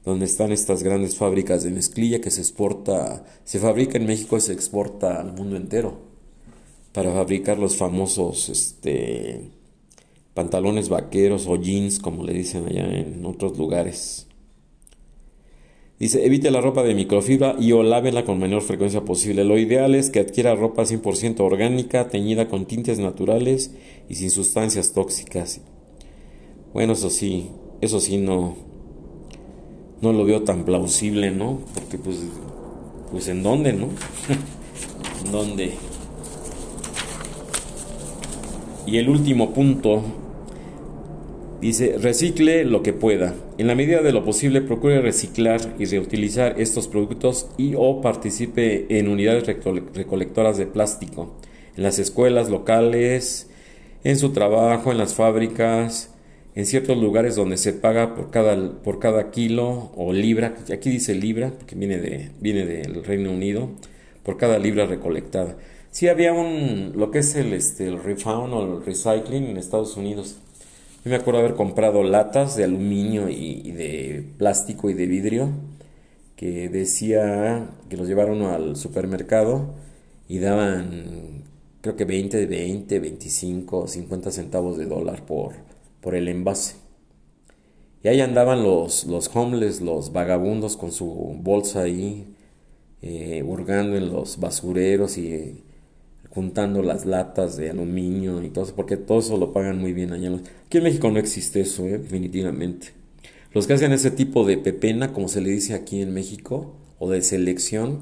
donde 0.05 0.25
están 0.25 0.53
estas 0.53 0.85
grandes 0.85 1.17
fábricas 1.17 1.65
de 1.65 1.71
mezclilla 1.71 2.21
que 2.21 2.31
se 2.31 2.43
exporta 2.43 3.25
se 3.43 3.59
fabrica 3.59 3.99
en 3.99 4.07
México 4.07 4.37
y 4.37 4.41
se 4.41 4.53
exporta 4.53 5.21
al 5.21 5.33
mundo 5.33 5.57
entero 5.57 5.99
para 6.93 7.11
fabricar 7.11 7.59
los 7.59 7.75
famosos 7.75 8.51
este 8.51 9.51
pantalones 10.33 10.89
vaqueros 10.89 11.49
o 11.49 11.57
jeans, 11.57 11.99
como 11.99 12.23
le 12.23 12.33
dicen 12.33 12.67
allá 12.69 12.85
en 12.85 13.27
otros 13.27 13.59
lugares. 13.59 14.29
Dice, 15.99 16.25
evite 16.25 16.51
la 16.51 16.61
ropa 16.61 16.85
de 16.85 16.95
microfibra 16.95 17.57
y 17.59 17.73
o 17.73 17.83
lávela 17.83 18.25
con 18.25 18.39
menor 18.39 18.63
frecuencia 18.63 19.05
posible. 19.05 19.45
Lo 19.45 19.59
ideal 19.59 19.95
es 19.95 20.11
que 20.11 20.21
adquiera 20.21 20.55
ropa 20.55 20.85
100% 20.85 21.41
orgánica, 21.41 22.09
teñida 22.09 22.49
con 22.49 22.67
tintes 22.67 22.99
naturales 23.01 23.73
y 24.09 24.15
sin 24.15 24.31
sustancias 24.31 24.93
tóxicas. 24.93 25.61
Bueno, 26.73 26.93
eso 26.93 27.11
sí, 27.11 27.51
eso 27.81 27.99
sí 27.99 28.17
no, 28.17 28.55
no 30.01 30.13
lo 30.13 30.25
veo 30.25 30.43
tan 30.43 30.65
plausible, 30.65 31.33
¿no? 31.33 31.59
Porque 31.75 31.99
pues, 31.99 32.19
pues 33.11 33.27
en 33.27 33.43
dónde, 33.43 33.73
¿no? 33.73 33.89
¿En 35.25 35.33
dónde? 35.33 35.73
Y 38.87 38.99
el 38.99 39.09
último 39.09 39.53
punto 39.53 40.03
Dice, 41.61 41.97
recicle 41.99 42.65
lo 42.65 42.83
que 42.83 42.93
pueda. 42.93 43.35
En 43.59 43.67
la 43.67 43.75
medida 43.75 44.03
de 44.03 44.13
lo 44.13 44.25
posible, 44.25 44.61
procure 44.61 45.03
reciclar 45.03 45.61
y 45.81 45.85
reutilizar 45.85 46.61
estos 46.61 46.87
productos 46.87 47.49
y 47.57 47.75
o 47.77 48.01
participe 48.01 48.87
en 48.97 49.09
unidades 49.09 49.49
recolectoras 49.95 50.59
de 50.59 50.67
plástico, 50.67 51.35
en 51.77 51.83
las 51.83 51.99
escuelas 51.99 52.51
locales, 52.51 53.51
en 54.05 54.17
su 54.17 54.31
trabajo, 54.31 54.93
en 54.93 54.99
las 54.99 55.17
fábricas, 55.17 56.15
en 56.55 56.67
ciertos 56.67 56.99
lugares 56.99 57.35
donde 57.35 57.57
se 57.57 57.73
paga 57.73 58.15
por 58.15 58.31
cada, 58.31 58.81
por 58.81 59.01
cada 59.01 59.33
kilo 59.33 59.91
o 59.97 60.13
libra, 60.13 60.55
aquí 60.73 60.89
dice 60.89 61.17
libra, 61.17 61.51
porque 61.51 61.75
viene, 61.75 61.99
de, 61.99 62.31
viene 62.41 62.65
del 62.65 63.03
Reino 63.03 63.33
Unido, 63.33 63.71
por 64.23 64.37
cada 64.37 64.61
libra 64.61 64.87
recolectada. 64.87 65.57
Sí 65.91 66.07
había 66.07 66.33
un, 66.33 66.93
lo 66.95 67.11
que 67.11 67.19
es 67.19 67.35
el, 67.35 67.53
este, 67.53 67.89
el 67.89 68.01
refund 68.01 68.53
o 68.55 68.77
el 68.77 68.85
recycling 68.85 69.47
en 69.47 69.57
Estados 69.57 69.97
Unidos. 69.97 70.39
Yo 71.09 71.13
me 71.13 71.23
acuerdo 71.23 71.41
haber 71.41 71.55
comprado 71.55 72.03
latas 72.03 72.55
de 72.55 72.65
aluminio 72.65 73.31
y, 73.31 73.73
de 73.73 74.31
plástico 74.37 74.91
y 74.91 74.93
de 74.93 75.07
vidrio 75.07 75.49
que 76.37 76.69
decía 76.69 77.71
que 77.89 77.97
los 77.97 78.07
llevaron 78.07 78.43
al 78.43 78.77
supermercado 78.77 79.73
y 80.29 80.39
daban 80.39 81.45
creo 81.81 81.97
que 81.97 82.05
20, 82.05 82.45
20, 82.45 83.01
25, 83.01 83.89
50 83.89 84.31
centavos 84.31 84.77
de 84.77 84.85
dólar 84.85 85.25
por, 85.25 85.55
por 86.03 86.15
el 86.15 86.29
envase. 86.29 86.77
Y 88.03 88.09
ahí 88.09 88.21
andaban 88.21 88.63
los, 88.63 89.05
los 89.05 89.35
homeless, 89.35 89.81
los 89.81 90.13
vagabundos 90.13 90.77
con 90.77 90.93
su 90.93 91.09
bolsa 91.41 91.85
ahí, 91.85 92.35
eh, 93.01 93.43
hurgando 93.47 93.97
en 93.97 94.13
los 94.13 94.39
basureros 94.41 95.17
y 95.17 95.65
juntando 96.31 96.83
las 96.83 97.07
latas 97.07 97.57
de 97.57 97.71
aluminio 97.71 98.43
y 98.43 98.51
todo 98.51 98.65
eso, 98.65 98.75
porque 98.75 98.97
todo 98.97 99.21
eso 99.21 99.37
lo 99.37 99.53
pagan 99.53 99.79
muy 99.79 99.93
bien 99.93 100.13
allá. 100.13 100.31
Aquí 100.67 100.79
en 100.79 100.85
México 100.85 101.11
no 101.11 101.19
existe 101.19 101.61
eso, 101.61 101.85
eh, 101.87 101.99
definitivamente. 101.99 102.89
Los 103.53 103.67
que 103.67 103.73
hacen 103.73 103.93
ese 103.93 104.11
tipo 104.11 104.45
de 104.45 104.59
pepena, 104.59 105.13
como 105.13 105.29
se 105.29 105.41
le 105.41 105.51
dice 105.51 105.75
aquí 105.75 106.03
en 106.03 106.13
México, 106.13 106.75
o 106.99 107.11
de 107.11 107.23
selección, 107.23 108.01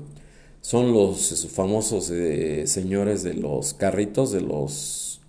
son 0.60 0.92
los 0.92 1.46
famosos 1.52 2.12
señores 2.64 3.22
de 3.22 3.34
los 3.34 3.74
carritos, 3.74 4.32
de 4.32 4.40
los... 4.40 5.20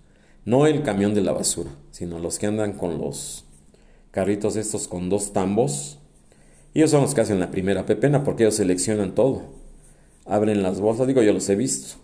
No 0.44 0.66
el 0.66 0.82
camión 0.82 1.14
de 1.14 1.20
la 1.20 1.32
basura, 1.32 1.70
sino 1.92 2.18
los 2.18 2.38
que 2.38 2.46
andan 2.46 2.72
con 2.72 2.98
los 2.98 3.44
carritos 4.10 4.56
estos 4.56 4.88
con 4.88 5.08
dos 5.08 5.32
tambos. 5.32 5.98
Ellos 6.74 6.90
son 6.90 7.02
los 7.02 7.14
que 7.14 7.20
hacen 7.20 7.38
la 7.38 7.50
primera 7.50 7.86
pepena 7.86 8.24
porque 8.24 8.44
ellos 8.44 8.56
seleccionan 8.56 9.14
todo. 9.14 9.42
Abren 10.24 10.62
las 10.62 10.80
bolsas, 10.80 11.06
digo, 11.06 11.22
yo 11.22 11.32
los 11.32 11.48
he 11.48 11.54
visto. 11.54 11.96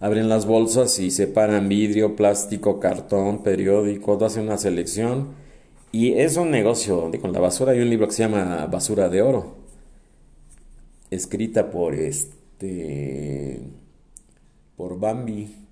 Abren 0.00 0.28
las 0.28 0.46
bolsas 0.46 0.98
y 0.98 1.10
separan 1.10 1.68
vidrio, 1.68 2.16
plástico, 2.16 2.80
cartón, 2.80 3.42
periódico, 3.42 4.22
hacen 4.24 4.44
una 4.44 4.58
selección. 4.58 5.28
Y 5.92 6.14
es 6.14 6.36
un 6.36 6.50
negocio. 6.50 7.10
Con 7.20 7.32
la 7.32 7.40
basura 7.40 7.72
hay 7.72 7.80
un 7.80 7.90
libro 7.90 8.06
que 8.08 8.14
se 8.14 8.24
llama 8.24 8.66
Basura 8.66 9.08
de 9.08 9.22
Oro. 9.22 9.56
Escrita 11.10 11.70
por 11.70 11.94
este. 11.94 13.60
por 14.76 14.98
Bambi 14.98 15.64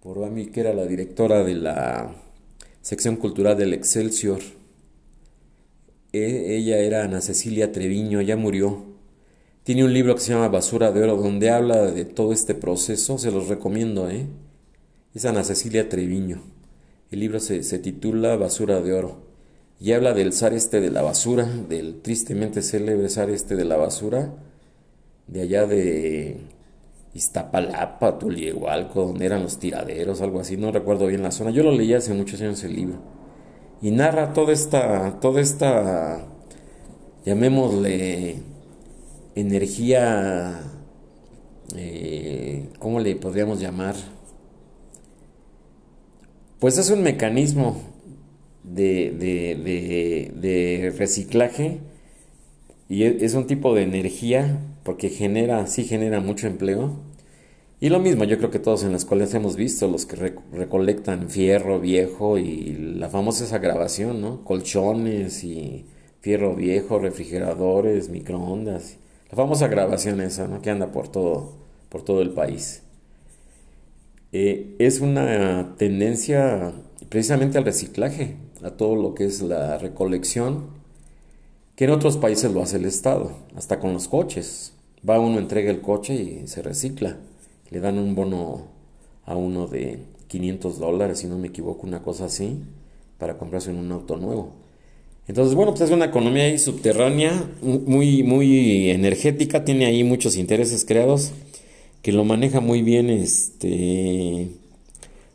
por 0.00 0.18
Bami, 0.18 0.46
que 0.46 0.60
era 0.60 0.72
la 0.72 0.86
directora 0.86 1.44
de 1.44 1.54
la 1.54 2.14
sección 2.80 3.16
cultural 3.16 3.56
del 3.56 3.74
Excelsior. 3.74 4.40
E, 6.12 6.56
ella 6.56 6.78
era 6.78 7.04
Ana 7.04 7.20
Cecilia 7.20 7.70
Treviño, 7.70 8.20
ya 8.22 8.36
murió. 8.36 8.89
Tiene 9.62 9.84
un 9.84 9.92
libro 9.92 10.14
que 10.14 10.20
se 10.20 10.32
llama 10.32 10.48
Basura 10.48 10.90
de 10.90 11.02
Oro, 11.02 11.16
donde 11.16 11.50
habla 11.50 11.90
de 11.90 12.04
todo 12.04 12.32
este 12.32 12.54
proceso, 12.54 13.18
se 13.18 13.30
los 13.30 13.48
recomiendo, 13.48 14.08
¿eh? 14.08 14.26
Es 15.14 15.24
Ana 15.24 15.44
Cecilia 15.44 15.88
Treviño. 15.88 16.42
El 17.10 17.20
libro 17.20 17.40
se, 17.40 17.62
se 17.62 17.78
titula 17.78 18.36
Basura 18.36 18.80
de 18.80 18.94
Oro 18.94 19.30
y 19.80 19.92
habla 19.92 20.12
del 20.12 20.32
zar 20.34 20.52
este 20.52 20.80
de 20.80 20.90
la 20.90 21.00
basura, 21.00 21.44
del 21.44 22.02
tristemente 22.02 22.60
célebre 22.60 23.08
zar 23.08 23.30
este 23.30 23.56
de 23.56 23.64
la 23.64 23.76
basura, 23.76 24.34
de 25.26 25.40
allá 25.40 25.66
de 25.66 26.36
Iztapalapa, 27.14 28.18
Tuliehualco, 28.18 29.06
donde 29.06 29.24
eran 29.24 29.42
los 29.42 29.58
tiraderos, 29.58 30.20
algo 30.20 30.40
así, 30.40 30.58
no 30.58 30.70
recuerdo 30.70 31.06
bien 31.06 31.22
la 31.22 31.32
zona. 31.32 31.50
Yo 31.50 31.62
lo 31.62 31.72
leí 31.72 31.94
hace 31.94 32.12
muchos 32.12 32.40
años 32.42 32.62
el 32.62 32.76
libro. 32.76 32.98
Y 33.80 33.90
narra 33.90 34.34
toda 34.34 34.52
esta, 34.52 35.18
toda 35.18 35.40
esta, 35.40 36.26
llamémosle, 37.24 38.36
energía, 39.34 40.60
eh, 41.76 42.68
¿cómo 42.78 43.00
le 43.00 43.16
podríamos 43.16 43.60
llamar? 43.60 43.94
Pues 46.58 46.78
es 46.78 46.90
un 46.90 47.02
mecanismo 47.02 47.80
de, 48.64 49.10
de, 49.12 50.32
de, 50.34 50.90
reciclaje 50.96 51.78
y 52.88 53.04
e, 53.04 53.24
es 53.24 53.34
un 53.34 53.46
tipo 53.46 53.74
de 53.74 53.82
energía 53.82 54.58
porque 54.84 55.08
genera, 55.08 55.66
sí 55.66 55.84
genera 55.84 56.20
mucho 56.20 56.46
empleo. 56.46 57.00
Y 57.80 57.88
lo 57.88 57.98
mismo, 57.98 58.24
yo 58.24 58.36
creo 58.36 58.50
que 58.50 58.58
todos 58.58 58.84
en 58.84 58.92
las 58.92 59.02
escuelas 59.02 59.32
hemos 59.32 59.56
visto 59.56 59.88
los 59.88 60.04
que 60.04 60.34
recolectan 60.52 61.30
fierro 61.30 61.80
viejo 61.80 62.36
y 62.36 62.74
la 62.98 63.08
famosa 63.08 63.44
esa 63.44 63.58
grabación, 63.58 64.20
¿no? 64.20 64.44
Colchones 64.44 65.44
y 65.44 65.86
fierro 66.20 66.54
viejo, 66.54 66.98
refrigeradores, 66.98 68.10
microondas. 68.10 68.98
La 69.30 69.36
famosa 69.36 69.68
grabación 69.68 70.20
esa, 70.20 70.48
¿no? 70.48 70.60
Que 70.60 70.70
anda 70.70 70.92
por 70.92 71.08
todo, 71.08 71.52
por 71.88 72.02
todo 72.02 72.20
el 72.20 72.30
país. 72.30 72.82
Eh, 74.32 74.76
es 74.78 75.00
una 75.00 75.74
tendencia 75.76 76.72
precisamente 77.08 77.58
al 77.58 77.64
reciclaje, 77.64 78.36
a 78.62 78.70
todo 78.70 78.96
lo 78.96 79.14
que 79.14 79.24
es 79.24 79.40
la 79.42 79.78
recolección 79.78 80.80
que 81.80 81.84
en 81.86 81.92
otros 81.92 82.18
países 82.18 82.52
lo 82.52 82.60
hace 82.60 82.76
el 82.76 82.84
Estado, 82.84 83.32
hasta 83.56 83.80
con 83.80 83.94
los 83.94 84.06
coches. 84.06 84.74
Va 85.08 85.18
uno, 85.18 85.38
entrega 85.38 85.70
el 85.70 85.80
coche 85.80 86.14
y 86.14 86.46
se 86.46 86.60
recicla. 86.60 87.16
Le 87.70 87.80
dan 87.80 87.98
un 87.98 88.14
bono 88.14 88.66
a 89.24 89.34
uno 89.34 89.66
de 89.66 90.04
500 90.26 90.78
dólares, 90.78 91.20
si 91.20 91.26
no 91.26 91.38
me 91.38 91.48
equivoco, 91.48 91.86
una 91.86 92.02
cosa 92.02 92.26
así, 92.26 92.62
para 93.16 93.38
comprarse 93.38 93.70
un 93.70 93.90
auto 93.92 94.18
nuevo. 94.18 94.52
Entonces, 95.30 95.54
bueno, 95.54 95.70
pues 95.70 95.82
es 95.82 95.90
una 95.92 96.06
economía 96.06 96.42
ahí 96.42 96.58
subterránea, 96.58 97.48
muy, 97.62 98.24
muy 98.24 98.90
energética, 98.90 99.64
tiene 99.64 99.86
ahí 99.86 100.02
muchos 100.02 100.34
intereses 100.34 100.84
creados, 100.84 101.30
que 102.02 102.10
lo 102.10 102.24
maneja 102.24 102.58
muy 102.58 102.82
bien, 102.82 103.10
este, 103.10 104.48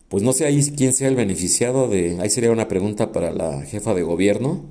pues 0.09 0.21
no 0.21 0.33
sé 0.33 0.47
ahí 0.47 0.61
quién 0.75 0.91
sea 0.91 1.07
el 1.07 1.15
beneficiado 1.15 1.87
de, 1.87 2.17
ahí 2.19 2.29
sería 2.29 2.51
una 2.51 2.67
pregunta 2.67 3.13
para 3.13 3.31
la 3.31 3.61
jefa 3.61 3.93
de 3.93 4.03
gobierno, 4.03 4.65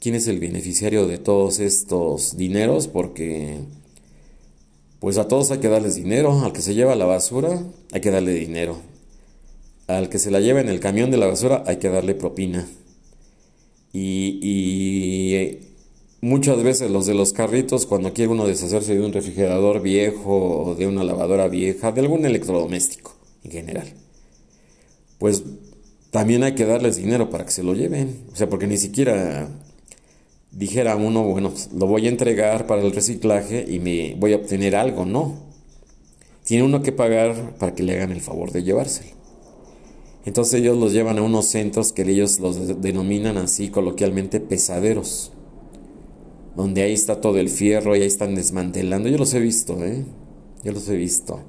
quién 0.00 0.14
es 0.14 0.26
el 0.26 0.38
beneficiario 0.38 1.06
de 1.06 1.18
todos 1.18 1.60
estos 1.60 2.38
dineros, 2.38 2.88
porque 2.88 3.58
pues 5.00 5.18
a 5.18 5.28
todos 5.28 5.50
hay 5.50 5.58
que 5.58 5.68
darles 5.68 5.96
dinero, 5.96 6.40
al 6.40 6.54
que 6.54 6.62
se 6.62 6.74
lleva 6.74 6.94
la 6.94 7.04
basura 7.04 7.62
hay 7.92 8.00
que 8.00 8.10
darle 8.10 8.32
dinero, 8.32 8.78
al 9.86 10.08
que 10.08 10.18
se 10.18 10.30
la 10.30 10.40
lleva 10.40 10.62
en 10.62 10.70
el 10.70 10.80
camión 10.80 11.10
de 11.10 11.18
la 11.18 11.26
basura 11.26 11.62
hay 11.66 11.76
que 11.76 11.90
darle 11.90 12.14
propina. 12.14 12.66
Y, 13.92 15.58
muchas 16.20 16.62
veces 16.62 16.90
los 16.90 17.06
de 17.06 17.14
los 17.14 17.32
carritos, 17.32 17.86
cuando 17.86 18.12
quiere 18.12 18.30
uno 18.30 18.46
deshacerse 18.46 18.94
de 18.94 19.04
un 19.04 19.12
refrigerador 19.12 19.80
viejo 19.80 20.64
o 20.64 20.74
de 20.74 20.86
una 20.86 21.04
lavadora 21.04 21.48
vieja, 21.48 21.92
de 21.92 22.00
algún 22.00 22.24
electrodoméstico 22.24 23.14
en 23.44 23.50
general, 23.50 23.92
pues 25.18 25.42
también 26.10 26.42
hay 26.42 26.54
que 26.54 26.66
darles 26.66 26.96
dinero 26.96 27.30
para 27.30 27.44
que 27.44 27.52
se 27.52 27.62
lo 27.62 27.74
lleven. 27.74 28.24
O 28.32 28.36
sea, 28.36 28.48
porque 28.48 28.66
ni 28.66 28.76
siquiera 28.76 29.48
dijera 30.50 30.96
uno, 30.96 31.22
bueno, 31.24 31.52
lo 31.74 31.86
voy 31.86 32.06
a 32.06 32.08
entregar 32.08 32.66
para 32.66 32.82
el 32.82 32.92
reciclaje 32.92 33.64
y 33.68 33.78
me 33.78 34.14
voy 34.18 34.32
a 34.32 34.36
obtener 34.36 34.76
algo, 34.76 35.04
no. 35.04 35.50
Tiene 36.44 36.64
uno 36.64 36.82
que 36.82 36.92
pagar 36.92 37.56
para 37.58 37.74
que 37.74 37.82
le 37.82 37.94
hagan 37.94 38.12
el 38.12 38.20
favor 38.20 38.50
de 38.50 38.62
llevárselo. 38.62 39.19
Entonces 40.26 40.60
ellos 40.60 40.76
los 40.76 40.92
llevan 40.92 41.18
a 41.18 41.22
unos 41.22 41.46
centros 41.46 41.92
que 41.92 42.02
ellos 42.02 42.40
los 42.40 42.80
denominan 42.80 43.38
así 43.38 43.70
coloquialmente 43.70 44.40
pesaderos, 44.40 45.32
donde 46.56 46.82
ahí 46.82 46.92
está 46.92 47.20
todo 47.20 47.38
el 47.38 47.48
fierro 47.48 47.96
y 47.96 48.02
ahí 48.02 48.06
están 48.06 48.34
desmantelando. 48.34 49.08
Yo 49.08 49.16
los 49.16 49.32
he 49.32 49.40
visto, 49.40 49.82
¿eh? 49.84 50.04
Yo 50.62 50.72
los 50.72 50.88
he 50.88 50.96
visto. 50.96 51.40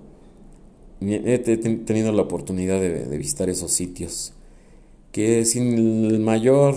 He 1.01 1.39
tenido 1.39 2.11
la 2.13 2.22
oportunidad 2.22 2.80
de, 2.80 3.17
visitar 3.17 3.49
esos 3.49 3.72
sitios, 3.72 4.34
que 5.11 5.43
sin 5.45 6.05
el 6.05 6.19
mayor 6.19 6.76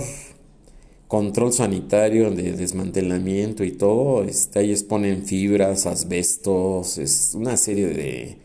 control 1.07 1.53
sanitario 1.53 2.31
de 2.31 2.55
desmantelamiento 2.55 3.63
y 3.63 3.73
todo, 3.73 4.25
este, 4.25 4.61
ahí 4.61 4.71
exponen 4.73 5.25
fibras, 5.25 5.87
asbestos, 5.87 6.99
es 6.99 7.35
una 7.35 7.57
serie 7.57 7.87
de 7.89 8.39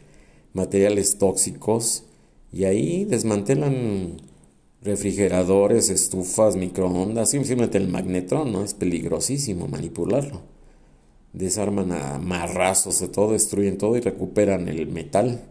materiales 0.54 1.18
tóxicos 1.18 2.04
y 2.52 2.64
ahí 2.64 3.06
desmantelan 3.06 4.18
refrigeradores, 4.82 5.90
estufas, 5.90 6.56
microondas, 6.56 7.30
simplemente 7.32 7.78
el 7.78 7.90
magnetrón, 7.90 8.52
¿no? 8.52 8.64
Es 8.64 8.74
peligrosísimo 8.74 9.68
manipularlo. 9.68 10.42
Desarman 11.34 11.92
a 11.92 12.18
marrazos 12.18 13.00
de 13.00 13.08
todo, 13.08 13.34
destruyen 13.34 13.78
todo 13.78 13.98
y 13.98 14.02
recuperan 14.02 14.68
el 14.68 14.88
metal. 14.88 15.42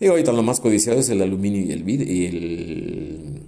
Y 0.00 0.06
ahorita 0.06 0.32
lo 0.32 0.42
más 0.42 0.60
codiciado 0.60 0.98
es 0.98 1.08
el 1.08 1.22
aluminio 1.22 1.62
y 1.62 1.72
el 1.72 1.84
vidrio. 1.84 2.12
Y 2.12 2.26
el, 2.26 3.42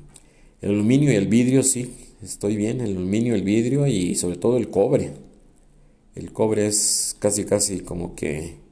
el 0.63 0.71
aluminio 0.71 1.13
y 1.13 1.17
el 1.17 1.27
vidrio, 1.27 1.63
sí, 1.63 1.91
estoy 2.23 2.57
bien, 2.57 2.81
el 2.81 2.97
aluminio, 2.97 3.35
el 3.35 3.43
vidrio 3.43 3.87
y 3.87 4.15
sobre 4.15 4.37
todo 4.37 4.57
el 4.57 4.71
cobre. 4.71 5.11
El 6.15 6.33
cobre 6.33 6.67
es 6.67 7.17
casi 7.19 7.45
casi 7.45 7.81
como 7.81 8.15
que... 8.15 8.64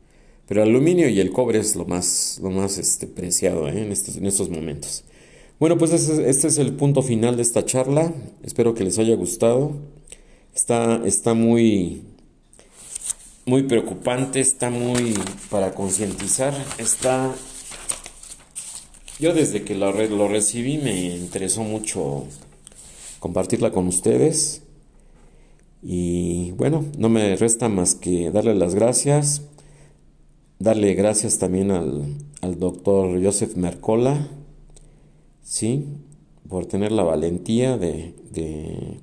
Pero 0.53 0.65
el 0.65 0.69
aluminio 0.69 1.09
y 1.09 1.19
el 1.19 1.33
cobre 1.33 1.61
es 1.61 1.77
lo 1.77 1.87
más, 1.87 2.39
lo 2.43 2.51
más 2.51 2.77
este, 2.77 3.07
preciado 3.07 3.71
¿eh? 3.71 3.85
en, 3.85 3.91
estos, 3.91 4.19
en 4.19 4.27
estos 4.27 4.51
momentos. 4.51 5.03
Bueno, 5.59 5.79
pues 5.79 5.93
este 5.93 6.47
es 6.47 6.59
el 6.59 6.75
punto 6.75 7.01
final 7.01 7.37
de 7.37 7.43
esta 7.43 7.65
charla. 7.65 8.13
Espero 8.43 8.75
que 8.75 8.85
les 8.85 8.99
haya 8.99 9.17
gustado. 9.17 9.73
Está, 10.55 11.01
está 11.07 11.33
muy, 11.33 12.03
muy 13.47 13.63
preocupante, 13.63 14.41
está 14.41 14.69
muy 14.69 15.15
para 15.49 15.73
concientizar. 15.73 16.53
Está. 16.77 17.35
Yo 19.19 19.33
desde 19.33 19.63
que 19.63 19.75
lo, 19.75 19.91
lo 19.91 20.29
recibí 20.29 20.77
me 20.77 21.17
interesó 21.17 21.63
mucho 21.63 22.27
compartirla 23.21 23.73
con 23.73 23.87
ustedes. 23.87 24.61
Y 25.83 26.51
bueno, 26.59 26.85
no 26.99 27.09
me 27.09 27.37
resta 27.37 27.71
más 27.71 27.95
que 27.95 28.31
darle 28.31 28.55
las 28.55 28.75
gracias, 28.75 29.41
darle 30.63 30.95
gracias 30.95 31.39
también 31.39 31.71
al, 31.71 32.05
al 32.41 32.59
doctor 32.59 33.23
Joseph 33.23 33.57
Mercola, 33.57 34.29
¿sí? 35.43 35.87
Por 36.49 36.67
tener 36.67 36.93
la 36.93 37.03
valentía 37.03 37.77
de, 37.77 38.15
de, 38.31 39.01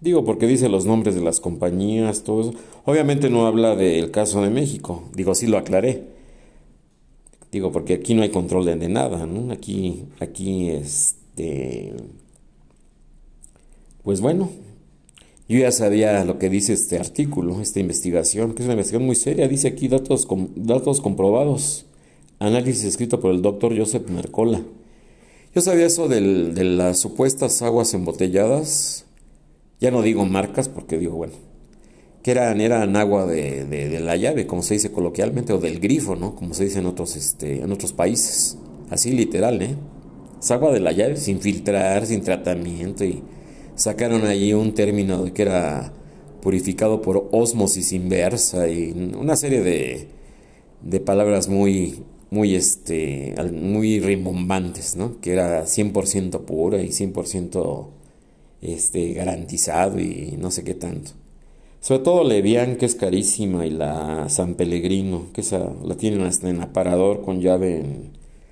digo, 0.00 0.24
porque 0.24 0.46
dice 0.46 0.68
los 0.68 0.84
nombres 0.84 1.14
de 1.14 1.22
las 1.22 1.40
compañías, 1.40 2.24
todo 2.24 2.42
eso. 2.42 2.54
Obviamente 2.84 3.30
no 3.30 3.46
habla 3.46 3.74
del 3.74 4.10
caso 4.10 4.42
de 4.42 4.50
México, 4.50 5.04
digo, 5.14 5.34
sí 5.34 5.46
lo 5.46 5.58
aclaré. 5.58 6.18
Digo, 7.50 7.72
porque 7.72 7.94
aquí 7.94 8.12
no 8.12 8.22
hay 8.22 8.28
control 8.28 8.66
de, 8.66 8.76
de 8.76 8.90
nada, 8.90 9.24
¿no? 9.24 9.50
Aquí, 9.50 10.04
aquí, 10.20 10.68
este, 10.68 11.94
pues 14.02 14.20
bueno, 14.20 14.50
yo 15.48 15.58
ya 15.58 15.72
sabía 15.72 16.24
lo 16.24 16.38
que 16.38 16.50
dice 16.50 16.74
este 16.74 16.98
artículo, 16.98 17.60
esta 17.62 17.80
investigación, 17.80 18.52
que 18.52 18.62
es 18.62 18.66
una 18.66 18.74
investigación 18.74 19.06
muy 19.06 19.16
seria. 19.16 19.48
Dice 19.48 19.68
aquí 19.68 19.88
datos, 19.88 20.28
datos 20.56 21.00
comprobados. 21.00 21.86
Análisis 22.38 22.84
escrito 22.84 23.18
por 23.18 23.32
el 23.32 23.40
doctor 23.40 23.76
Joseph 23.76 24.08
Mercola. 24.10 24.60
Yo 25.54 25.62
sabía 25.62 25.86
eso 25.86 26.06
de 26.06 26.20
las 26.64 26.98
supuestas 26.98 27.62
aguas 27.62 27.94
embotelladas. 27.94 29.06
Ya 29.80 29.90
no 29.90 30.02
digo 30.02 30.26
marcas 30.26 30.68
porque 30.68 30.98
digo, 30.98 31.16
bueno, 31.16 31.32
que 32.22 32.32
eran, 32.32 32.60
eran 32.60 32.94
agua 32.96 33.24
de, 33.24 34.00
la 34.00 34.16
llave, 34.16 34.46
como 34.46 34.62
se 34.62 34.74
dice 34.74 34.92
coloquialmente, 34.92 35.54
o 35.54 35.58
del 35.58 35.80
grifo, 35.80 36.14
¿no? 36.14 36.34
Como 36.34 36.52
se 36.52 36.64
dice 36.64 36.80
en 36.80 36.86
otros, 36.86 37.16
este, 37.16 37.62
en 37.62 37.72
otros 37.72 37.94
países. 37.94 38.58
Así 38.90 39.12
literal, 39.12 39.62
¿eh? 39.62 39.76
Es 40.38 40.50
agua 40.50 40.72
de 40.72 40.80
la 40.80 40.92
llave, 40.92 41.16
sin 41.16 41.40
filtrar, 41.40 42.04
sin 42.04 42.22
tratamiento 42.22 43.04
y 43.04 43.22
sacaron 43.78 44.26
allí 44.26 44.52
un 44.52 44.74
término 44.74 45.32
que 45.32 45.42
era 45.42 45.92
purificado 46.42 47.00
por 47.00 47.28
osmosis 47.32 47.92
inversa 47.92 48.68
y 48.68 48.90
una 49.16 49.36
serie 49.36 49.62
de, 49.62 50.08
de 50.82 51.00
palabras 51.00 51.48
muy 51.48 52.02
muy 52.30 52.54
este 52.54 53.34
muy 53.52 54.00
rimbombantes, 54.00 54.96
¿no? 54.96 55.20
Que 55.20 55.32
era 55.32 55.64
100% 55.64 56.40
pura 56.44 56.82
y 56.82 56.88
100% 56.88 57.88
este 58.60 59.12
garantizado 59.14 60.00
y 60.00 60.36
no 60.38 60.50
sé 60.50 60.64
qué 60.64 60.74
tanto. 60.74 61.12
Sobre 61.80 62.02
todo 62.02 62.24
Levian, 62.24 62.76
que 62.76 62.86
es 62.86 62.96
carísima, 62.96 63.64
y 63.64 63.70
la 63.70 64.28
San 64.28 64.54
Pellegrino, 64.56 65.26
que 65.32 65.42
esa 65.42 65.72
la 65.84 65.96
tienen 65.96 66.22
hasta 66.22 66.50
en 66.50 66.60
aparador 66.60 67.22
con 67.22 67.40
llave 67.40 67.76
en, 67.78 68.10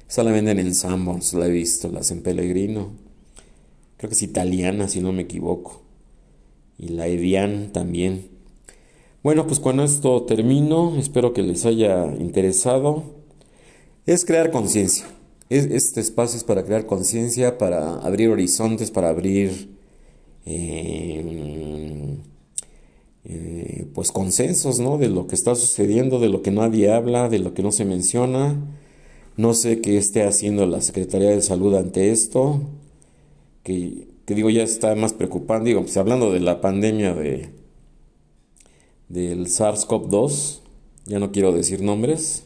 esa 0.08 0.22
la 0.22 0.30
venden 0.30 0.60
en 0.60 0.74
Sanborns, 0.74 1.34
la 1.34 1.46
he 1.46 1.50
visto, 1.50 1.90
la 1.90 2.04
San 2.04 2.20
Pellegrino 2.20 3.05
creo 3.96 4.08
que 4.08 4.14
es 4.14 4.22
italiana 4.22 4.88
si 4.88 5.00
no 5.00 5.12
me 5.12 5.22
equivoco, 5.22 5.82
y 6.78 6.88
la 6.88 7.06
Evian 7.06 7.72
también. 7.72 8.28
Bueno, 9.22 9.46
pues 9.46 9.58
con 9.58 9.80
esto 9.80 10.22
termino, 10.22 10.96
espero 10.98 11.32
que 11.32 11.42
les 11.42 11.66
haya 11.66 12.06
interesado. 12.18 13.02
Es 14.06 14.24
crear 14.24 14.52
conciencia. 14.52 15.04
Este 15.48 16.00
espacio 16.00 16.36
es 16.36 16.44
para 16.44 16.64
crear 16.64 16.86
conciencia, 16.86 17.58
para 17.58 17.98
abrir 18.02 18.28
horizontes, 18.28 18.92
para 18.92 19.08
abrir 19.08 19.70
eh, 20.44 22.18
eh, 23.24 23.86
pues 23.94 24.12
consensos, 24.12 24.78
¿no? 24.78 24.98
De 24.98 25.08
lo 25.08 25.26
que 25.26 25.34
está 25.34 25.56
sucediendo, 25.56 26.20
de 26.20 26.28
lo 26.28 26.42
que 26.42 26.52
nadie 26.52 26.92
habla, 26.92 27.28
de 27.28 27.40
lo 27.40 27.52
que 27.52 27.64
no 27.64 27.72
se 27.72 27.84
menciona. 27.84 28.56
No 29.36 29.54
sé 29.54 29.80
qué 29.80 29.98
esté 29.98 30.22
haciendo 30.22 30.66
la 30.66 30.80
Secretaría 30.80 31.30
de 31.30 31.42
Salud 31.42 31.74
ante 31.74 32.12
esto 32.12 32.60
que, 33.66 34.06
digo 34.28 34.48
ya 34.48 34.62
está 34.62 34.94
más 34.94 35.12
preocupante, 35.12 35.70
digo, 35.70 35.80
pues 35.82 35.96
hablando 35.96 36.32
de 36.32 36.38
la 36.38 36.60
pandemia 36.60 37.14
de 37.14 37.50
del 39.08 39.46
SARS-CoV-2, 39.46 40.60
ya 41.06 41.18
no 41.18 41.32
quiero 41.32 41.52
decir 41.52 41.82
nombres, 41.82 42.44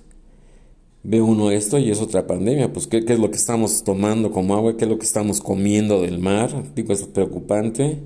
ve 1.03 1.21
uno 1.21 1.51
esto 1.51 1.79
y 1.79 1.91
es 1.91 2.01
otra 2.01 2.27
pandemia, 2.27 2.73
pues 2.73 2.87
¿qué, 2.87 3.05
es 3.07 3.19
lo 3.19 3.31
que 3.31 3.37
estamos 3.37 3.85
tomando 3.85 4.31
como 4.31 4.55
agua, 4.55 4.79
qué 4.79 4.85
es 4.85 4.91
lo 4.91 4.99
que 4.99 5.05
estamos 5.05 5.41
comiendo 5.43 6.01
del 6.01 6.19
mar, 6.19 6.51
digo, 6.75 6.95
es 6.95 7.03
preocupante, 7.03 7.99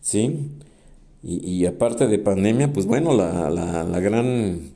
¿sí? 0.00 0.50
Y, 1.22 1.64
aparte 1.64 2.06
de 2.06 2.18
pandemia, 2.18 2.72
pues 2.72 2.84
bueno, 2.84 3.14
la, 3.14 3.48
la, 3.48 3.84
la 3.84 4.00
gran 4.00 4.73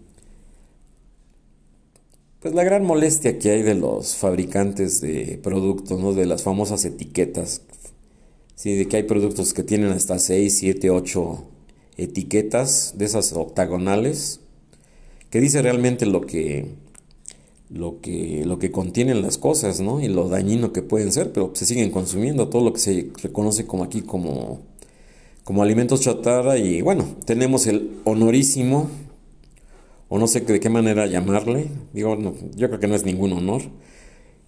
pues 2.41 2.55
la 2.55 2.64
gran 2.64 2.84
molestia 2.84 3.39
que 3.39 3.51
hay 3.51 3.62
de 3.62 3.74
los 3.74 4.14
fabricantes 4.16 5.01
de 5.01 5.39
productos, 5.43 5.99
¿no? 6.01 6.12
De 6.12 6.26
las 6.26 6.43
famosas 6.43 6.84
etiquetas. 6.84 7.62
Sí, 8.55 8.74
de 8.74 8.86
que 8.86 8.97
hay 8.97 9.03
productos 9.05 9.55
que 9.55 9.62
tienen 9.62 9.91
hasta 9.91 10.18
6, 10.18 10.57
7, 10.59 10.91
8 10.91 11.45
etiquetas 11.97 12.95
de 12.97 13.05
esas 13.05 13.32
octagonales 13.32 14.41
que 15.30 15.41
dice 15.41 15.62
realmente 15.62 16.07
lo 16.07 16.22
que 16.22 16.66
lo 17.70 18.01
que 18.01 18.45
lo 18.47 18.59
que 18.59 18.70
contienen 18.70 19.20
las 19.20 19.36
cosas, 19.36 19.80
¿no? 19.80 20.01
Y 20.01 20.09
lo 20.09 20.28
dañino 20.28 20.72
que 20.72 20.82
pueden 20.82 21.12
ser, 21.12 21.32
pero 21.32 21.51
se 21.55 21.66
siguen 21.66 21.91
consumiendo 21.91 22.49
todo 22.49 22.64
lo 22.64 22.72
que 22.72 22.80
se 22.80 23.11
reconoce 23.22 23.66
como 23.66 23.84
aquí 23.84 24.03
como 24.03 24.61
como 25.45 25.62
alimentos 25.62 26.01
chatarra 26.03 26.59
y 26.59 26.82
bueno, 26.82 27.05
tenemos 27.24 27.66
el 27.66 27.91
honorísimo 28.05 28.89
o 30.09 30.18
no 30.18 30.26
sé 30.26 30.40
de 30.40 30.61
qué 30.61 30.70
manera 30.70 31.06
llamarle, 31.06 31.68
digo, 31.92 32.16
yo 32.56 32.68
creo 32.68 32.80
que 32.80 32.88
no 32.88 32.94
es 32.94 33.04
ningún 33.04 33.32
honor, 33.32 33.62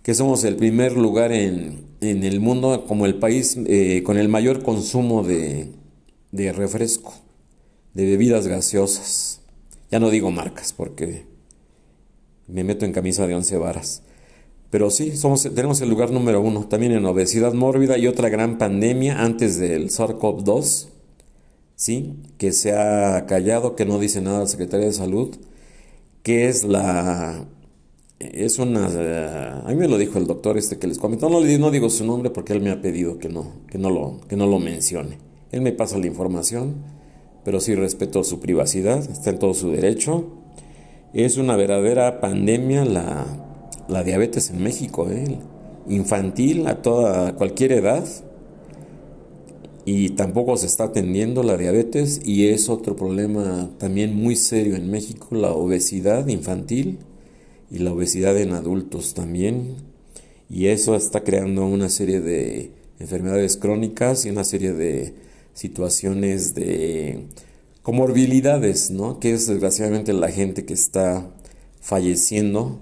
que 0.03 0.15
somos 0.15 0.45
el 0.45 0.57
primer 0.57 0.97
lugar 0.97 1.33
en, 1.33 1.91
el 2.01 2.41
mundo 2.41 2.87
como 2.87 3.05
el 3.05 3.17
país 3.17 3.59
eh, 3.67 4.03
con 4.03 4.17
el 4.17 4.29
mayor 4.29 4.63
consumo 4.63 5.23
de, 5.23 5.69
de 6.33 6.53
refresco, 6.53 7.15
de 7.93 8.07
bebidas 8.07 8.47
gaseosas. 8.47 9.43
Ya 9.91 10.01
no 10.01 10.09
digo 10.09 10.31
marcas 10.31 10.73
porque 10.73 11.27
me 12.47 12.65
meto 12.65 12.87
en 12.87 12.93
camisa 12.93 13.27
de 13.27 13.35
once 13.35 13.59
varas. 13.59 14.03
Pero 14.71 14.89
sí, 14.91 15.17
somos, 15.17 15.43
tenemos 15.43 15.81
el 15.83 15.91
lugar 15.91 16.11
número 16.13 16.41
uno 16.41 16.67
también 16.67 16.93
en 16.93 17.05
obesidad 17.05 17.53
mórbida 17.53 17.99
y 17.99 18.07
otra 18.07 18.29
gran 18.31 18.57
pandemia 18.57 19.21
antes 19.23 19.59
del 19.59 19.91
SARS-CoV-2, 19.91 20.87
¿sí? 21.75 22.15
que 22.39 22.53
se 22.53 22.73
ha 22.73 23.27
callado, 23.27 23.75
que 23.75 23.85
no 23.85 23.99
dice 23.99 24.21
nada 24.23 24.43
el 24.43 24.49
secretario 24.49 24.87
de 24.87 24.93
Salud 24.93 25.37
que 26.23 26.49
es 26.49 26.65
la... 26.65 27.47
Es 28.19 28.59
una... 28.59 28.87
a 29.65 29.69
mí 29.69 29.77
me 29.77 29.89
lo 29.89 29.97
dijo 29.97 30.19
el 30.19 30.27
doctor 30.27 30.59
este 30.59 30.79
que 30.79 30.87
les 30.87 30.99
comentó, 30.99 31.31
no, 31.31 31.41
no 31.41 31.71
digo 31.71 31.89
su 31.89 32.05
nombre 32.05 32.29
porque 32.31 32.53
él 32.53 32.61
me 32.61 32.71
ha 32.71 32.83
pedido 32.83 33.19
que 33.19 33.31
no, 33.31 33.53
que 33.69 33.79
no, 33.79 33.89
lo, 33.89 34.21
que 34.29 34.37
no 34.37 34.47
lo 34.47 34.59
mencione. 34.59 35.19
Él 35.53 35.63
me 35.63 35.73
pasa 35.73 35.99
la 35.99 36.07
información, 36.07 36.75
pero 37.45 37.61
sí 37.61 37.75
respeto 37.75 38.23
su 38.23 38.41
privacidad, 38.41 38.99
está 38.99 39.31
en 39.31 39.39
todo 39.39 39.55
su 39.55 39.71
derecho. 39.71 40.27
Es 41.15 41.39
una 41.39 41.57
verdadera 41.57 42.21
pandemia 42.21 42.85
la, 42.85 43.25
la 43.89 44.05
diabetes 44.05 44.51
en 44.51 44.63
México, 44.63 45.09
¿eh? 45.11 45.39
infantil 45.89 46.67
a 46.67 46.83
toda 46.83 47.29
a 47.29 47.37
cualquier 47.37 47.73
edad 47.73 48.05
y 49.93 50.11
tampoco 50.11 50.57
se 50.57 50.67
está 50.67 50.85
atendiendo 50.85 51.43
la 51.43 51.57
diabetes 51.57 52.21
y 52.25 52.47
es 52.47 52.69
otro 52.69 52.95
problema 52.95 53.71
también 53.79 54.15
muy 54.15 54.37
serio 54.37 54.77
en 54.77 54.89
México, 54.89 55.35
la 55.35 55.51
obesidad 55.51 56.29
infantil 56.29 57.01
y 57.73 57.79
la 57.79 57.93
obesidad 57.93 58.39
en 58.39 58.53
adultos 58.53 59.15
también. 59.15 59.75
Y 60.49 60.67
eso 60.67 60.95
está 60.95 61.25
creando 61.25 61.67
una 61.67 61.89
serie 61.89 62.21
de 62.21 62.71
enfermedades 63.01 63.57
crónicas 63.57 64.27
y 64.27 64.31
una 64.31 64.45
serie 64.45 64.73
de 64.73 65.13
situaciones 65.55 66.55
de 66.55 67.25
comorbilidades, 67.83 68.93
¿no? 68.93 69.19
Que 69.19 69.33
es 69.33 69.49
desgraciadamente 69.49 70.13
la 70.13 70.31
gente 70.31 70.65
que 70.65 70.75
está 70.75 71.29
falleciendo 71.81 72.79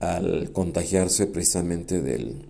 al 0.00 0.52
contagiarse 0.52 1.26
precisamente 1.26 2.00
del, 2.00 2.46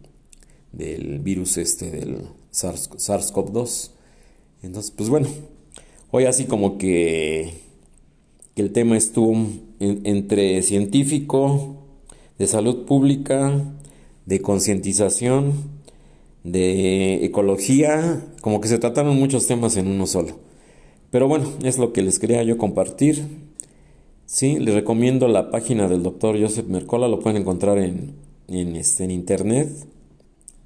del 0.70 1.18
virus 1.18 1.57
este 1.57 1.91
del 1.91 2.29
SARS-CoV-2. 2.55 3.90
Entonces, 4.62 4.92
pues 4.92 5.09
bueno, 5.09 5.28
hoy 6.11 6.24
así 6.24 6.44
como 6.44 6.78
que, 6.78 7.55
el 8.57 8.72
tema 8.72 8.96
estuvo 8.96 9.36
entre 9.80 10.62
científico, 10.62 11.76
de 12.38 12.46
salud 12.46 12.86
pública, 12.86 13.62
de 14.26 14.40
concientización, 14.40 15.52
de 16.44 17.24
ecología, 17.24 18.24
como 18.40 18.61
que 18.61 18.68
se 18.68 18.78
trataron 18.78 19.18
muchos 19.18 19.46
temas 19.46 19.76
en 19.76 19.88
uno 19.88 20.07
solo. 20.07 20.38
Pero 21.11 21.26
bueno, 21.26 21.50
es 21.64 21.78
lo 21.78 21.92
que 21.92 22.02
les 22.02 22.18
quería 22.18 22.42
yo 22.44 22.57
compartir. 22.57 23.24
Sí, 24.26 24.59
les 24.59 24.74
recomiendo 24.74 25.26
la 25.26 25.50
página 25.50 25.88
del 25.88 26.02
doctor 26.02 26.40
Joseph 26.40 26.66
Mercola, 26.66 27.09
lo 27.09 27.20
pueden 27.20 27.42
encontrar 27.42 27.78
en, 27.78 28.14
en, 28.48 28.76
este, 28.76 29.05
en 29.05 29.11
internet 29.11 29.68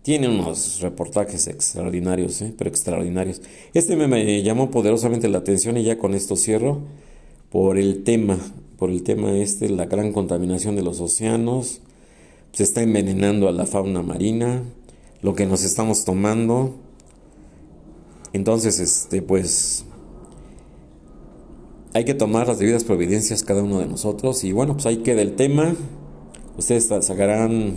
tiene 0.02 0.28
unos 0.28 0.80
reportajes 0.80 1.46
extraordinarios, 1.48 2.40
¿eh? 2.42 2.54
pero 2.56 2.70
extraordinarios. 2.70 3.42
Este 3.74 3.96
me, 3.96 4.42
llamó 4.42 4.70
poderosamente 4.70 5.28
la 5.28 5.38
atención 5.38 5.76
y 5.76 5.82
ya 5.82 5.98
con 5.98 6.14
esto 6.14 6.36
cierro 6.36 6.80
por 7.50 7.78
el 7.78 8.04
tema, 8.04 8.38
por 8.78 8.90
el 8.90 9.02
tema 9.02 9.32
este, 9.32 9.68
la 9.68 9.86
gran 9.86 10.12
contaminación 10.12 10.76
de 10.76 10.82
los 10.82 11.00
océanos, 11.00 11.80
se 12.52 12.62
está 12.62 12.82
envenenando 12.82 13.48
a 13.48 13.52
la 13.52 13.66
fauna 13.66 14.02
marina, 14.02 14.62
lo 15.22 15.34
que 15.34 15.46
nos 15.46 15.64
estamos 15.64 16.04
tomando. 16.04 16.76
Entonces, 18.32 18.78
este, 18.78 19.22
pues, 19.22 19.84
hay 21.94 22.04
que 22.04 22.14
tomar 22.14 22.48
las 22.48 22.58
debidas 22.58 22.84
providencias 22.84 23.42
cada 23.42 23.62
uno 23.62 23.80
de 23.80 23.86
nosotros. 23.86 24.44
Y 24.44 24.52
bueno, 24.52 24.74
pues 24.74 24.86
ahí 24.86 24.98
queda 24.98 25.22
el 25.22 25.34
tema. 25.36 25.74
Ustedes 26.56 26.86
sacarán, 26.86 27.74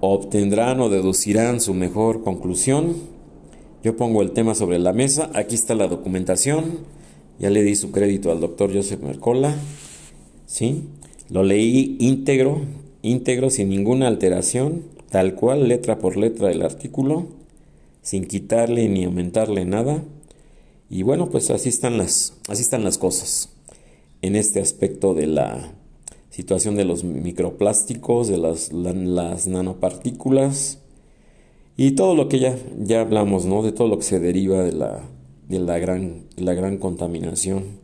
obtendrán 0.00 0.80
o 0.80 0.88
deducirán 0.88 1.60
su 1.60 1.74
mejor 1.74 2.22
conclusión. 2.22 2.94
Yo 3.82 3.96
pongo 3.96 4.22
el 4.22 4.32
tema 4.32 4.54
sobre 4.54 4.78
la 4.78 4.92
mesa. 4.92 5.30
Aquí 5.34 5.54
está 5.54 5.74
la 5.74 5.88
documentación. 5.88 6.78
Ya 7.38 7.50
le 7.50 7.62
di 7.62 7.76
su 7.76 7.92
crédito 7.92 8.32
al 8.32 8.40
doctor 8.40 8.74
Joseph 8.74 9.02
Mercola. 9.02 9.54
¿Sí? 10.46 10.84
Lo 11.28 11.42
leí 11.42 11.96
íntegro, 11.98 12.62
íntegro, 13.02 13.50
sin 13.50 13.68
ninguna 13.68 14.06
alteración, 14.06 14.84
tal 15.10 15.34
cual, 15.34 15.68
letra 15.68 15.98
por 15.98 16.16
letra 16.16 16.48
del 16.48 16.62
artículo, 16.62 17.26
sin 18.02 18.26
quitarle 18.26 18.88
ni 18.88 19.04
aumentarle 19.04 19.64
nada. 19.64 20.04
Y 20.88 21.02
bueno, 21.02 21.28
pues 21.30 21.50
así 21.50 21.68
están 21.68 21.98
las, 21.98 22.34
así 22.48 22.62
están 22.62 22.84
las 22.84 22.96
cosas 22.96 23.50
en 24.22 24.36
este 24.36 24.60
aspecto 24.60 25.14
de 25.14 25.26
la 25.26 25.75
situación 26.36 26.76
de 26.76 26.84
los 26.84 27.02
microplásticos, 27.02 28.28
de 28.28 28.36
las, 28.36 28.70
las 28.70 29.46
nanopartículas 29.46 30.80
y 31.78 31.92
todo 31.92 32.14
lo 32.14 32.28
que 32.28 32.38
ya, 32.38 32.58
ya 32.78 33.00
hablamos, 33.00 33.46
¿no? 33.46 33.62
De 33.62 33.72
todo 33.72 33.88
lo 33.88 33.96
que 33.96 34.04
se 34.04 34.20
deriva 34.20 34.62
de 34.62 34.72
la, 34.72 35.08
de 35.48 35.60
la, 35.60 35.78
gran, 35.78 36.26
la 36.36 36.52
gran 36.52 36.76
contaminación. 36.76 37.78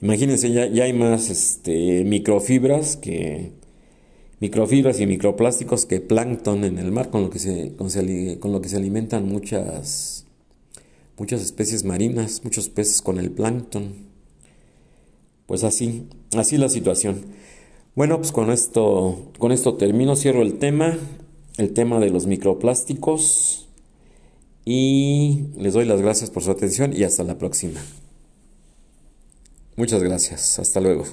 Imagínense, 0.00 0.50
ya, 0.50 0.66
ya 0.66 0.84
hay 0.84 0.94
más 0.94 1.28
este, 1.28 2.04
microfibras 2.04 2.96
que 2.96 3.52
microfibras 4.40 4.98
y 4.98 5.06
microplásticos 5.06 5.84
que 5.84 6.00
plancton 6.00 6.64
en 6.64 6.78
el 6.78 6.92
mar, 6.92 7.10
con 7.10 7.20
lo 7.20 7.28
que 7.28 7.38
se, 7.38 7.76
con, 7.76 7.90
con 8.38 8.52
lo 8.52 8.62
que 8.62 8.70
se 8.70 8.76
alimentan 8.76 9.28
muchas 9.28 10.24
muchas 11.18 11.42
especies 11.42 11.84
marinas, 11.84 12.40
muchos 12.44 12.70
peces 12.70 13.02
con 13.02 13.18
el 13.18 13.30
plancton. 13.30 14.08
Pues 15.44 15.64
así, 15.64 16.06
así 16.34 16.56
la 16.56 16.70
situación. 16.70 17.39
Bueno, 17.94 18.18
pues 18.18 18.32
con 18.32 18.50
esto, 18.50 19.30
con 19.38 19.52
esto 19.52 19.74
termino, 19.74 20.16
cierro 20.16 20.42
el 20.42 20.58
tema, 20.58 20.96
el 21.56 21.72
tema 21.72 21.98
de 21.98 22.10
los 22.10 22.26
microplásticos 22.26 23.68
y 24.64 25.46
les 25.56 25.74
doy 25.74 25.84
las 25.84 26.00
gracias 26.00 26.30
por 26.30 26.42
su 26.42 26.50
atención 26.50 26.92
y 26.96 27.02
hasta 27.02 27.24
la 27.24 27.36
próxima. 27.38 27.80
Muchas 29.76 30.02
gracias, 30.02 30.58
hasta 30.58 30.80
luego. 30.80 31.04